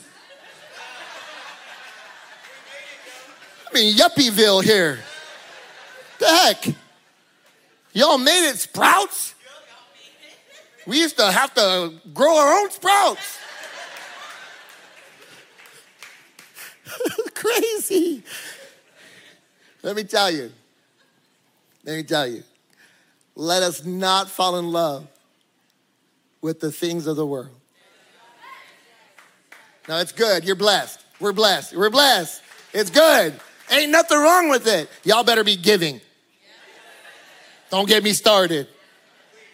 I 3.68 3.74
mean, 3.74 3.96
Yuppieville 3.96 4.64
here. 4.64 5.00
The 6.20 6.28
heck? 6.28 6.76
Y'all 7.94 8.20
made 8.20 8.50
it 8.50 8.60
sprouts? 8.60 9.34
We 10.86 11.00
used 11.00 11.18
to 11.18 11.32
have 11.32 11.56
to 11.56 11.94
grow 12.14 12.38
our 12.38 12.60
own 12.60 12.70
sprouts. 12.70 13.40
Crazy. 17.34 18.24
Let 19.84 19.96
me 19.96 20.04
tell 20.04 20.32
you. 20.32 20.52
Let 21.84 21.98
me 21.98 22.04
tell 22.04 22.28
you. 22.28 22.44
Let 23.36 23.64
us 23.64 23.86
not 23.86 24.30
fall 24.30 24.58
in 24.58 24.72
love 24.72 25.08
with 26.42 26.60
the 26.60 26.72
things 26.72 27.08
of 27.08 27.16
the 27.16 27.26
world. 27.26 27.50
No, 29.88 29.98
it's 29.98 30.12
good. 30.12 30.44
You're 30.44 30.56
blessed. 30.56 31.04
We're 31.20 31.34
blessed. 31.34 31.76
We're 31.76 31.90
blessed. 31.90 32.42
It's 32.74 32.90
good. 32.90 33.40
Ain't 33.72 33.92
nothing 33.92 34.18
wrong 34.18 34.50
with 34.50 34.68
it. 34.68 34.90
Y'all 35.04 35.24
better 35.24 35.44
be 35.44 35.56
giving. 35.56 36.02
Don't 37.70 37.88
get 37.88 38.04
me 38.04 38.12
started. 38.14 38.68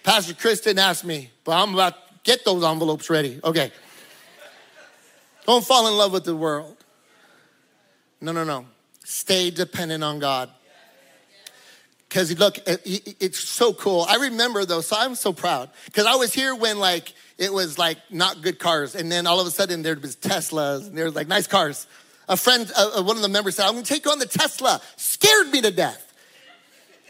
Pastor 0.04 0.34
Kristen 0.34 0.80
asked 0.80 1.06
me, 1.06 1.30
but 1.44 1.52
I'm 1.62 1.74
about 1.74 1.94
to 1.94 2.14
get 2.24 2.46
those 2.46 2.64
envelopes 2.64 3.10
ready. 3.10 3.40
Okay. 3.44 3.72
Don't 5.46 5.64
fall 5.64 5.88
in 5.88 5.98
love 5.98 6.12
with 6.14 6.24
the 6.24 6.36
world. 6.36 6.77
No, 8.20 8.32
no, 8.32 8.44
no. 8.44 8.66
Stay 9.04 9.52
dependent 9.52 10.04
on 10.04 10.20
God. 10.20 10.50
Because 12.08 12.38
look, 12.40 12.58
it's 12.66 13.40
so 13.40 13.74
cool. 13.74 14.06
I 14.08 14.16
remember 14.16 14.66
though, 14.66 14.82
so 14.82 14.96
I'm 14.98 15.16
so 15.16 15.34
proud. 15.34 15.70
Because 15.86 16.06
I 16.06 16.16
was 16.16 16.34
here 16.34 16.56
when 16.56 16.80
like 16.80 17.14
it 17.38 17.52
was 17.52 17.78
like 17.78 17.98
not 18.10 18.42
good 18.42 18.60
cars, 18.60 18.96
and 18.96 19.12
then 19.12 19.28
all 19.28 19.40
of 19.40 19.48
a 19.48 19.52
sudden 19.52 19.82
there 19.82 19.96
was 19.96 20.16
Teslas, 20.16 20.88
and 20.88 20.98
there 20.98 21.06
was 21.06 21.16
like 21.16 21.28
nice 21.28 21.48
cars. 21.48 21.86
A 22.30 22.38
friend, 22.38 22.70
uh, 22.76 23.04
one 23.04 23.18
of 23.18 23.22
the 23.22 23.30
members 23.30 23.56
said, 23.56 23.66
"I'm 23.66 23.74
going 23.74 23.84
to 23.84 23.94
take 23.94 24.06
you 24.06 24.12
on 24.12 24.20
the 24.20 24.26
Tesla." 24.26 24.82
Scared 24.96 25.52
me 25.52 25.62
to 25.62 25.72
death. 25.72 26.14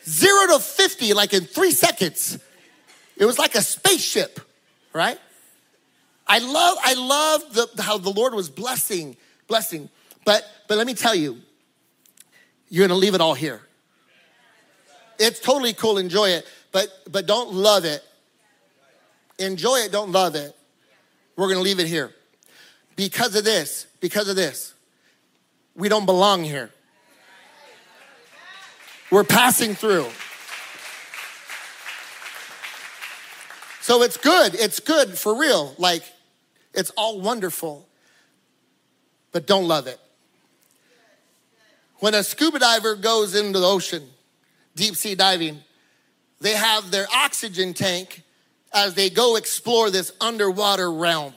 Zero 0.03 0.47
to 0.47 0.59
fifty 0.59 1.13
like 1.13 1.33
in 1.33 1.45
three 1.45 1.71
seconds. 1.71 2.39
It 3.17 3.25
was 3.25 3.39
like 3.39 3.55
a 3.55 3.61
spaceship, 3.61 4.39
right? 4.93 5.19
I 6.27 6.39
love, 6.39 6.77
I 6.83 6.93
love 6.93 7.53
the, 7.53 7.81
how 7.81 7.97
the 7.97 8.09
Lord 8.09 8.33
was 8.33 8.49
blessing, 8.49 9.15
blessing. 9.47 9.89
But 10.25 10.43
but 10.67 10.77
let 10.77 10.87
me 10.87 10.93
tell 10.93 11.15
you, 11.15 11.37
you're 12.69 12.87
going 12.87 12.97
to 12.97 13.01
leave 13.01 13.15
it 13.15 13.21
all 13.21 13.33
here. 13.33 13.61
It's 15.19 15.39
totally 15.39 15.73
cool, 15.73 15.97
enjoy 15.97 16.29
it, 16.29 16.45
but 16.71 16.89
but 17.11 17.25
don't 17.25 17.53
love 17.53 17.85
it. 17.85 18.03
Enjoy 19.39 19.77
it, 19.77 19.91
don't 19.91 20.11
love 20.11 20.35
it. 20.35 20.55
We're 21.35 21.47
gonna 21.47 21.61
leave 21.61 21.79
it 21.79 21.87
here. 21.87 22.11
Because 22.95 23.35
of 23.35 23.43
this, 23.43 23.85
because 23.99 24.27
of 24.27 24.35
this, 24.35 24.73
we 25.75 25.87
don't 25.87 26.05
belong 26.07 26.43
here. 26.43 26.71
We're 29.11 29.23
passing 29.23 29.75
through. 29.75 30.07
So 33.81 34.01
it's 34.01 34.17
good. 34.17 34.55
It's 34.55 34.79
good 34.79 35.17
for 35.17 35.39
real. 35.39 35.73
Like, 35.77 36.03
it's 36.73 36.89
all 36.97 37.21
wonderful, 37.21 37.87
but 39.31 39.47
don't 39.47 39.67
love 39.67 39.87
it. 39.87 39.99
When 41.99 42.13
a 42.13 42.23
scuba 42.23 42.59
diver 42.59 42.95
goes 42.95 43.35
into 43.35 43.59
the 43.59 43.67
ocean, 43.67 44.07
deep 44.75 44.95
sea 44.95 45.15
diving, 45.15 45.63
they 46.39 46.53
have 46.53 46.91
their 46.91 47.07
oxygen 47.13 47.73
tank 47.73 48.23
as 48.73 48.93
they 48.93 49.09
go 49.09 49.35
explore 49.35 49.89
this 49.89 50.11
underwater 50.21 50.91
realm. 50.91 51.33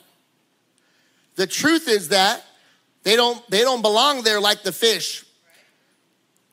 The 1.37 1.47
truth 1.47 1.89
is 1.89 2.09
that 2.09 2.45
they 3.03 3.17
don't, 3.17 3.49
they 3.51 3.63
don't 3.63 3.81
belong 3.81 4.23
there 4.23 4.41
like 4.41 4.63
the 4.63 4.73
fish. 4.73 5.25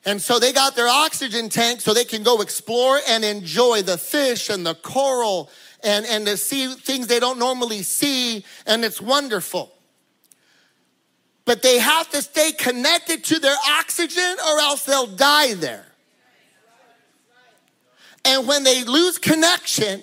And 0.06 0.22
so 0.22 0.38
they 0.38 0.52
got 0.52 0.76
their 0.76 0.88
oxygen 0.88 1.50
tank 1.50 1.82
so 1.82 1.92
they 1.92 2.04
can 2.04 2.22
go 2.22 2.40
explore 2.40 2.98
and 3.06 3.24
enjoy 3.24 3.82
the 3.82 3.98
fish 3.98 4.48
and 4.48 4.64
the 4.64 4.74
coral 4.74 5.50
and, 5.84 6.06
and 6.06 6.26
to 6.26 6.36
see 6.36 6.72
things 6.72 7.06
they 7.06 7.20
don't 7.20 7.38
normally 7.38 7.82
see, 7.82 8.44
and 8.66 8.84
it's 8.84 9.00
wonderful. 9.00 9.72
But 11.48 11.62
they 11.62 11.78
have 11.78 12.10
to 12.10 12.20
stay 12.20 12.52
connected 12.52 13.24
to 13.24 13.38
their 13.38 13.56
oxygen 13.80 14.36
or 14.46 14.60
else 14.60 14.82
they'll 14.84 15.06
die 15.06 15.54
there. 15.54 15.86
And 18.22 18.46
when 18.46 18.64
they 18.64 18.84
lose 18.84 19.16
connection 19.16 20.02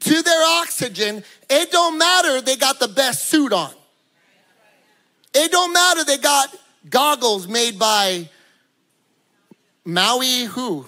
to 0.00 0.22
their 0.22 0.44
oxygen, 0.60 1.22
it 1.48 1.70
don't 1.70 1.96
matter 1.96 2.40
they 2.40 2.56
got 2.56 2.80
the 2.80 2.88
best 2.88 3.26
suit 3.26 3.52
on. 3.52 3.70
It 5.32 5.52
don't 5.52 5.72
matter 5.72 6.02
they 6.02 6.18
got 6.18 6.52
goggles 6.88 7.46
made 7.46 7.78
by 7.78 8.28
Maui 9.84 10.46
who? 10.46 10.86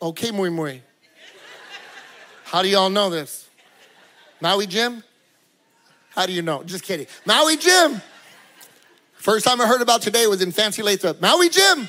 Okay, 0.00 0.30
muy 0.30 0.50
muy. 0.50 0.82
How 2.44 2.62
do 2.62 2.68
y'all 2.68 2.90
know 2.90 3.10
this? 3.10 3.48
Maui 4.40 4.68
Jim? 4.68 5.02
How 6.14 6.26
do 6.26 6.32
you 6.32 6.42
know? 6.42 6.62
Just 6.62 6.84
kidding. 6.84 7.06
Maui 7.24 7.56
Jim. 7.56 8.00
First 9.14 9.46
time 9.46 9.60
I 9.60 9.66
heard 9.66 9.80
about 9.80 10.02
today 10.02 10.26
was 10.26 10.42
in 10.42 10.52
Fancy 10.52 10.82
Lathrop. 10.82 11.20
Maui 11.20 11.48
Jim. 11.48 11.88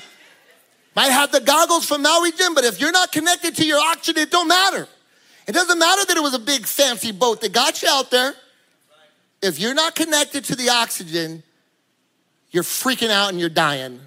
Might 0.96 1.10
have 1.10 1.32
the 1.32 1.40
goggles 1.40 1.86
from 1.86 2.02
Maui 2.02 2.30
Jim, 2.32 2.54
but 2.54 2.64
if 2.64 2.80
you're 2.80 2.92
not 2.92 3.10
connected 3.10 3.56
to 3.56 3.66
your 3.66 3.80
oxygen, 3.80 4.22
it 4.22 4.30
don't 4.30 4.46
matter. 4.46 4.86
It 5.46 5.52
doesn't 5.52 5.78
matter 5.78 6.06
that 6.06 6.16
it 6.16 6.22
was 6.22 6.34
a 6.34 6.38
big 6.38 6.66
fancy 6.66 7.12
boat 7.12 7.40
that 7.40 7.52
got 7.52 7.82
you 7.82 7.88
out 7.90 8.10
there. 8.10 8.34
If 9.42 9.58
you're 9.58 9.74
not 9.74 9.94
connected 9.94 10.44
to 10.44 10.56
the 10.56 10.70
oxygen, 10.70 11.42
you're 12.50 12.62
freaking 12.62 13.10
out 13.10 13.30
and 13.30 13.40
you're 13.40 13.48
dying. 13.48 14.00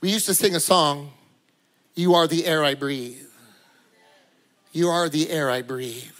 We 0.00 0.10
used 0.10 0.26
to 0.26 0.34
sing 0.34 0.56
a 0.56 0.60
song, 0.60 1.12
You 1.94 2.14
Are 2.14 2.26
the 2.26 2.46
Air 2.46 2.64
I 2.64 2.74
Breathe. 2.74 3.20
You 4.72 4.88
are 4.88 5.08
the 5.08 5.30
air 5.30 5.50
I 5.50 5.62
breathe. 5.62 6.10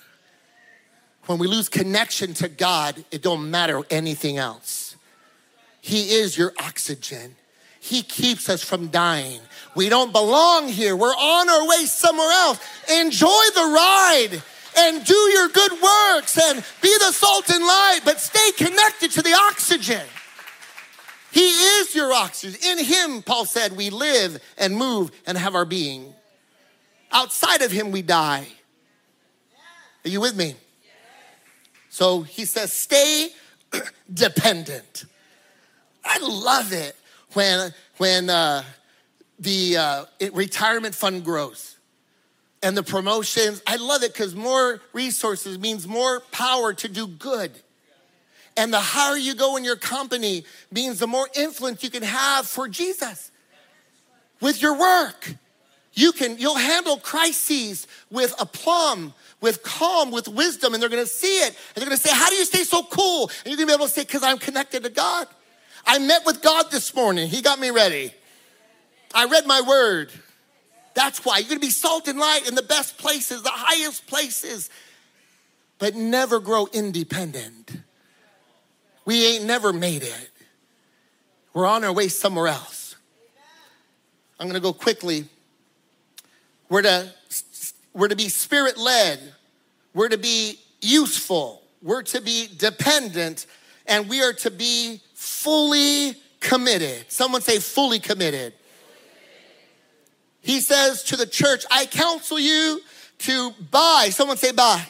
When 1.27 1.39
we 1.39 1.47
lose 1.47 1.69
connection 1.69 2.35
to 2.35 2.49
God, 2.49 3.03
it 3.11 3.23
don't 3.23 3.51
matter 3.51 3.83
anything 3.91 4.37
else. 4.37 4.97
He 5.81 6.15
is 6.15 6.37
your 6.37 6.53
oxygen. 6.59 7.37
He 7.81 8.03
keeps 8.03 8.49
us 8.49 8.63
from 8.63 8.89
dying. 8.89 9.41
We 9.75 9.89
don't 9.89 10.13
belong 10.13 10.69
here. 10.69 10.97
We're 10.97 11.11
on 11.11 11.49
our 11.49 11.69
way 11.69 11.85
somewhere 11.85 12.31
else. 12.31 12.59
Enjoy 12.91 13.45
the 13.55 13.73
ride 13.75 14.43
and 14.79 15.05
do 15.05 15.15
your 15.15 15.49
good 15.49 15.73
works 15.73 16.39
and 16.39 16.65
be 16.81 16.95
the 16.99 17.13
salt 17.13 17.51
and 17.51 17.63
light, 17.63 18.01
but 18.05 18.21
stay 18.21 18.53
connected 18.57 19.11
to 19.13 19.23
the 19.23 19.35
oxygen. 19.51 20.03
He 21.31 21.49
is 21.49 21.95
your 21.95 22.13
oxygen. 22.13 22.59
In 22.65 22.85
Him, 22.85 23.23
Paul 23.23 23.45
said, 23.45 23.77
we 23.77 23.91
live 23.91 24.43
and 24.57 24.77
move 24.77 25.11
and 25.27 25.37
have 25.37 25.55
our 25.55 25.65
being. 25.65 26.15
Outside 27.13 27.63
of 27.63 27.71
Him, 27.71 27.91
we 27.91 28.03
die. 28.03 28.47
Are 30.05 30.09
you 30.09 30.21
with 30.21 30.37
me? 30.37 30.55
So 31.95 32.23
he 32.23 32.45
says, 32.45 32.73
stay 32.73 33.29
dependent. 34.13 35.05
I 36.05 36.19
love 36.19 36.73
it 36.73 36.97
when, 37.35 37.73
when 37.99 38.29
uh, 38.29 38.65
the 39.39 39.77
uh, 39.77 40.05
retirement 40.33 40.97
fund 40.97 41.25
grows 41.25 41.77
and 42.65 42.77
the 42.77 42.83
promotions. 42.83 43.63
I 43.65 43.77
love 43.77 44.03
it 44.03 44.13
because 44.13 44.35
more 44.35 44.81
resources 44.93 45.57
means 45.61 45.87
more 45.87 46.19
power 46.33 46.73
to 46.75 46.89
do 46.89 47.07
good. 47.07 47.53
And 48.57 48.73
the 48.73 48.81
higher 48.81 49.17
you 49.17 49.37
go 49.37 49.55
in 49.55 49.63
your 49.63 49.77
company 49.77 50.45
means 50.73 50.99
the 50.99 51.07
more 51.07 51.29
influence 51.37 51.85
you 51.85 51.91
can 51.91 52.03
have 52.03 52.45
for 52.45 52.67
Jesus 52.67 53.31
with 54.41 54.61
your 54.61 54.77
work. 54.77 55.37
You 55.93 56.11
can, 56.11 56.39
you'll 56.39 56.57
handle 56.57 56.97
crises 56.97 57.87
with 58.11 58.35
aplomb, 58.41 59.15
with 59.45 59.63
calm, 59.63 60.11
with 60.11 60.27
wisdom, 60.27 60.75
and 60.75 60.83
they're 60.83 60.91
gonna 60.91 61.07
see 61.07 61.39
it. 61.43 61.49
And 61.49 61.77
they're 61.77 61.85
gonna 61.85 61.97
say, 61.97 62.11
How 62.13 62.29
do 62.31 62.35
you 62.35 62.45
stay 62.45 62.65
so 62.65 62.83
cool? 62.83 63.31
And 63.45 63.47
you're 63.47 63.57
gonna 63.57 63.67
be 63.69 63.75
able 63.75 63.87
to 63.87 63.93
say, 63.93 64.03
Because 64.03 64.25
I'm 64.25 64.39
connected 64.39 64.83
to 64.83 64.91
God. 64.91 65.29
I 65.87 65.99
met 65.99 66.25
with 66.25 66.43
God 66.43 66.71
this 66.71 66.95
morning. 66.95 67.29
He 67.29 67.43
got 67.43 67.61
me 67.61 67.71
ready. 67.71 68.13
I 69.15 69.27
read 69.27 69.47
my 69.47 69.61
word. 69.61 70.11
That's 70.95 71.25
why 71.25 71.39
you're 71.39 71.49
gonna 71.49 71.61
be 71.61 71.71
salt 71.71 72.09
and 72.09 72.19
light 72.19 72.49
in 72.49 72.55
the 72.55 72.63
best 72.63 72.97
places, 72.97 73.43
the 73.43 73.51
highest 73.51 74.07
places, 74.07 74.71
but 75.79 75.95
never 75.95 76.41
grow 76.41 76.67
independent. 76.73 77.77
We 79.05 79.27
ain't 79.27 79.45
never 79.45 79.73
made 79.73 80.03
it. 80.03 80.31
We're 81.53 81.67
on 81.67 81.85
our 81.85 81.93
way 81.93 82.09
somewhere 82.09 82.49
else. 82.49 82.97
I'm 84.41 84.47
gonna 84.47 84.61
go 84.61 84.73
quickly. 84.73 85.27
We're 86.71 86.83
to, 86.83 87.13
we're 87.93 88.09
to 88.09 88.17
be 88.17 88.29
spirit 88.31 88.79
led, 88.79 89.34
we're 89.95 90.09
to 90.09 90.19
be 90.19 90.59
useful, 90.81 91.63
we're 91.83 92.03
to 92.03 92.21
be 92.21 92.49
dependent, 92.57 93.47
and 93.87 94.09
we 94.09 94.23
are 94.23 94.33
to 94.33 94.51
be 94.51 95.01
fully 95.15 96.15
committed. 96.41 97.07
Someone 97.09 97.41
say, 97.41 97.59
fully 97.59 97.99
committed. 97.99 98.53
He 100.41 100.61
says 100.61 101.05
to 101.05 101.17
the 101.17 101.27
church, 101.27 101.65
I 101.71 101.87
counsel 101.87 102.39
you 102.39 102.81
to 103.21 103.53
buy. 103.71 104.09
Someone 104.11 104.37
say, 104.37 104.53
buy. 104.53 104.87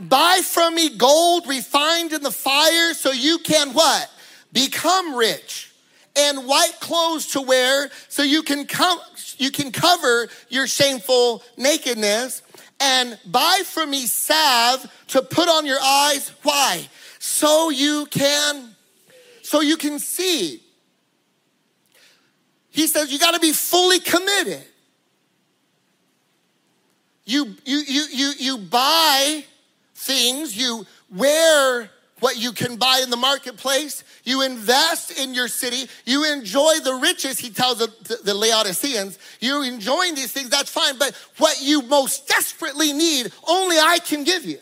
Buy 0.00 0.40
from 0.42 0.74
me 0.74 0.96
gold 0.96 1.46
refined 1.46 2.12
in 2.12 2.22
the 2.22 2.30
fire 2.30 2.94
so 2.94 3.12
you 3.12 3.38
can 3.38 3.74
what? 3.74 4.10
Become 4.52 5.14
rich. 5.14 5.72
And 6.16 6.46
white 6.46 6.76
clothes 6.80 7.28
to 7.28 7.40
wear 7.40 7.90
so 8.08 8.22
you 8.22 8.42
can 8.42 8.66
come, 8.66 8.98
you 9.38 9.50
can 9.50 9.72
cover 9.72 10.28
your 10.48 10.66
shameful 10.66 11.42
nakedness. 11.56 12.42
And 12.84 13.18
buy 13.26 13.60
for 13.64 13.86
me 13.86 14.06
salve 14.06 14.90
to 15.08 15.22
put 15.22 15.48
on 15.48 15.66
your 15.66 15.80
eyes. 15.80 16.32
Why? 16.42 16.88
So 17.18 17.70
you 17.70 18.06
can 18.06 18.74
so 19.42 19.60
you 19.60 19.76
can 19.76 19.98
see. 19.98 20.60
He 22.70 22.86
says 22.86 23.12
you 23.12 23.18
got 23.18 23.34
to 23.34 23.40
be 23.40 23.52
fully 23.52 24.00
committed. 24.00 24.64
You, 27.24 27.54
you, 27.64 27.82
you, 27.86 28.04
you, 28.10 28.32
you 28.38 28.58
buy 28.58 29.44
things, 29.94 30.56
you 30.56 30.86
wear 31.14 31.90
what 32.22 32.36
you 32.36 32.52
can 32.52 32.76
buy 32.76 33.00
in 33.02 33.10
the 33.10 33.16
marketplace, 33.16 34.04
you 34.22 34.42
invest 34.42 35.18
in 35.18 35.34
your 35.34 35.48
city, 35.48 35.90
you 36.04 36.32
enjoy 36.32 36.74
the 36.84 36.94
riches, 36.94 37.38
he 37.38 37.50
tells 37.50 37.78
the, 37.78 38.18
the 38.24 38.32
Laodiceans, 38.32 39.18
you're 39.40 39.64
enjoying 39.64 40.14
these 40.14 40.32
things, 40.32 40.48
that's 40.48 40.70
fine, 40.70 40.96
but 40.98 41.14
what 41.38 41.60
you 41.60 41.82
most 41.82 42.28
desperately 42.28 42.92
need, 42.92 43.32
only 43.48 43.76
I 43.76 43.98
can 43.98 44.22
give 44.22 44.44
you 44.44 44.58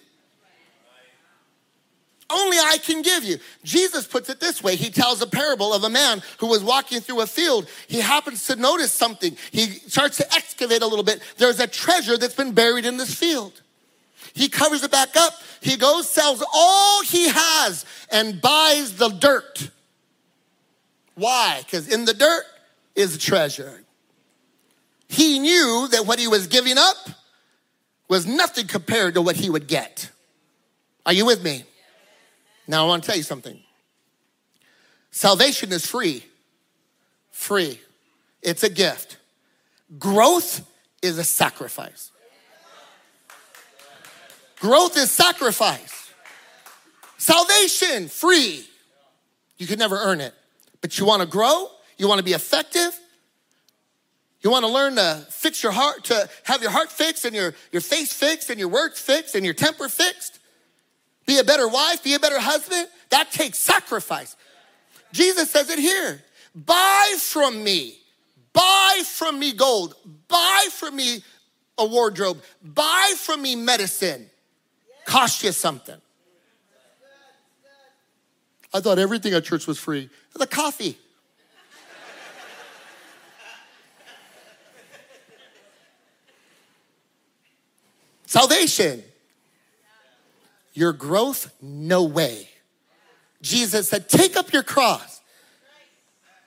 only 2.33 2.59
I 2.59 2.79
can 2.79 3.03
give 3.03 3.25
you. 3.25 3.39
Jesus 3.65 4.07
puts 4.07 4.29
it 4.31 4.39
this 4.39 4.63
way. 4.63 4.77
He 4.77 4.91
tells 4.91 5.21
a 5.21 5.27
parable 5.27 5.75
of 5.75 5.83
a 5.83 5.91
man 5.91 6.23
who 6.39 6.47
was 6.47 6.63
walking 6.63 7.01
through 7.01 7.23
a 7.23 7.27
field. 7.27 7.69
He 7.89 7.99
happens 7.99 8.47
to 8.47 8.57
notice 8.57 8.93
something. 8.93 9.37
He 9.51 9.67
starts 9.67 10.17
to 10.19 10.33
excavate 10.33 10.83
a 10.83 10.87
little 10.87 11.05
bit. 11.05 11.21
There's 11.39 11.59
a 11.59 11.67
treasure 11.67 12.17
that's 12.17 12.35
been 12.35 12.53
buried 12.53 12.87
in 12.87 12.97
this 12.97 13.13
field. 13.13 13.61
He 14.35 14.49
covers 14.49 14.83
it 14.83 14.91
back 14.91 15.17
up. 15.17 15.33
He 15.61 15.77
goes, 15.77 16.09
sells 16.09 16.43
all 16.55 17.03
he 17.03 17.29
has, 17.29 17.85
and 18.11 18.41
buys 18.41 18.97
the 18.97 19.09
dirt. 19.09 19.71
Why? 21.15 21.61
Because 21.65 21.89
in 21.89 22.05
the 22.05 22.15
dirt 22.15 22.45
is 22.95 23.19
treasure. 23.19 23.83
He 25.09 25.39
knew 25.39 25.89
that 25.91 26.07
what 26.07 26.19
he 26.19 26.29
was 26.29 26.47
giving 26.47 26.79
up 26.79 26.97
was 28.09 28.27
nothing 28.27 28.67
compared 28.67 29.15
to 29.15 29.23
what 29.23 29.37
he 29.37 29.51
would 29.51 29.67
get. 29.67 30.11
Are 31.05 31.13
you 31.13 31.27
with 31.27 31.43
me? 31.43 31.65
Now, 32.67 32.85
I 32.85 32.89
want 32.89 33.03
to 33.03 33.07
tell 33.09 33.17
you 33.17 33.23
something. 33.23 33.61
Salvation 35.11 35.73
is 35.73 35.85
free. 35.85 36.25
Free. 37.33 37.81
It's 38.43 38.63
a 38.63 38.71
gift. 38.71 39.19
Growth 39.99 40.67
is 41.03 41.19
a 41.19 41.25
sacrifice. 41.25 42.10
Growth 44.61 44.97
is 44.97 45.11
sacrifice. 45.11 46.13
Salvation, 47.19 48.09
free. 48.09 48.65
You 49.59 49.67
can 49.67 49.79
never 49.79 49.97
earn 49.97 50.21
it. 50.21 50.35
But 50.81 50.99
you 50.99 51.05
want 51.05 51.21
to 51.23 51.29
grow, 51.29 51.69
you 51.99 52.09
want 52.09 52.19
to 52.19 52.25
be 52.25 52.33
effective, 52.33 52.99
you 54.41 54.51
want 54.51 54.65
to 54.65 54.71
learn 54.71 54.97
to 54.97 55.27
fix 55.29 55.63
your 55.63 55.73
heart, 55.73 56.05
to 56.05 56.29
have 56.45 56.63
your 56.63 56.71
heart 56.71 56.91
fixed 56.91 57.27
and 57.27 57.35
your, 57.35 57.55
your 57.73 57.83
face 57.83 58.13
fixed 58.13 58.49
and 58.49 58.59
your 58.59 58.69
words 58.69 58.99
fixed 58.99 59.35
and 59.35 59.45
your 59.45 59.53
temper 59.53 59.89
fixed 59.89 60.41
be 61.31 61.39
a 61.39 61.45
better 61.45 61.69
wife, 61.69 62.03
be 62.03 62.15
a 62.15 62.19
better 62.19 62.41
husband. 62.41 62.89
That 63.11 63.31
takes 63.31 63.57
sacrifice. 63.57 64.35
Jesus 65.13 65.49
says 65.49 65.71
it 65.71 65.79
here 65.79 66.21
buy 66.57 67.15
from 67.19 67.63
me, 67.63 67.99
buy 68.53 69.03
from 69.05 69.39
me 69.39 69.53
gold, 69.53 69.95
buy 70.27 70.67
from 70.73 70.97
me 70.97 71.23
a 71.79 71.87
wardrobe, 71.87 72.43
buy 72.65 73.13
from 73.17 73.43
me 73.43 73.55
medicine. 73.55 74.29
Cost 75.05 75.43
you 75.43 75.53
something. 75.53 76.01
I 78.73 78.81
thought 78.81 78.99
everything 78.99 79.35
at 79.35 79.45
church 79.45 79.67
was 79.67 79.79
free. 79.79 80.09
The 80.35 80.47
coffee. 80.47 80.97
Salvation. 88.27 89.03
Your 90.73 90.93
growth, 90.93 91.53
no 91.61 92.05
way. 92.05 92.49
Jesus 93.43 93.89
said, 93.89 94.09
Take 94.09 94.37
up 94.37 94.53
your 94.53 94.63
cross. 94.63 95.21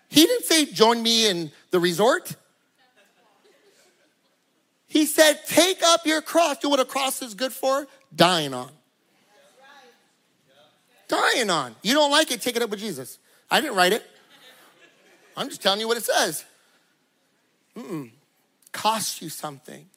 He 0.08 0.26
didn't 0.26 0.46
say, 0.46 0.66
Join 0.66 1.04
me 1.04 1.28
in 1.28 1.52
the 1.72 1.80
resort. 1.82 2.36
He 4.88 5.06
said, 5.06 5.42
Take 5.46 5.84
up 5.84 6.06
your 6.06 6.22
cross. 6.22 6.60
Do 6.60 6.68
you 6.68 6.70
know 6.70 6.78
what 6.78 6.88
a 6.88 6.90
cross 6.90 7.22
is 7.22 7.34
good 7.34 7.52
for? 7.52 7.86
Dying 8.16 8.54
on. 8.54 8.70
Dying 11.08 11.50
on. 11.50 11.76
You 11.82 11.94
don't 11.94 12.12
like 12.12 12.32
it, 12.32 12.42
take 12.42 12.56
it 12.56 12.62
up 12.62 12.70
with 12.70 12.80
Jesus. 12.80 13.20
I 13.50 13.62
didn't 13.62 13.76
write 13.76 13.94
it. 13.94 14.04
I'm 15.36 15.50
just 15.50 15.62
telling 15.62 15.80
you 15.80 15.88
what 15.88 15.98
it 15.98 16.04
says. 16.04 16.46
Mm-mm. 17.76 18.12
Costs 18.72 19.22
you 19.22 19.30
something. 19.30 19.88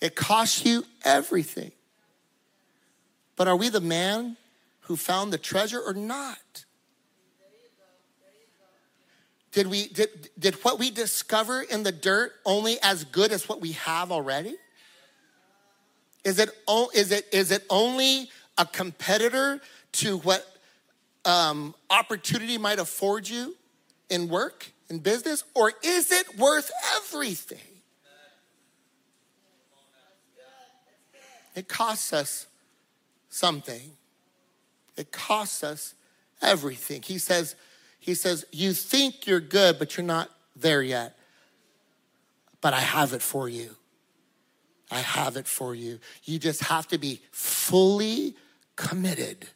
It 0.00 0.14
costs 0.14 0.64
you 0.64 0.84
everything. 1.04 1.72
But 3.36 3.48
are 3.48 3.56
we 3.56 3.68
the 3.68 3.80
man 3.80 4.36
who 4.82 4.96
found 4.96 5.32
the 5.32 5.38
treasure 5.38 5.80
or 5.80 5.94
not? 5.94 6.64
Did, 9.52 9.66
we, 9.66 9.88
did, 9.88 10.30
did 10.38 10.54
what 10.56 10.78
we 10.78 10.90
discover 10.90 11.62
in 11.62 11.82
the 11.82 11.92
dirt 11.92 12.32
only 12.44 12.78
as 12.82 13.04
good 13.04 13.32
as 13.32 13.48
what 13.48 13.60
we 13.60 13.72
have 13.72 14.12
already? 14.12 14.56
Is 16.28 16.38
it, 16.38 16.50
is 16.94 17.10
it, 17.10 17.26
is 17.32 17.50
it 17.50 17.64
only 17.70 18.28
a 18.58 18.66
competitor 18.66 19.62
to 19.92 20.18
what 20.18 20.46
um, 21.24 21.74
opportunity 21.88 22.58
might 22.58 22.78
afford 22.78 23.26
you 23.26 23.56
in 24.10 24.28
work, 24.28 24.70
in 24.90 24.98
business, 24.98 25.42
or 25.54 25.72
is 25.82 26.12
it 26.12 26.36
worth 26.36 26.70
everything? 26.96 27.58
It 31.54 31.66
costs 31.66 32.12
us 32.12 32.46
something. 33.30 33.92
It 34.98 35.10
costs 35.10 35.64
us 35.64 35.94
everything. 36.42 37.00
He 37.00 37.16
says, 37.16 37.56
he 37.98 38.14
says, 38.14 38.44
you 38.52 38.74
think 38.74 39.26
you're 39.26 39.40
good, 39.40 39.78
but 39.78 39.96
you're 39.96 40.04
not 40.04 40.28
there 40.54 40.82
yet. 40.82 41.16
But 42.60 42.74
I 42.74 42.80
have 42.80 43.14
it 43.14 43.22
for 43.22 43.48
you. 43.48 43.77
I 44.90 45.00
have 45.00 45.36
it 45.36 45.46
for 45.46 45.74
you. 45.74 45.98
You 46.24 46.38
just 46.38 46.62
have 46.64 46.88
to 46.88 46.98
be 46.98 47.20
fully 47.30 48.34
committed. 48.76 49.46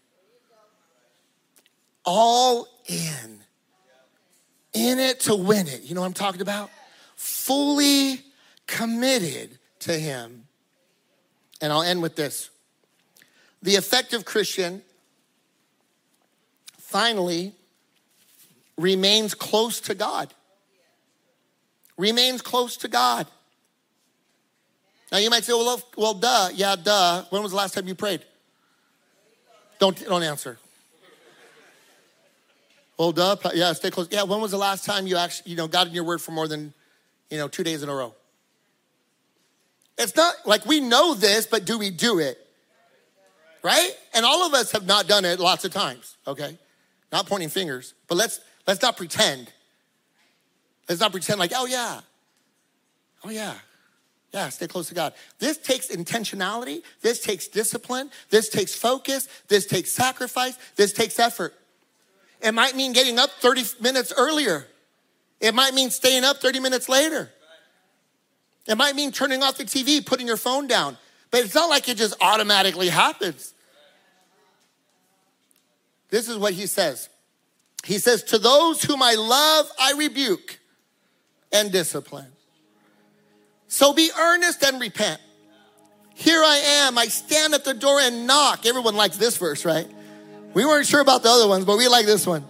All 2.05 2.69
in. 2.87 3.41
In 4.75 4.99
it 4.99 5.21
to 5.21 5.35
win 5.35 5.69
it. 5.69 5.83
You 5.83 5.95
know 5.95 6.01
what 6.01 6.09
I'm 6.09 6.13
talking 6.13 6.43
about? 6.43 6.71
Fully 7.17 8.21
committed 8.67 9.59
to 9.81 9.93
Him. 9.93 10.45
And 11.61 11.73
I'll 11.73 11.83
end 11.83 12.03
with 12.03 12.17
this. 12.17 12.51
The 13.63 13.77
effective 13.77 14.25
Christian 14.25 14.83
finally 16.79 17.55
remains 18.77 19.35
close 19.35 19.81
to 19.83 19.95
God. 19.95 20.35
Remains 21.97 22.43
close 22.43 22.77
to 22.79 22.89
God. 22.89 23.27
Now 25.13 25.19
you 25.19 25.31
might 25.31 25.45
say, 25.45 25.53
well, 25.53 25.81
well, 25.97 26.15
duh, 26.15 26.49
yeah, 26.55 26.75
duh. 26.75 27.25
When 27.31 27.43
was 27.43 27.53
the 27.53 27.59
last 27.59 27.75
time 27.75 27.87
you 27.87 27.95
prayed? 27.95 28.25
Don't, 29.79 29.97
don't 30.05 30.23
answer. 30.23 30.59
Well, 32.99 33.13
duh, 33.13 33.37
yeah, 33.55 33.73
stay 33.75 33.91
close. 33.91 34.09
Yeah, 34.11 34.23
when 34.23 34.41
was 34.41 34.51
the 34.51 34.59
last 34.59 34.85
time 34.85 35.07
you 35.07 35.17
actually, 35.17 35.51
you 35.51 35.57
know, 35.57 35.69
got 35.69 35.87
in 35.87 35.93
your 35.93 36.05
word 36.05 36.21
for 36.21 36.33
more 36.33 36.49
than, 36.49 36.73
you 37.31 37.39
know, 37.39 37.47
two 37.47 37.63
days 37.63 37.83
in 37.83 37.89
a 37.89 37.95
row? 37.95 38.15
It's 39.99 40.17
not 40.17 40.35
like 40.47 40.67
we 40.67 40.81
know 40.81 41.15
this, 41.15 41.47
but 41.47 41.65
do 41.67 41.79
we 41.79 41.91
do 41.91 42.19
it? 42.19 42.43
right? 43.63 43.91
And 44.15 44.25
all 44.25 44.47
of 44.47 44.55
us 44.55 44.73
have 44.73 44.87
not 44.87 45.07
done 45.07 45.25
it 45.25 45.41
lots 45.41 45.65
of 45.65 45.73
times, 45.73 46.17
okay? 46.27 46.59
Not 47.11 47.27
pointing 47.27 47.49
fingers, 47.49 47.95
but 48.09 48.17
let's 48.17 48.41
let's 48.67 48.83
not 48.83 48.97
pretend. 48.97 49.51
Let's 50.89 51.01
not 51.01 51.13
pretend 51.13 51.39
like, 51.39 51.53
oh 51.55 51.67
yeah. 51.67 52.01
Oh 53.25 53.31
yeah. 53.31 53.55
Yeah, 54.33 54.49
stay 54.49 54.67
close 54.67 54.89
to 54.89 54.95
God. 54.95 55.13
This 55.39 55.59
takes 55.59 55.89
intentionality, 55.89 56.83
this 57.03 57.21
takes 57.21 57.49
discipline, 57.49 58.11
this 58.31 58.49
takes 58.49 58.75
focus, 58.75 59.29
this 59.49 59.67
takes 59.67 59.93
sacrifice, 59.93 60.57
this 60.77 60.93
takes 60.93 61.19
effort. 61.19 61.55
It 62.41 62.53
might 62.53 62.75
mean 62.75 62.93
getting 62.93 63.19
up 63.19 63.31
30 63.41 63.65
minutes 63.81 64.13
earlier. 64.17 64.67
It 65.41 65.55
might 65.55 65.75
mean 65.75 65.91
staying 65.91 66.25
up 66.25 66.39
30 66.39 66.61
minutes 66.61 66.89
later. 66.89 67.31
It 68.67 68.77
might 68.77 68.95
mean 68.95 69.13
turning 69.13 69.43
off 69.43 69.59
the 69.59 69.65
TV, 69.65 70.05
putting 70.05 70.27
your 70.27 70.37
phone 70.37 70.67
down. 70.67 70.97
But 71.31 71.41
it's 71.45 71.55
not 71.55 71.69
like 71.69 71.89
it 71.89 71.97
just 71.97 72.15
automatically 72.21 72.89
happens. 72.89 73.53
This 76.11 76.29
is 76.29 76.37
what 76.37 76.53
he 76.53 76.67
says. 76.67 77.09
He 77.85 77.99
says, 77.99 78.23
To 78.25 78.39
those 78.39 78.83
whom 78.83 79.03
I 79.03 79.15
love, 79.15 79.71
I 79.79 79.95
rebuke 79.97 80.59
and 81.53 81.73
discipline. 81.73 82.31
So 83.73 83.95
be 83.95 84.11
earnest 84.21 84.63
and 84.63 84.79
repent. 84.79 85.19
Here 86.13 86.43
I 86.45 86.59
am. 86.85 86.99
I 86.99 87.07
stand 87.07 87.55
at 87.55 87.65
the 87.65 87.73
door 87.73 88.01
and 88.01 88.27
knock. 88.27 88.67
Everyone 88.67 88.95
likes 88.97 89.17
this 89.17 89.39
verse, 89.39 89.65
right? 89.65 89.91
We 90.53 90.67
weren't 90.67 90.87
sure 90.87 91.01
about 91.01 91.23
the 91.23 91.31
other 91.31 91.49
ones, 91.49 91.65
but 91.65 91.79
we 91.79 91.89
like 91.89 92.05
this 92.05 92.27
one. 92.27 92.45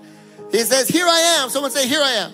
He 0.50 0.58
says, 0.58 0.88
Here 0.88 1.06
I 1.06 1.38
am. 1.38 1.48
Someone 1.48 1.70
say, 1.70 1.86
Here 1.86 2.00
I 2.02 2.10
am. 2.10 2.32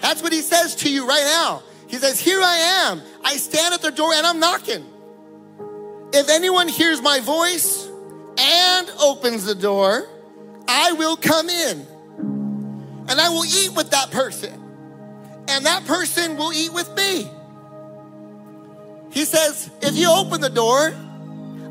That's 0.00 0.22
what 0.22 0.32
he 0.32 0.42
says 0.42 0.76
to 0.76 0.88
you 0.88 1.08
right 1.08 1.24
now. 1.24 1.64
He 1.88 1.96
says, 1.96 2.20
Here 2.20 2.40
I 2.40 2.86
am. 2.86 3.02
I 3.24 3.36
stand 3.36 3.74
at 3.74 3.82
the 3.82 3.90
door 3.90 4.12
and 4.12 4.24
I'm 4.24 4.38
knocking. 4.38 4.86
If 6.12 6.28
anyone 6.28 6.68
hears 6.68 7.02
my 7.02 7.18
voice 7.18 7.88
and 8.38 8.88
opens 9.00 9.44
the 9.44 9.56
door, 9.56 10.06
I 10.68 10.92
will 10.92 11.16
come 11.16 11.50
in 11.50 11.84
and 13.08 13.20
I 13.20 13.28
will 13.30 13.44
eat 13.44 13.74
with 13.74 13.90
that 13.90 14.12
person, 14.12 14.54
and 15.48 15.66
that 15.66 15.84
person 15.84 16.36
will 16.36 16.52
eat 16.52 16.72
with 16.72 16.94
me. 16.94 17.28
He 19.10 19.24
says, 19.24 19.70
if 19.80 19.96
you 19.96 20.10
open 20.10 20.40
the 20.40 20.50
door, 20.50 20.94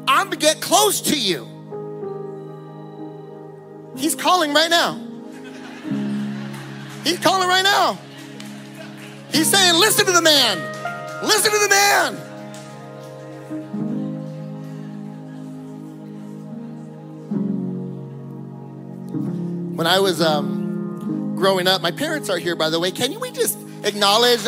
I'm 0.08 0.32
to 0.32 0.38
get 0.38 0.62
close 0.62 1.02
to 1.02 1.20
you. 1.20 1.48
He's 3.98 4.16
calling 4.16 4.54
right 4.54 4.70
now. 4.70 5.00
He's 7.04 7.20
calling 7.20 7.48
right 7.48 7.64
now. 7.64 7.98
He's 9.32 9.50
saying, 9.50 9.80
listen 9.80 10.06
to 10.06 10.12
the 10.12 10.22
man. 10.22 10.58
Listen 11.24 11.52
to 11.52 11.58
the 11.58 11.70
man. 11.70 12.16
When 19.76 19.88
I 19.88 20.00
was 20.00 20.22
um, 20.22 21.36
growing 21.36 21.68
up, 21.68 21.82
my 21.82 21.92
parents 21.92 22.30
are 22.30 22.38
here, 22.38 22.56
by 22.56 22.70
the 22.70 22.80
way. 22.80 22.92
Can 22.92 23.20
we 23.20 23.32
just 23.32 23.58
acknowledge 23.84 24.44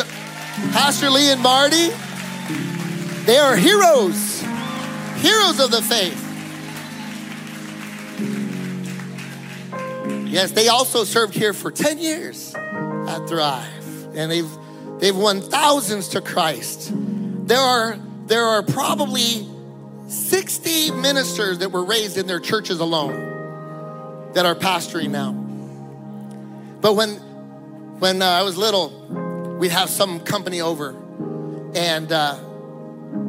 Pastor 0.72 1.08
Lee 1.08 1.30
and 1.30 1.40
Marty? 1.40 1.90
They 3.30 3.38
are 3.38 3.54
heroes, 3.54 4.40
heroes 5.20 5.60
of 5.60 5.70
the 5.70 5.82
faith. 5.82 6.20
Yes, 10.26 10.50
they 10.50 10.66
also 10.66 11.04
served 11.04 11.34
here 11.34 11.52
for 11.52 11.70
10 11.70 12.00
years 12.00 12.52
at 12.56 13.28
Thrive, 13.28 14.16
and 14.16 14.32
they've 14.32 14.50
they've 14.98 15.16
won 15.16 15.42
thousands 15.42 16.08
to 16.08 16.20
Christ. 16.20 16.90
There 16.92 17.60
are 17.60 18.00
there 18.26 18.46
are 18.46 18.64
probably 18.64 19.48
60 20.08 20.90
ministers 20.90 21.58
that 21.58 21.70
were 21.70 21.84
raised 21.84 22.18
in 22.18 22.26
their 22.26 22.40
churches 22.40 22.80
alone 22.80 24.32
that 24.32 24.44
are 24.44 24.56
pastoring 24.56 25.10
now. 25.10 25.30
But 26.80 26.94
when 26.94 27.10
when 28.00 28.22
uh, 28.22 28.26
I 28.26 28.42
was 28.42 28.56
little, 28.56 28.88
we'd 29.60 29.70
have 29.70 29.88
some 29.88 30.18
company 30.18 30.60
over, 30.60 30.96
and 31.76 32.10
uh, 32.10 32.49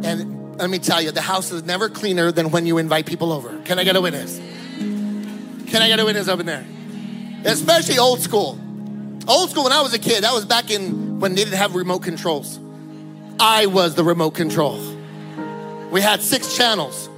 and 0.04 0.58
let 0.58 0.70
me 0.70 0.80
tell 0.80 1.02
you, 1.02 1.12
the 1.12 1.22
house 1.22 1.52
is 1.52 1.64
never 1.64 1.90
cleaner 1.90 2.32
than 2.32 2.52
when 2.52 2.66
you 2.66 2.78
invite 2.78 3.06
people 3.06 3.32
over. 3.32 3.60
Can 3.64 3.80
I 3.80 3.84
get 3.84 3.96
a 3.96 4.02
witness? 4.02 4.38
Can 4.38 5.82
I 5.82 5.88
get 5.88 6.00
a 6.00 6.06
witness 6.06 6.28
up 6.28 6.40
in 6.40 6.46
there? 6.46 6.66
Especially 7.46 7.98
old 7.98 8.22
school. 8.22 8.60
Old 9.28 9.50
school, 9.50 9.64
when 9.64 9.74
I 9.74 9.82
was 9.82 9.94
a 9.94 10.00
kid, 10.00 10.24
that 10.24 10.34
was 10.34 10.46
back 10.46 10.70
in 10.70 11.20
when 11.20 11.36
they 11.36 11.44
didn't 11.44 11.58
have 11.58 11.76
remote 11.76 12.04
controls. 12.04 12.60
I 13.40 13.68
was 13.68 13.96
the 13.96 14.04
remote 14.04 14.32
control. 14.32 14.80
We 15.92 16.02
had 16.02 16.22
six 16.22 16.56
channels. 16.56 17.10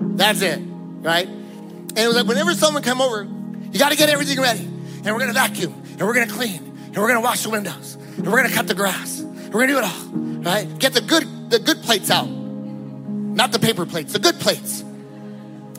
That's 0.00 0.40
it, 0.42 0.58
right? 0.58 1.26
And 1.26 1.98
it 1.98 2.06
was 2.06 2.16
like 2.16 2.26
whenever 2.26 2.54
someone 2.54 2.82
come 2.82 3.00
over, 3.00 3.26
you 3.72 3.78
got 3.78 3.90
to 3.90 3.96
get 3.96 4.08
everything 4.08 4.40
ready. 4.40 4.64
And 5.04 5.06
we're 5.06 5.26
to 5.26 5.32
vacuum, 5.32 5.74
and 5.98 6.00
we're 6.02 6.14
to 6.14 6.32
clean, 6.32 6.58
and 6.86 6.96
we're 6.96 7.12
to 7.12 7.20
wash 7.20 7.42
the 7.42 7.50
windows, 7.50 7.96
and 8.16 8.30
we're 8.30 8.42
to 8.42 8.52
cut 8.54 8.68
the 8.68 8.74
grass. 8.74 9.20
And 9.20 9.52
we're 9.52 9.66
to 9.66 9.72
do 9.72 9.78
it 9.78 9.84
all, 9.84 10.06
right? 10.42 10.78
Get 10.78 10.92
the 10.94 11.00
good 11.00 11.26
the 11.52 11.60
good 11.60 11.82
plates 11.82 12.10
out. 12.10 12.28
Not 12.28 13.52
the 13.52 13.60
paper 13.60 13.86
plates, 13.86 14.12
the 14.12 14.18
good 14.18 14.40
plates. 14.40 14.82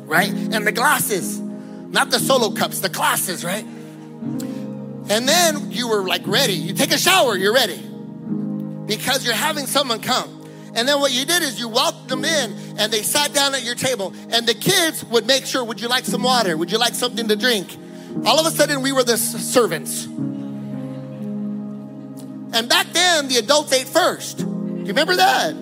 Right? 0.06 0.32
And 0.32 0.66
the 0.66 0.72
glasses 0.72 1.44
not 1.94 2.10
the 2.10 2.20
solo 2.20 2.50
cups, 2.50 2.80
the 2.80 2.90
glasses, 2.90 3.46
right? 3.46 3.64
And 3.64 5.30
then 5.30 5.72
you 5.72 5.88
were 5.88 6.04
like 6.04 6.26
ready. 6.26 6.54
You 6.54 6.74
take 6.74 6.92
a 6.92 6.98
shower, 6.98 7.38
you're 7.38 7.54
ready. 7.54 7.80
Because 8.88 9.24
you're 9.24 9.36
having 9.36 9.68
someone 9.68 10.02
come. 10.02 10.42
And 10.74 10.88
then 10.88 11.00
what 11.00 11.12
you 11.12 11.24
did 11.24 11.44
is 11.44 11.60
you 11.60 11.70
welcomed 11.70 12.10
them 12.10 12.26
in 12.26 12.56
and 12.80 12.92
they 12.92 13.04
sat 13.04 13.32
down 13.32 13.54
at 13.54 13.64
your 13.64 13.76
table. 13.76 14.12
And 14.32 14.48
the 14.48 14.56
kids 14.56 15.06
would 15.06 15.28
make 15.28 15.46
sure, 15.46 15.64
would 15.64 15.80
you 15.80 15.88
like 15.88 16.04
some 16.04 16.24
water? 16.24 16.58
Would 16.58 16.72
you 16.72 16.80
like 16.80 16.96
something 16.96 17.28
to 17.28 17.36
drink? 17.36 17.78
All 18.26 18.40
of 18.40 18.48
a 18.48 18.52
sudden, 18.52 18.82
we 18.82 18.92
were 18.92 19.04
the 19.04 19.18
servants. 19.18 20.06
And 22.56 22.68
back 22.68 22.88
then, 22.88 23.28
the 23.28 23.38
adults 23.38 23.72
ate 23.72 23.88
first. 23.88 24.40
Do 24.40 24.46
you 24.46 24.86
remember 24.88 25.16
that? 25.18 25.54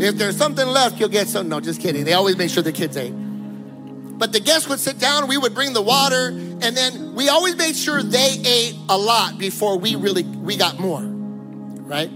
If 0.00 0.16
there's 0.16 0.36
something 0.36 0.66
left, 0.66 0.98
you'll 0.98 1.10
get 1.10 1.28
some. 1.28 1.48
No, 1.48 1.60
just 1.60 1.80
kidding. 1.80 2.04
They 2.04 2.14
always 2.14 2.36
make 2.36 2.50
sure 2.50 2.62
the 2.62 2.72
kids 2.72 2.96
ate. 2.96 3.10
But 3.12 4.32
the 4.32 4.40
guests 4.40 4.68
would 4.68 4.80
sit 4.80 4.98
down, 4.98 5.28
we 5.28 5.36
would 5.36 5.54
bring 5.54 5.72
the 5.72 5.82
water, 5.82 6.28
and 6.28 6.76
then 6.76 7.14
we 7.14 7.28
always 7.28 7.56
made 7.56 7.76
sure 7.76 8.02
they 8.02 8.40
ate 8.44 8.76
a 8.88 8.96
lot 8.96 9.38
before 9.38 9.78
we 9.78 9.96
really 9.96 10.22
we 10.22 10.56
got 10.56 10.78
more. 10.78 11.02
Right? 11.02 12.10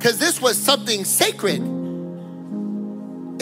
Cuz 0.00 0.18
this 0.18 0.40
was 0.40 0.56
something 0.56 1.04
sacred. 1.04 1.62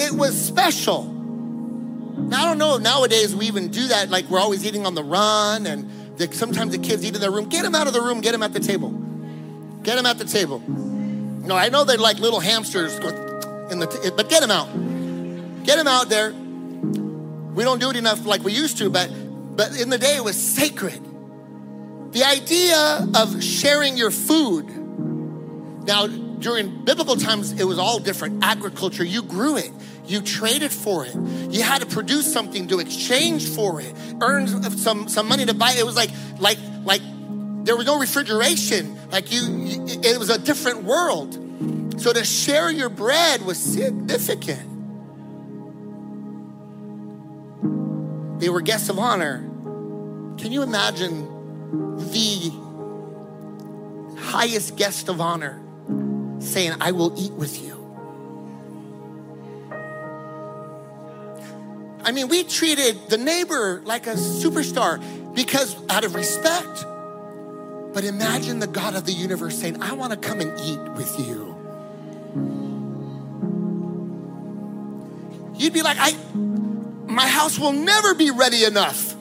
It 0.01 0.13
was 0.13 0.41
special. 0.41 1.05
Now 1.05 2.43
I 2.43 2.45
don't 2.47 2.59
know 2.59 2.77
nowadays 2.79 3.35
we 3.35 3.47
even 3.47 3.69
do 3.69 3.89
that 3.89 4.11
like 4.11 4.29
we're 4.29 4.41
always 4.41 4.65
eating 4.65 4.87
on 4.87 4.95
the 4.95 5.05
run 5.05 5.67
and 5.67 6.19
the, 6.19 6.33
sometimes 6.33 6.73
the 6.73 6.79
kids 6.79 7.05
eat 7.05 7.15
in 7.15 7.21
their 7.21 7.31
room. 7.31 7.49
Get 7.49 7.63
them 7.63 7.75
out 7.75 7.87
of 7.87 7.93
the 7.93 8.03
room, 8.03 8.21
get 8.21 8.33
them 8.33 8.43
at 8.43 8.53
the 8.53 8.61
table. 8.61 8.91
Get 9.83 9.97
them 9.97 10.07
at 10.07 10.19
the 10.19 10.25
table. 10.25 10.61
No, 10.69 11.57
I 11.57 11.69
know 11.69 11.85
they're 11.85 11.99
like 11.99 12.19
little 12.19 12.41
hamsters 12.41 12.99
in 13.71 13.79
the 13.79 13.87
t- 13.87 14.11
but 14.17 14.29
get 14.29 14.41
them 14.41 14.51
out. 14.51 14.69
Get 15.65 15.77
them 15.77 15.89
out 15.89 16.09
there 16.09 16.33
we 17.59 17.65
don't 17.65 17.81
do 17.81 17.91
it 17.91 17.97
enough 17.97 18.25
like 18.25 18.45
we 18.45 18.53
used 18.53 18.79
to, 18.79 18.89
but 18.89 19.11
but 19.57 19.81
in 19.81 19.91
the 19.91 19.99
day 19.99 20.15
it 20.15 20.23
was 20.23 20.41
sacred. 20.41 21.03
The 22.13 22.23
idea 22.23 23.05
of 23.17 23.43
sharing 23.43 23.97
your 23.97 24.13
food. 24.13 24.65
Now, 25.85 26.07
during 26.07 26.85
biblical 26.85 27.17
times, 27.17 27.51
it 27.51 27.65
was 27.65 27.81
all 27.81 27.99
different. 27.99 28.45
Agriculture, 28.45 29.03
you 29.03 29.23
grew 29.23 29.57
it, 29.57 29.73
you 30.07 30.21
traded 30.21 30.71
for 30.71 31.05
it, 31.05 31.17
you 31.51 31.65
had 31.65 31.81
to 31.81 31.87
produce 31.87 32.33
something 32.33 32.69
to 32.69 32.79
exchange 32.79 33.49
for 33.49 33.81
it, 33.81 33.93
earn 34.21 34.47
some 34.47 35.09
some 35.09 35.27
money 35.27 35.45
to 35.45 35.53
buy. 35.53 35.73
It 35.73 35.85
was 35.85 35.97
like 35.97 36.11
like 36.39 36.59
like 36.85 37.03
there 37.65 37.77
was 37.77 37.87
no 37.87 37.99
refrigeration. 37.99 38.97
Like 39.11 39.33
you, 39.33 39.41
it 40.05 40.17
was 40.17 40.31
a 40.31 40.39
different 40.39 40.85
world. 40.85 41.37
So 41.99 42.13
to 42.13 42.25
share 42.25 42.71
your 42.71 42.89
bread 42.89 43.43
was 43.45 43.59
significant. 43.59 44.79
They 48.41 48.49
were 48.49 48.61
guests 48.61 48.89
of 48.89 48.99
honor. 49.01 49.39
Can 50.39 50.53
you 50.53 50.63
imagine 50.63 51.27
the 52.13 52.53
highest 54.21 54.77
guest 54.77 55.09
of 55.09 55.21
honor 55.21 55.61
saying, 56.39 56.75
I 56.81 56.93
will 56.93 57.13
eat 57.21 57.33
with 57.33 57.61
you? 57.61 57.75
I 62.05 62.13
mean, 62.13 62.29
we 62.29 62.45
treated 62.45 62.97
the 63.09 63.19
neighbor 63.19 63.83
like 63.85 64.07
a 64.07 64.15
superstar 64.15 65.03
because 65.35 65.77
out 65.91 66.05
of 66.05 66.15
respect. 66.15 66.85
But 67.93 68.05
imagine 68.05 68.61
the 68.61 68.69
God 68.69 68.95
of 68.95 69.05
the 69.05 69.13
universe 69.13 69.59
saying, 69.59 69.83
I 69.83 69.95
want 69.95 70.13
to 70.13 70.17
come 70.19 70.41
and 70.41 70.59
eat 70.61 70.79
with 70.93 71.19
you. 71.19 71.58
You'd 75.59 75.73
be 75.73 75.83
like, 75.83 75.97
I, 75.99 76.15
my 77.07 77.27
house 77.27 77.59
will 77.59 77.73
never 77.73 78.15
be 78.15 78.31
ready 78.31 78.65
enough. 78.65 79.15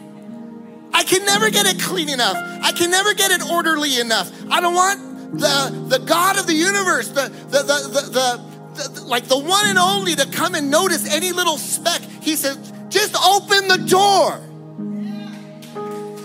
I 0.93 1.03
can 1.03 1.25
never 1.25 1.49
get 1.49 1.65
it 1.65 1.79
clean 1.81 2.09
enough. 2.09 2.37
I 2.63 2.71
can 2.71 2.91
never 2.91 3.13
get 3.13 3.31
it 3.31 3.49
orderly 3.49 3.99
enough. 3.99 4.31
I 4.49 4.61
don't 4.61 4.75
want 4.75 5.39
the, 5.39 5.85
the 5.97 5.99
God 5.99 6.37
of 6.39 6.47
the 6.47 6.53
universe, 6.53 7.09
the, 7.09 7.29
the, 7.49 7.63
the, 7.63 7.77
the, 7.91 8.01
the 8.09 8.57
like 9.05 9.25
the 9.25 9.37
one 9.37 9.65
and 9.65 9.77
only 9.77 10.15
to 10.15 10.27
come 10.27 10.55
and 10.55 10.69
notice 10.69 11.11
any 11.11 11.31
little 11.31 11.57
speck. 11.57 12.01
He 12.21 12.35
says, 12.35 12.57
just 12.89 13.15
open 13.15 13.67
the 13.67 13.77
door. 13.77 14.39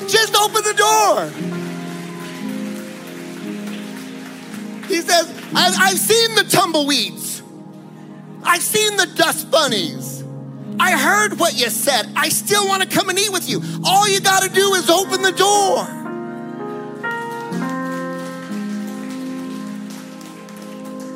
Just 0.09 0.37
open 0.37 0.63
the 0.63 0.75
door. 0.75 1.52
He 4.93 5.01
says, 5.01 5.27
I've, 5.55 5.75
I've 5.79 5.99
seen 5.99 6.35
the 6.35 6.45
tumbleweeds. 6.45 7.43
I've 8.43 8.61
seen 8.61 8.99
the 8.99 9.07
dust 9.07 9.51
bunnies. 9.51 10.23
I 10.79 10.99
heard 10.99 11.39
what 11.41 11.59
you 11.59 11.71
said. 11.71 12.13
I 12.15 12.29
still 12.29 12.69
want 12.69 12.83
to 12.83 12.89
come 12.89 13.09
and 13.09 13.19
eat 13.19 13.33
with 13.33 13.49
you. 13.49 13.63
All 13.85 14.07
you 14.07 14.21
got 14.21 14.43
to 14.43 14.51
do 14.51 14.75
is 14.75 14.91
open 14.91 15.23
the 15.23 15.33
door. 15.33 15.87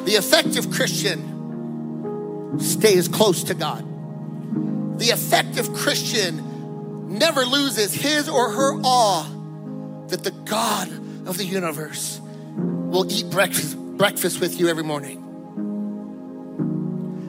The 0.07 0.13
effective 0.13 0.71
Christian 0.71 2.59
stays 2.59 3.09
close 3.09 3.45
to 3.45 3.53
God. 3.53 3.85
The 4.99 5.09
effective 5.09 5.75
Christian 5.75 7.19
never 7.19 7.45
loses 7.45 7.93
his 7.93 8.27
or 8.27 8.53
her 8.53 8.81
awe 8.83 9.29
that 10.09 10.25
the 10.25 10.31
God 10.31 10.89
of 11.29 11.37
the 11.37 11.45
universe 11.45 12.23
will 12.97 13.13
eat 13.13 13.31
breakfast, 13.31 13.77
breakfast 13.97 14.41
with 14.41 14.59
you 14.59 14.69
every 14.69 14.85
morning 14.85 15.27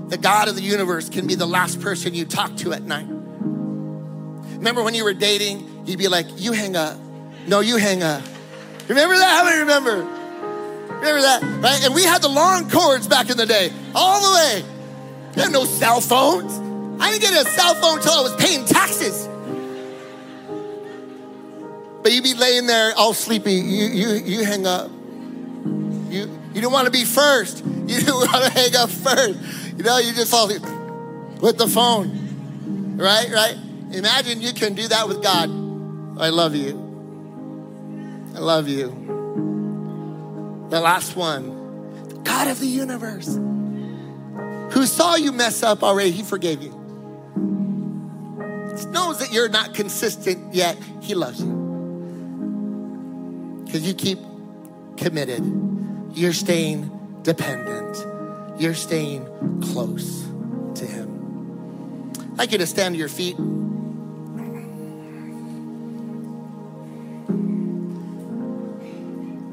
the 0.10 0.18
God 0.18 0.48
of 0.48 0.56
the 0.56 0.62
universe 0.62 1.10
can 1.10 1.28
be 1.28 1.36
the 1.36 1.46
last 1.46 1.82
person 1.82 2.14
you 2.14 2.26
talk 2.26 2.56
to 2.58 2.72
at 2.74 2.84
night. 2.84 3.08
Remember 3.08 4.82
when 4.82 4.96
you 4.96 5.04
were 5.04 5.14
dating, 5.14 5.84
you'd 5.86 6.00
be 6.00 6.08
like, 6.08 6.26
you 6.38 6.54
hang 6.54 6.76
up. 6.76 6.98
No, 7.46 7.60
you 7.60 7.78
hang 7.78 8.04
up. 8.04 8.22
Remember 8.88 9.16
that? 9.16 9.38
How 9.38 9.44
many 9.44 9.60
remember? 9.60 9.98
Remember 10.96 11.22
that? 11.22 11.42
Right? 11.62 11.84
And 11.84 11.94
we 11.94 12.04
had 12.04 12.22
the 12.22 12.30
long 12.30 12.70
cords 12.70 13.08
back 13.08 13.30
in 13.30 13.38
the 13.38 13.46
day, 13.46 13.72
all 13.94 14.22
the 14.22 14.36
way. 14.36 14.66
There 15.34 15.44
had 15.44 15.54
no 15.54 15.66
cell 15.66 16.00
phones. 16.00 16.54
I 17.02 17.12
didn't 17.12 17.30
get 17.30 17.46
a 17.46 17.50
cell 17.50 17.76
phone 17.76 17.98
until 17.98 18.14
I 18.14 18.22
was 18.22 18.36
paying 18.38 18.66
taxes. 18.66 19.28
but 22.02 22.12
you'd 22.14 22.24
be 22.24 22.34
laying 22.34 22.66
there 22.66 22.94
all 22.96 23.14
sleepy. 23.14 23.54
You, 23.54 23.88
you, 23.88 24.10
you 24.24 24.46
hang 24.46 24.66
up. 24.66 24.90
You, 26.58 26.64
don't 26.64 26.74
want 26.74 26.86
to 26.86 26.92
be 26.92 27.06
first. 27.06 27.64
You 27.88 28.02
don't 28.02 28.30
want 28.30 28.44
to 28.44 28.50
hang 28.52 28.76
up 28.76 28.90
first. 28.90 29.40
You 29.78 29.84
know, 29.84 29.98
you 30.00 30.12
just 30.12 30.30
fall 30.30 30.50
with 30.50 31.58
the 31.58 31.68
phone. 31.68 32.98
Right, 32.98 33.32
right? 33.32 33.56
Imagine 33.94 34.42
you 34.42 34.52
can 34.54 34.74
do 34.74 34.90
that 34.90 35.08
with 35.08 35.24
God. 35.24 35.50
I 36.20 36.30
love 36.30 36.54
you. 36.54 36.74
I 38.36 38.40
love 38.40 38.68
you. 38.68 38.90
The 40.70 40.82
last 40.82 41.16
one, 41.16 42.24
God 42.24 42.50
of 42.50 42.60
the 42.60 42.68
universe, 42.68 43.36
who 44.74 44.86
saw 44.86 45.16
you 45.16 45.32
mess 45.32 45.64
up 45.64 45.82
already, 45.84 46.12
he 46.12 46.24
forgave 46.24 46.62
you. 46.62 46.72
Knows 48.92 49.20
that 49.20 49.30
you're 49.32 49.48
not 49.48 49.74
consistent 49.74 50.54
yet, 50.54 50.78
he 51.02 51.16
loves 51.16 51.42
you. 51.42 51.54
Because 53.66 53.88
you 53.88 53.94
keep 53.94 54.20
committed, 54.98 55.42
you're 56.18 56.34
staying 56.34 57.20
dependent, 57.22 58.60
you're 58.60 58.74
staying 58.74 59.24
close 59.62 60.24
to 60.74 60.86
him. 60.86 62.12
I'd 62.32 62.38
like 62.40 62.52
you 62.52 62.58
to 62.58 62.66
stand 62.66 62.96
to 62.96 63.00
your 63.00 63.10
feet. 63.10 63.38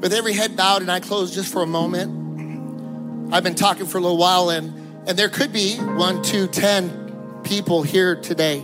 with 0.01 0.13
every 0.13 0.33
head 0.33 0.55
bowed 0.55 0.83
and 0.83 0.91
I 0.91 0.99
close 0.99 1.33
just 1.33 1.51
for 1.51 1.63
a 1.63 1.65
moment. 1.65 3.33
I've 3.33 3.43
been 3.43 3.55
talking 3.55 3.87
for 3.87 3.97
a 3.97 4.01
little 4.01 4.19
while, 4.19 4.51
and, 4.51 4.67
and 5.07 5.17
there 5.17 5.29
could 5.29 5.51
be 5.51 5.77
one, 5.77 6.21
two, 6.21 6.45
ten 6.45 7.41
people 7.43 7.81
here 7.81 8.15
today 8.15 8.63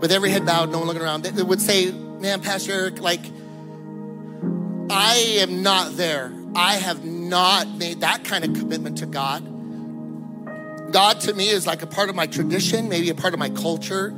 with 0.00 0.10
every 0.10 0.30
head 0.30 0.44
bowed, 0.44 0.72
no 0.72 0.78
one 0.78 0.88
looking 0.88 1.02
around, 1.02 1.22
that 1.22 1.44
would 1.44 1.60
say, 1.60 1.92
Man, 1.92 2.40
Pastor 2.40 2.72
Eric, 2.72 3.00
like, 3.00 3.20
I 4.90 5.36
am 5.38 5.62
not 5.62 5.96
there. 5.96 6.32
I 6.54 6.74
have 6.74 7.04
not 7.04 7.68
made 7.68 8.00
that 8.00 8.24
kind 8.24 8.44
of 8.44 8.54
commitment 8.54 8.98
to 8.98 9.06
God. 9.06 9.42
God 10.92 11.20
to 11.20 11.32
me 11.32 11.48
is 11.48 11.66
like 11.66 11.82
a 11.82 11.86
part 11.86 12.10
of 12.10 12.14
my 12.14 12.26
tradition, 12.26 12.88
maybe 12.88 13.08
a 13.08 13.14
part 13.14 13.32
of 13.32 13.40
my 13.40 13.48
culture. 13.48 14.14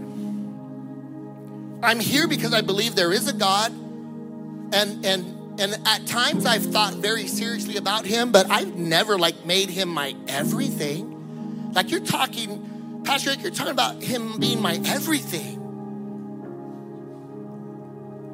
I'm 1.82 2.00
here 2.00 2.26
because 2.26 2.52
I 2.52 2.62
believe 2.62 2.96
there 2.96 3.12
is 3.12 3.28
a 3.28 3.32
God 3.32 3.72
and 3.72 5.04
and 5.04 5.60
and 5.60 5.80
at 5.86 6.06
times 6.06 6.46
I've 6.46 6.64
thought 6.64 6.94
very 6.94 7.28
seriously 7.28 7.76
about 7.76 8.06
him, 8.06 8.32
but 8.32 8.50
I've 8.50 8.74
never 8.74 9.16
like 9.18 9.46
made 9.46 9.70
him 9.70 9.88
my 9.88 10.16
everything. 10.26 11.72
Like 11.72 11.92
you're 11.92 12.00
talking, 12.00 13.02
Pastor 13.04 13.30
Eric, 13.30 13.42
you're 13.42 13.52
talking 13.52 13.72
about 13.72 14.02
him 14.02 14.40
being 14.40 14.60
my 14.60 14.80
everything. 14.86 15.60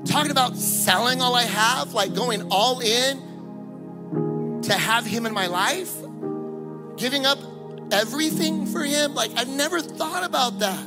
Talking 0.06 0.30
about 0.30 0.56
selling 0.56 1.20
all 1.20 1.34
I 1.34 1.42
have, 1.42 1.92
like 1.92 2.14
going 2.14 2.48
all 2.50 2.80
in 2.80 3.29
to 4.62 4.72
have 4.72 5.06
him 5.06 5.26
in 5.26 5.32
my 5.32 5.46
life, 5.46 5.94
giving 6.96 7.26
up 7.26 7.38
everything 7.92 8.66
for 8.66 8.82
him. 8.82 9.14
Like 9.14 9.30
I've 9.36 9.48
never 9.48 9.80
thought 9.80 10.24
about 10.24 10.58
that. 10.60 10.86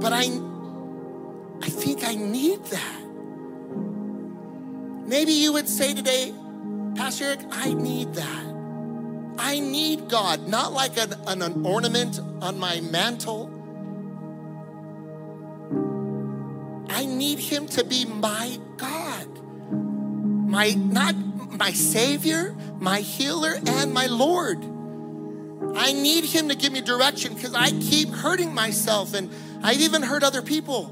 But 0.00 0.12
I 0.12 0.28
I 1.62 1.68
think 1.68 2.04
I 2.04 2.14
need 2.14 2.64
that. 2.66 3.00
Maybe 5.06 5.32
you 5.32 5.52
would 5.52 5.68
say 5.68 5.94
today, 5.94 6.32
Pastor 6.96 7.24
Eric, 7.24 7.40
I 7.50 7.74
need 7.74 8.14
that. 8.14 8.54
I 9.38 9.60
need 9.60 10.08
God, 10.08 10.48
not 10.48 10.72
like 10.72 10.96
an, 10.96 11.12
an, 11.26 11.42
an 11.42 11.66
ornament 11.66 12.20
on 12.40 12.58
my 12.58 12.80
mantle. 12.80 13.50
I 16.88 17.04
need 17.04 17.38
Him 17.38 17.66
to 17.68 17.84
be 17.84 18.04
my 18.04 18.58
God, 18.76 19.28
my 20.48 20.70
not 20.70 21.14
my 21.58 21.72
Savior, 21.72 22.54
my 22.78 23.00
healer, 23.00 23.58
and 23.66 23.92
my 23.92 24.06
Lord. 24.06 24.62
I 25.76 25.92
need 25.92 26.24
Him 26.24 26.48
to 26.48 26.54
give 26.54 26.72
me 26.72 26.80
direction 26.80 27.34
because 27.34 27.54
I 27.54 27.70
keep 27.70 28.10
hurting 28.10 28.54
myself 28.54 29.14
and 29.14 29.30
I've 29.62 29.80
even 29.80 30.02
hurt 30.02 30.22
other 30.22 30.42
people. 30.42 30.90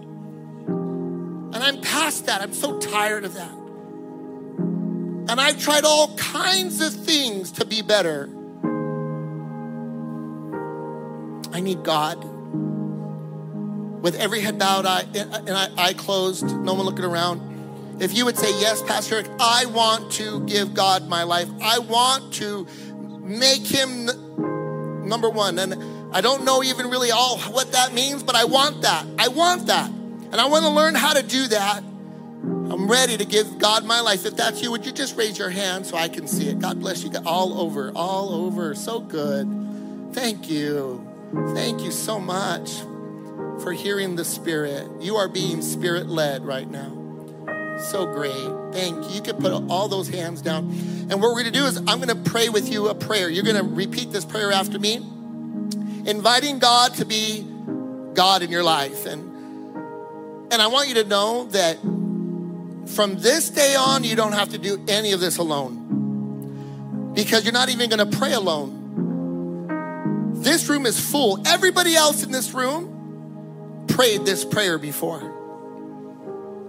And 1.55 1.63
I'm 1.63 1.81
past 1.81 2.27
that. 2.27 2.41
I'm 2.41 2.55
so 2.55 2.79
tired 2.79 3.25
of 3.25 3.35
that. 3.35 3.53
And 5.31 5.41
I've 5.41 5.61
tried 5.61 5.85
all 5.85 6.17
kinds 6.17 6.81
of 6.81 6.93
things 6.93 7.53
to 7.53 7.65
be 7.65 7.83
better. 7.83 8.29
I 11.53 11.61
need 11.61 11.85
God. 11.85 12.25
With 14.03 14.17
every 14.17 14.41
head 14.41 14.59
bowed 14.59 14.87
and 14.87 15.51
I 15.79 15.93
closed, 15.93 16.45
no 16.45 16.75
one 16.75 16.87
looking 16.87 17.05
around. 17.05 17.52
If 18.03 18.17
you 18.17 18.25
would 18.25 18.37
say, 18.37 18.51
Yes, 18.61 18.83
Pastor 18.83 19.15
Eric, 19.15 19.29
I 19.39 19.67
want 19.67 20.11
to 20.15 20.45
give 20.45 20.75
God 20.75 21.09
my 21.09 21.23
life. 21.23 21.49
I 21.63 21.79
want 21.79 22.35
to 22.35 22.67
make 23.23 23.65
him 23.65 24.07
number 25.09 25.31
one. 25.31 25.57
And 25.61 26.13
I 26.13 26.21
don't 26.21 26.45
know 26.45 26.65
even 26.65 26.91
really 26.91 27.13
all 27.13 27.39
what 27.39 27.71
that 27.71 27.95
means, 27.95 28.25
but 28.25 28.35
I 28.35 28.45
want 28.45 28.83
that. 28.83 29.07
I 29.21 29.29
want 29.29 29.69
that. 29.69 29.89
And 29.89 30.35
I 30.35 30.47
want 30.47 30.65
to 30.65 30.71
learn 30.71 30.97
how 30.97 31.13
to 31.13 31.23
do 31.23 31.47
that. 31.47 31.79
I'm 31.79 32.91
ready 32.91 33.17
to 33.17 33.25
give 33.25 33.59
God 33.59 33.85
my 33.85 34.01
life. 34.01 34.27
If 34.27 34.37
that's 34.37 34.61
you, 34.61 34.73
would 34.73 34.85
you 34.85 34.91
just 34.91 35.17
raise 35.17 35.39
your 35.39 35.51
hand 35.51 35.87
so 35.87 35.97
I 35.97 36.09
can 36.09 36.27
see 36.27 36.49
it? 36.49 36.59
God 36.59 36.81
bless 36.81 37.05
you. 37.05 37.13
All 37.25 37.61
over, 37.61 37.93
all 37.95 38.35
over. 38.35 38.75
So 38.75 38.99
good. 38.99 40.11
Thank 40.13 40.51
you. 40.51 41.07
Thank 41.55 41.83
you 41.83 41.93
so 41.93 42.19
much 42.19 42.81
for 43.63 43.73
hearing 43.73 44.17
the 44.17 44.25
Spirit. 44.25 44.91
You 45.01 45.17
are 45.17 45.29
being 45.29 45.63
Spirit 45.63 46.09
led 46.09 46.45
right 46.45 46.69
now. 46.69 47.02
So 47.91 48.07
great. 48.07 48.33
Thank 48.72 49.09
you. 49.09 49.16
You 49.16 49.22
can 49.22 49.37
put 49.37 49.53
all 49.70 49.89
those 49.89 50.09
hands 50.09 50.41
down. 50.41 50.70
And 51.11 51.20
what 51.20 51.35
we're 51.35 51.43
going 51.43 51.47
to 51.47 51.51
do 51.51 51.64
is, 51.64 51.76
I'm 51.78 52.01
going 52.01 52.09
to 52.09 52.30
pray 52.30 52.49
with 52.49 52.72
you 52.72 52.89
a 52.89 52.95
prayer. 52.95 53.28
You're 53.28 53.45
going 53.45 53.57
to 53.57 53.62
repeat 53.62 54.12
this 54.12 54.24
prayer 54.24 54.53
after 54.53 54.78
me, 54.78 54.97
inviting 56.07 56.59
God 56.59 56.95
to 56.95 57.05
be 57.05 57.47
God 58.14 58.43
in 58.43 58.51
your 58.51 58.62
life. 58.62 59.05
And, 59.07 59.22
and 60.53 60.62
I 60.62 60.68
want 60.68 60.89
you 60.89 60.95
to 60.95 61.05
know 61.05 61.45
that 61.47 61.78
from 62.95 63.18
this 63.18 63.51
day 63.51 63.74
on, 63.74 64.05
you 64.05 64.16
don't 64.16 64.33
have 64.33 64.51
to 64.51 64.59
do 64.59 64.83
any 64.89 65.12
of 65.12 65.20
this 65.20 65.39
alone 65.39 67.12
because 67.14 67.45
you're 67.45 67.53
not 67.53 67.68
even 67.68 67.91
going 67.91 68.11
to 68.11 68.16
pray 68.16 68.33
alone. 68.33 68.80
This 70.35 70.68
room 70.68 70.87
is 70.87 70.99
full. 70.99 71.47
Everybody 71.47 71.95
else 71.95 72.22
in 72.24 72.33
this 72.33 72.53
room 72.53 73.85
prayed 73.89 74.24
this 74.24 74.45
prayer 74.45 74.78
before. 74.78 75.39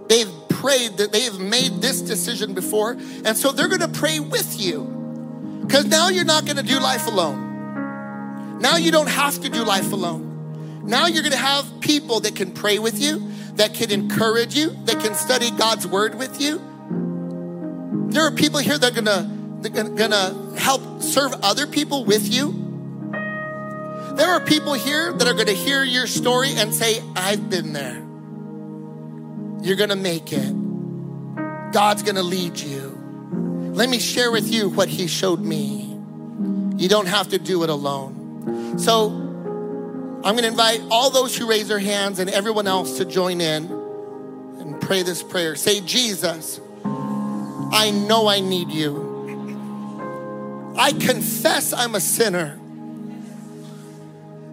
They've 0.08 0.43
prayed 0.64 0.96
that 0.96 1.12
they've 1.12 1.38
made 1.38 1.82
this 1.82 2.00
decision 2.00 2.54
before, 2.54 2.92
and 3.24 3.36
so 3.36 3.52
they're 3.52 3.68
going 3.68 3.92
to 3.92 3.98
pray 4.00 4.18
with 4.18 4.58
you 4.58 5.62
because 5.66 5.84
now 5.84 6.08
you're 6.08 6.24
not 6.24 6.46
going 6.46 6.56
to 6.56 6.62
do 6.62 6.80
life 6.80 7.06
alone. 7.06 8.58
Now 8.60 8.76
you 8.76 8.90
don't 8.90 9.10
have 9.10 9.42
to 9.42 9.50
do 9.50 9.62
life 9.62 9.92
alone. 9.92 10.82
Now 10.86 11.06
you're 11.06 11.22
going 11.22 11.32
to 11.32 11.46
have 11.52 11.66
people 11.80 12.20
that 12.20 12.34
can 12.34 12.52
pray 12.52 12.78
with 12.78 12.98
you 12.98 13.30
that 13.56 13.74
can 13.74 13.90
encourage 13.90 14.54
you, 14.54 14.70
that 14.84 15.00
can 15.00 15.14
study 15.14 15.50
God's 15.50 15.86
word 15.86 16.16
with 16.16 16.40
you. 16.40 16.60
There 18.10 18.22
are 18.22 18.32
people 18.32 18.60
here 18.60 18.78
that 18.78 18.92
are 18.92 18.94
gonna, 18.94 19.30
that 19.62 19.96
gonna 19.96 20.58
help 20.58 21.02
serve 21.02 21.32
other 21.42 21.66
people 21.66 22.04
with 22.04 22.32
you. 22.32 22.52
There 24.16 24.28
are 24.28 24.40
people 24.40 24.74
here 24.74 25.12
that 25.12 25.26
are 25.26 25.34
gonna 25.34 25.52
hear 25.52 25.82
your 25.84 26.06
story 26.06 26.50
and 26.56 26.72
say, 26.74 27.02
I've 27.16 27.48
been 27.50 27.72
there. 27.72 28.03
You're 29.64 29.76
gonna 29.76 29.96
make 29.96 30.32
it. 30.32 31.72
God's 31.72 32.02
gonna 32.02 32.22
lead 32.22 32.58
you. 32.58 33.00
Let 33.74 33.88
me 33.88 33.98
share 33.98 34.30
with 34.30 34.46
you 34.46 34.68
what 34.68 34.88
He 34.88 35.08
showed 35.08 35.40
me. 35.40 35.98
You 36.76 36.88
don't 36.88 37.06
have 37.06 37.28
to 37.30 37.38
do 37.38 37.64
it 37.64 37.70
alone. 37.70 38.78
So, 38.78 39.24
I'm 40.24 40.36
going 40.36 40.44
to 40.44 40.48
invite 40.48 40.80
all 40.90 41.10
those 41.10 41.36
who 41.36 41.46
raise 41.46 41.68
their 41.68 41.78
hands 41.78 42.18
and 42.18 42.30
everyone 42.30 42.66
else 42.66 42.96
to 42.96 43.04
join 43.04 43.42
in 43.42 43.66
and 44.58 44.80
pray 44.80 45.02
this 45.02 45.22
prayer. 45.22 45.54
Say, 45.54 45.82
Jesus, 45.82 46.60
I 46.84 47.90
know 47.90 48.26
I 48.26 48.40
need 48.40 48.70
you. 48.70 49.12
I 50.78 50.92
confess 50.92 51.74
I'm 51.74 51.94
a 51.94 52.00
sinner, 52.00 52.58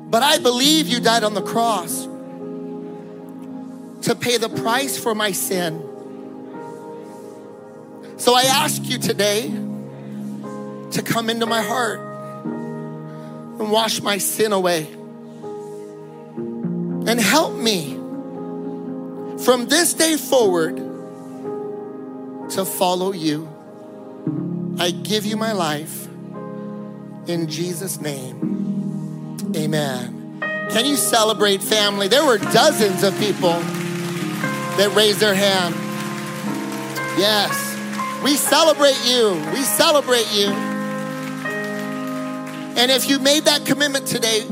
but 0.10 0.24
I 0.24 0.40
believe 0.40 0.90
you 0.90 1.00
died 1.00 1.24
on 1.24 1.34
the 1.36 1.42
cross 1.42 2.06
to 4.02 4.16
pay 4.16 4.38
the 4.38 4.50
price 4.50 4.98
for 4.98 5.14
my 5.14 5.32
sin. 5.32 5.88
So 8.18 8.36
I 8.36 8.44
ask 8.44 8.84
you 8.84 8.98
today 8.98 9.50
to 10.92 11.02
come 11.04 11.30
into 11.30 11.46
my 11.46 11.62
heart 11.62 12.00
and 13.60 13.72
wash 13.72 14.02
my 14.02 14.18
sin 14.18 14.52
away 14.52 14.88
and 17.08 17.20
help 17.20 17.56
me 17.56 17.96
from 19.44 19.66
this 19.68 19.94
day 19.94 20.18
forward 20.18 20.78
to 22.52 22.66
follow 22.66 23.12
you. 23.12 23.48
I 24.78 24.92
give 24.92 25.26
you 25.26 25.38
my 25.38 25.54
life 25.54 26.08
in 27.28 27.48
Jesus' 27.48 28.00
name. 28.00 29.38
Amen. 29.56 30.40
Can 30.72 30.86
you 30.86 30.96
celebrate 30.96 31.62
family? 31.64 32.08
There 32.08 32.26
were 32.26 32.38
dozens 32.38 33.04
of 33.04 33.18
people. 33.20 33.62
That 34.82 34.96
raised 34.96 35.20
their 35.20 35.36
hand. 35.36 35.76
Yes. 37.16 37.54
We 38.24 38.36
celebrate 38.36 39.00
you. 39.06 39.34
We 39.54 39.62
celebrate 39.62 40.26
you. 40.34 40.48
And 42.78 42.90
if 42.90 43.08
you 43.08 43.20
made 43.20 43.46
that 43.46 43.64
commitment 43.68 44.08
today, 44.08 44.44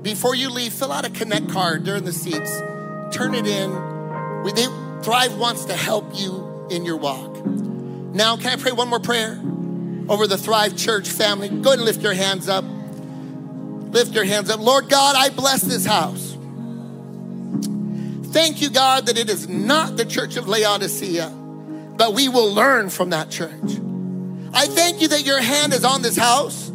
before 0.00 0.34
you 0.34 0.48
leave, 0.48 0.72
fill 0.72 0.90
out 0.90 1.04
a 1.04 1.10
connect 1.10 1.50
card 1.50 1.84
during 1.84 2.04
the 2.04 2.14
seats. 2.14 2.50
Turn 3.12 3.34
it 3.34 3.46
in. 3.46 4.42
We, 4.42 4.52
they, 4.52 4.68
Thrive 5.02 5.36
wants 5.36 5.66
to 5.66 5.74
help 5.74 6.18
you 6.18 6.66
in 6.70 6.86
your 6.86 6.96
walk. 6.96 7.44
Now, 7.44 8.38
can 8.38 8.46
I 8.46 8.56
pray 8.56 8.72
one 8.72 8.88
more 8.88 9.00
prayer 9.00 9.38
over 10.08 10.26
the 10.26 10.38
Thrive 10.38 10.78
Church 10.78 11.10
family? 11.10 11.50
Go 11.50 11.72
ahead 11.72 11.80
and 11.80 11.84
lift 11.84 12.00
your 12.00 12.14
hands 12.14 12.48
up. 12.48 12.64
Lift 12.64 14.14
your 14.14 14.24
hands 14.24 14.48
up. 14.48 14.60
Lord 14.60 14.88
God, 14.88 15.14
I 15.14 15.28
bless 15.28 15.60
this 15.60 15.84
house. 15.84 16.27
Thank 18.30 18.60
you, 18.60 18.70
God, 18.70 19.06
that 19.06 19.16
it 19.16 19.30
is 19.30 19.48
not 19.48 19.96
the 19.96 20.04
church 20.04 20.36
of 20.36 20.48
Laodicea, 20.48 21.28
but 21.96 22.14
we 22.14 22.28
will 22.28 22.52
learn 22.52 22.90
from 22.90 23.10
that 23.10 23.30
church. 23.30 23.80
I 24.52 24.66
thank 24.66 25.00
you 25.00 25.08
that 25.08 25.24
your 25.24 25.40
hand 25.40 25.72
is 25.72 25.84
on 25.84 26.02
this 26.02 26.16
house, 26.16 26.70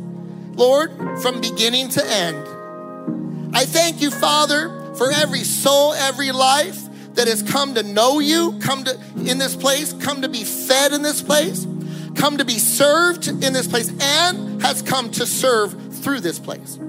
Lord, 0.55 0.91
from 1.21 1.41
beginning 1.41 1.89
to 1.89 2.05
end. 2.05 3.55
I 3.55 3.65
thank 3.65 4.01
you, 4.01 4.09
Father, 4.09 4.95
for 4.95 5.11
every 5.11 5.43
soul, 5.43 5.93
every 5.93 6.31
life 6.31 6.81
that 7.15 7.27
has 7.27 7.43
come 7.43 7.75
to 7.75 7.83
know 7.83 8.19
you, 8.19 8.59
come 8.59 8.83
to 8.85 8.99
in 9.17 9.37
this 9.37 9.55
place, 9.55 9.93
come 9.93 10.23
to 10.23 10.29
be 10.29 10.43
fed 10.43 10.91
in 10.91 11.03
this 11.03 11.21
place, 11.21 11.67
come 12.15 12.37
to 12.37 12.45
be 12.45 12.57
served 12.57 13.27
in 13.27 13.53
this 13.53 13.67
place, 13.67 13.91
and 14.01 14.61
has 14.61 14.81
come 14.81 15.11
to 15.11 15.25
serve 15.25 15.95
through 15.97 16.19
this 16.19 16.39
place. 16.39 16.79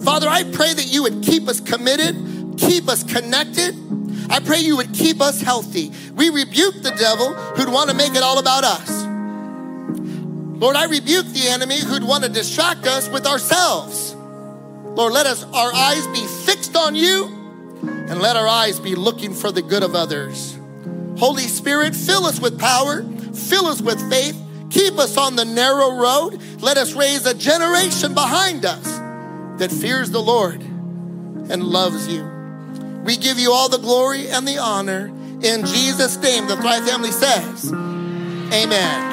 Father, 0.00 0.28
I 0.28 0.44
pray 0.44 0.72
that 0.72 0.86
you 0.86 1.02
would 1.02 1.22
keep 1.22 1.48
us 1.48 1.60
committed, 1.60 2.58
keep 2.58 2.88
us 2.88 3.02
connected. 3.02 3.74
I 4.30 4.40
pray 4.40 4.58
you 4.58 4.76
would 4.76 4.92
keep 4.92 5.20
us 5.20 5.40
healthy. 5.40 5.92
We 6.14 6.30
rebuke 6.30 6.82
the 6.82 6.92
devil 6.92 7.34
who'd 7.34 7.68
want 7.68 7.90
to 7.90 7.96
make 7.96 8.14
it 8.14 8.22
all 8.22 8.38
about 8.38 8.64
us. 8.64 9.04
Lord, 10.60 10.76
I 10.76 10.84
rebuke 10.84 11.26
the 11.26 11.48
enemy 11.48 11.78
who'd 11.80 12.04
want 12.04 12.24
to 12.24 12.30
distract 12.30 12.86
us 12.86 13.08
with 13.08 13.26
ourselves. 13.26 14.14
Lord, 14.14 15.12
let 15.12 15.26
us 15.26 15.44
our 15.44 15.74
eyes 15.74 16.06
be 16.08 16.26
fixed 16.46 16.76
on 16.76 16.94
you 16.94 17.26
and 17.82 18.20
let 18.20 18.36
our 18.36 18.46
eyes 18.46 18.78
be 18.78 18.94
looking 18.94 19.34
for 19.34 19.50
the 19.50 19.62
good 19.62 19.82
of 19.82 19.94
others. 19.94 20.56
Holy 21.18 21.42
Spirit, 21.42 21.94
fill 21.94 22.24
us 22.24 22.40
with 22.40 22.58
power, 22.58 23.02
fill 23.32 23.66
us 23.66 23.80
with 23.82 24.00
faith, 24.10 24.40
keep 24.70 24.98
us 24.98 25.16
on 25.16 25.36
the 25.36 25.44
narrow 25.44 25.96
road. 25.96 26.40
Let 26.60 26.76
us 26.76 26.94
raise 26.94 27.26
a 27.26 27.34
generation 27.34 28.14
behind 28.14 28.64
us 28.64 28.84
that 29.58 29.70
fears 29.70 30.10
the 30.10 30.22
Lord 30.22 30.62
and 30.62 31.62
loves 31.62 32.08
you. 32.08 32.33
We 33.04 33.16
give 33.16 33.38
you 33.38 33.52
all 33.52 33.68
the 33.68 33.78
glory 33.78 34.28
and 34.28 34.48
the 34.48 34.58
honor. 34.58 35.06
In 35.42 35.66
Jesus' 35.66 36.16
name, 36.16 36.48
the 36.48 36.56
Thrive 36.56 36.88
family 36.88 37.10
says, 37.10 37.70
Amen. 37.72 39.10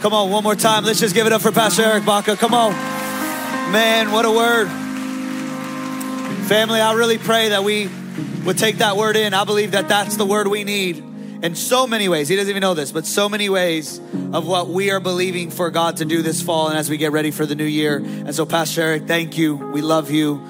Come 0.00 0.12
on, 0.12 0.30
one 0.30 0.42
more 0.42 0.54
time. 0.54 0.84
Let's 0.84 1.00
just 1.00 1.14
give 1.14 1.26
it 1.26 1.32
up 1.32 1.42
for 1.42 1.52
Pastor 1.52 1.82
Eric 1.82 2.04
Baca. 2.04 2.36
Come 2.36 2.52
on. 2.52 2.72
Man, 3.72 4.12
what 4.12 4.24
a 4.24 4.30
word. 4.30 4.68
Family, 6.48 6.80
I 6.80 6.94
really 6.94 7.18
pray 7.18 7.50
that 7.50 7.64
we 7.64 7.88
would 8.44 8.58
take 8.58 8.78
that 8.78 8.96
word 8.96 9.16
in. 9.16 9.34
I 9.34 9.44
believe 9.44 9.72
that 9.72 9.88
that's 9.88 10.16
the 10.16 10.26
word 10.26 10.48
we 10.48 10.64
need 10.64 11.02
in 11.42 11.54
so 11.54 11.86
many 11.86 12.08
ways. 12.08 12.28
He 12.28 12.36
doesn't 12.36 12.50
even 12.50 12.60
know 12.60 12.74
this, 12.74 12.92
but 12.92 13.06
so 13.06 13.28
many 13.28 13.48
ways 13.48 13.98
of 14.32 14.46
what 14.46 14.68
we 14.68 14.90
are 14.90 15.00
believing 15.00 15.50
for 15.50 15.70
God 15.70 15.98
to 15.98 16.04
do 16.04 16.22
this 16.22 16.42
fall 16.42 16.68
and 16.68 16.78
as 16.78 16.88
we 16.88 16.96
get 16.96 17.12
ready 17.12 17.30
for 17.30 17.46
the 17.46 17.54
new 17.54 17.64
year. 17.64 17.96
And 17.96 18.34
so, 18.34 18.46
Pastor 18.46 18.82
Eric, 18.82 19.06
thank 19.06 19.36
you. 19.36 19.56
We 19.56 19.82
love 19.82 20.10
you. 20.10 20.42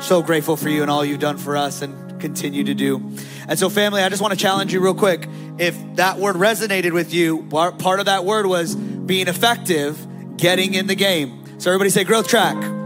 So 0.00 0.22
grateful 0.22 0.56
for 0.56 0.68
you 0.68 0.82
and 0.82 0.90
all 0.90 1.04
you've 1.04 1.20
done 1.20 1.38
for 1.38 1.56
us 1.56 1.82
and 1.82 2.20
continue 2.20 2.64
to 2.64 2.74
do. 2.74 2.96
And 3.48 3.58
so, 3.58 3.68
family, 3.68 4.02
I 4.02 4.08
just 4.08 4.22
want 4.22 4.32
to 4.32 4.38
challenge 4.38 4.72
you 4.72 4.80
real 4.80 4.94
quick. 4.94 5.28
If 5.58 5.76
that 5.96 6.18
word 6.18 6.36
resonated 6.36 6.92
with 6.92 7.12
you, 7.12 7.44
part 7.44 8.00
of 8.00 8.06
that 8.06 8.24
word 8.24 8.46
was 8.46 8.74
being 8.74 9.28
effective, 9.28 10.36
getting 10.36 10.74
in 10.74 10.86
the 10.86 10.94
game. 10.94 11.60
So, 11.60 11.70
everybody 11.70 11.90
say 11.90 12.04
growth 12.04 12.28
track. 12.28 12.83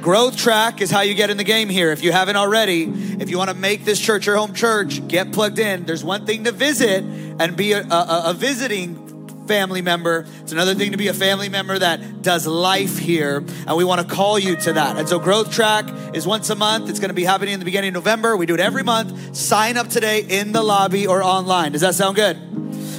Growth 0.00 0.36
track 0.36 0.80
is 0.80 0.90
how 0.90 1.00
you 1.00 1.14
get 1.14 1.30
in 1.30 1.36
the 1.36 1.44
game 1.44 1.68
here. 1.68 1.90
If 1.90 2.02
you 2.02 2.12
haven't 2.12 2.36
already, 2.36 2.84
if 2.84 3.28
you 3.28 3.38
want 3.38 3.50
to 3.50 3.56
make 3.56 3.84
this 3.84 4.00
church 4.00 4.26
your 4.26 4.36
home 4.36 4.54
church, 4.54 5.06
get 5.08 5.32
plugged 5.32 5.58
in. 5.58 5.84
There's 5.84 6.04
one 6.04 6.26
thing 6.26 6.44
to 6.44 6.52
visit 6.52 7.02
and 7.02 7.56
be 7.56 7.72
a, 7.72 7.82
a, 7.82 8.22
a 8.26 8.34
visiting 8.34 9.06
family 9.46 9.82
member. 9.82 10.26
It's 10.42 10.52
another 10.52 10.74
thing 10.74 10.92
to 10.92 10.98
be 10.98 11.08
a 11.08 11.14
family 11.14 11.48
member 11.48 11.78
that 11.78 12.22
does 12.22 12.46
life 12.46 12.98
here, 12.98 13.38
and 13.38 13.76
we 13.76 13.84
want 13.84 14.06
to 14.06 14.14
call 14.14 14.38
you 14.38 14.56
to 14.56 14.72
that. 14.74 14.96
And 14.96 15.08
so, 15.08 15.18
Growth 15.18 15.52
Track 15.52 15.86
is 16.14 16.26
once 16.26 16.50
a 16.50 16.54
month. 16.54 16.90
It's 16.90 17.00
going 17.00 17.10
to 17.10 17.14
be 17.14 17.24
happening 17.24 17.54
in 17.54 17.60
the 17.60 17.64
beginning 17.64 17.88
of 17.88 17.94
November. 17.94 18.36
We 18.36 18.46
do 18.46 18.54
it 18.54 18.60
every 18.60 18.82
month. 18.82 19.36
Sign 19.36 19.76
up 19.76 19.88
today 19.88 20.20
in 20.20 20.52
the 20.52 20.62
lobby 20.62 21.06
or 21.06 21.22
online. 21.22 21.72
Does 21.72 21.80
that 21.80 21.94
sound 21.94 22.16
good? 22.16 22.36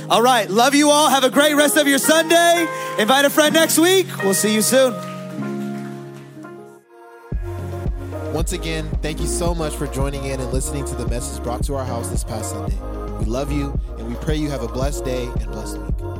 All 0.09 0.21
right. 0.21 0.49
Love 0.49 0.73
you 0.73 0.89
all. 0.89 1.09
Have 1.09 1.25
a 1.25 1.29
great 1.29 1.53
rest 1.53 1.75
of 1.75 1.87
your 1.87 1.99
Sunday. 1.99 2.65
Invite 2.97 3.25
a 3.25 3.29
friend 3.29 3.53
next 3.53 3.77
week. 3.77 4.07
We'll 4.23 4.33
see 4.33 4.53
you 4.53 4.61
soon. 4.61 5.16
Once 8.33 8.53
again, 8.53 8.89
thank 9.01 9.19
you 9.19 9.27
so 9.27 9.55
much 9.55 9.75
for 9.75 9.87
joining 9.87 10.25
in 10.25 10.39
and 10.39 10.51
listening 10.51 10.85
to 10.85 10.95
the 10.95 11.07
message 11.07 11.41
brought 11.43 11.63
to 11.63 11.75
our 11.75 11.85
house 11.85 12.09
this 12.09 12.23
past 12.23 12.51
Sunday. 12.51 12.77
We 13.19 13.25
love 13.25 13.51
you 13.51 13.79
and 13.97 14.07
we 14.07 14.15
pray 14.15 14.35
you 14.35 14.49
have 14.49 14.63
a 14.63 14.67
blessed 14.67 15.05
day 15.05 15.25
and 15.25 15.51
blessed 15.51 15.77
week. 15.77 16.16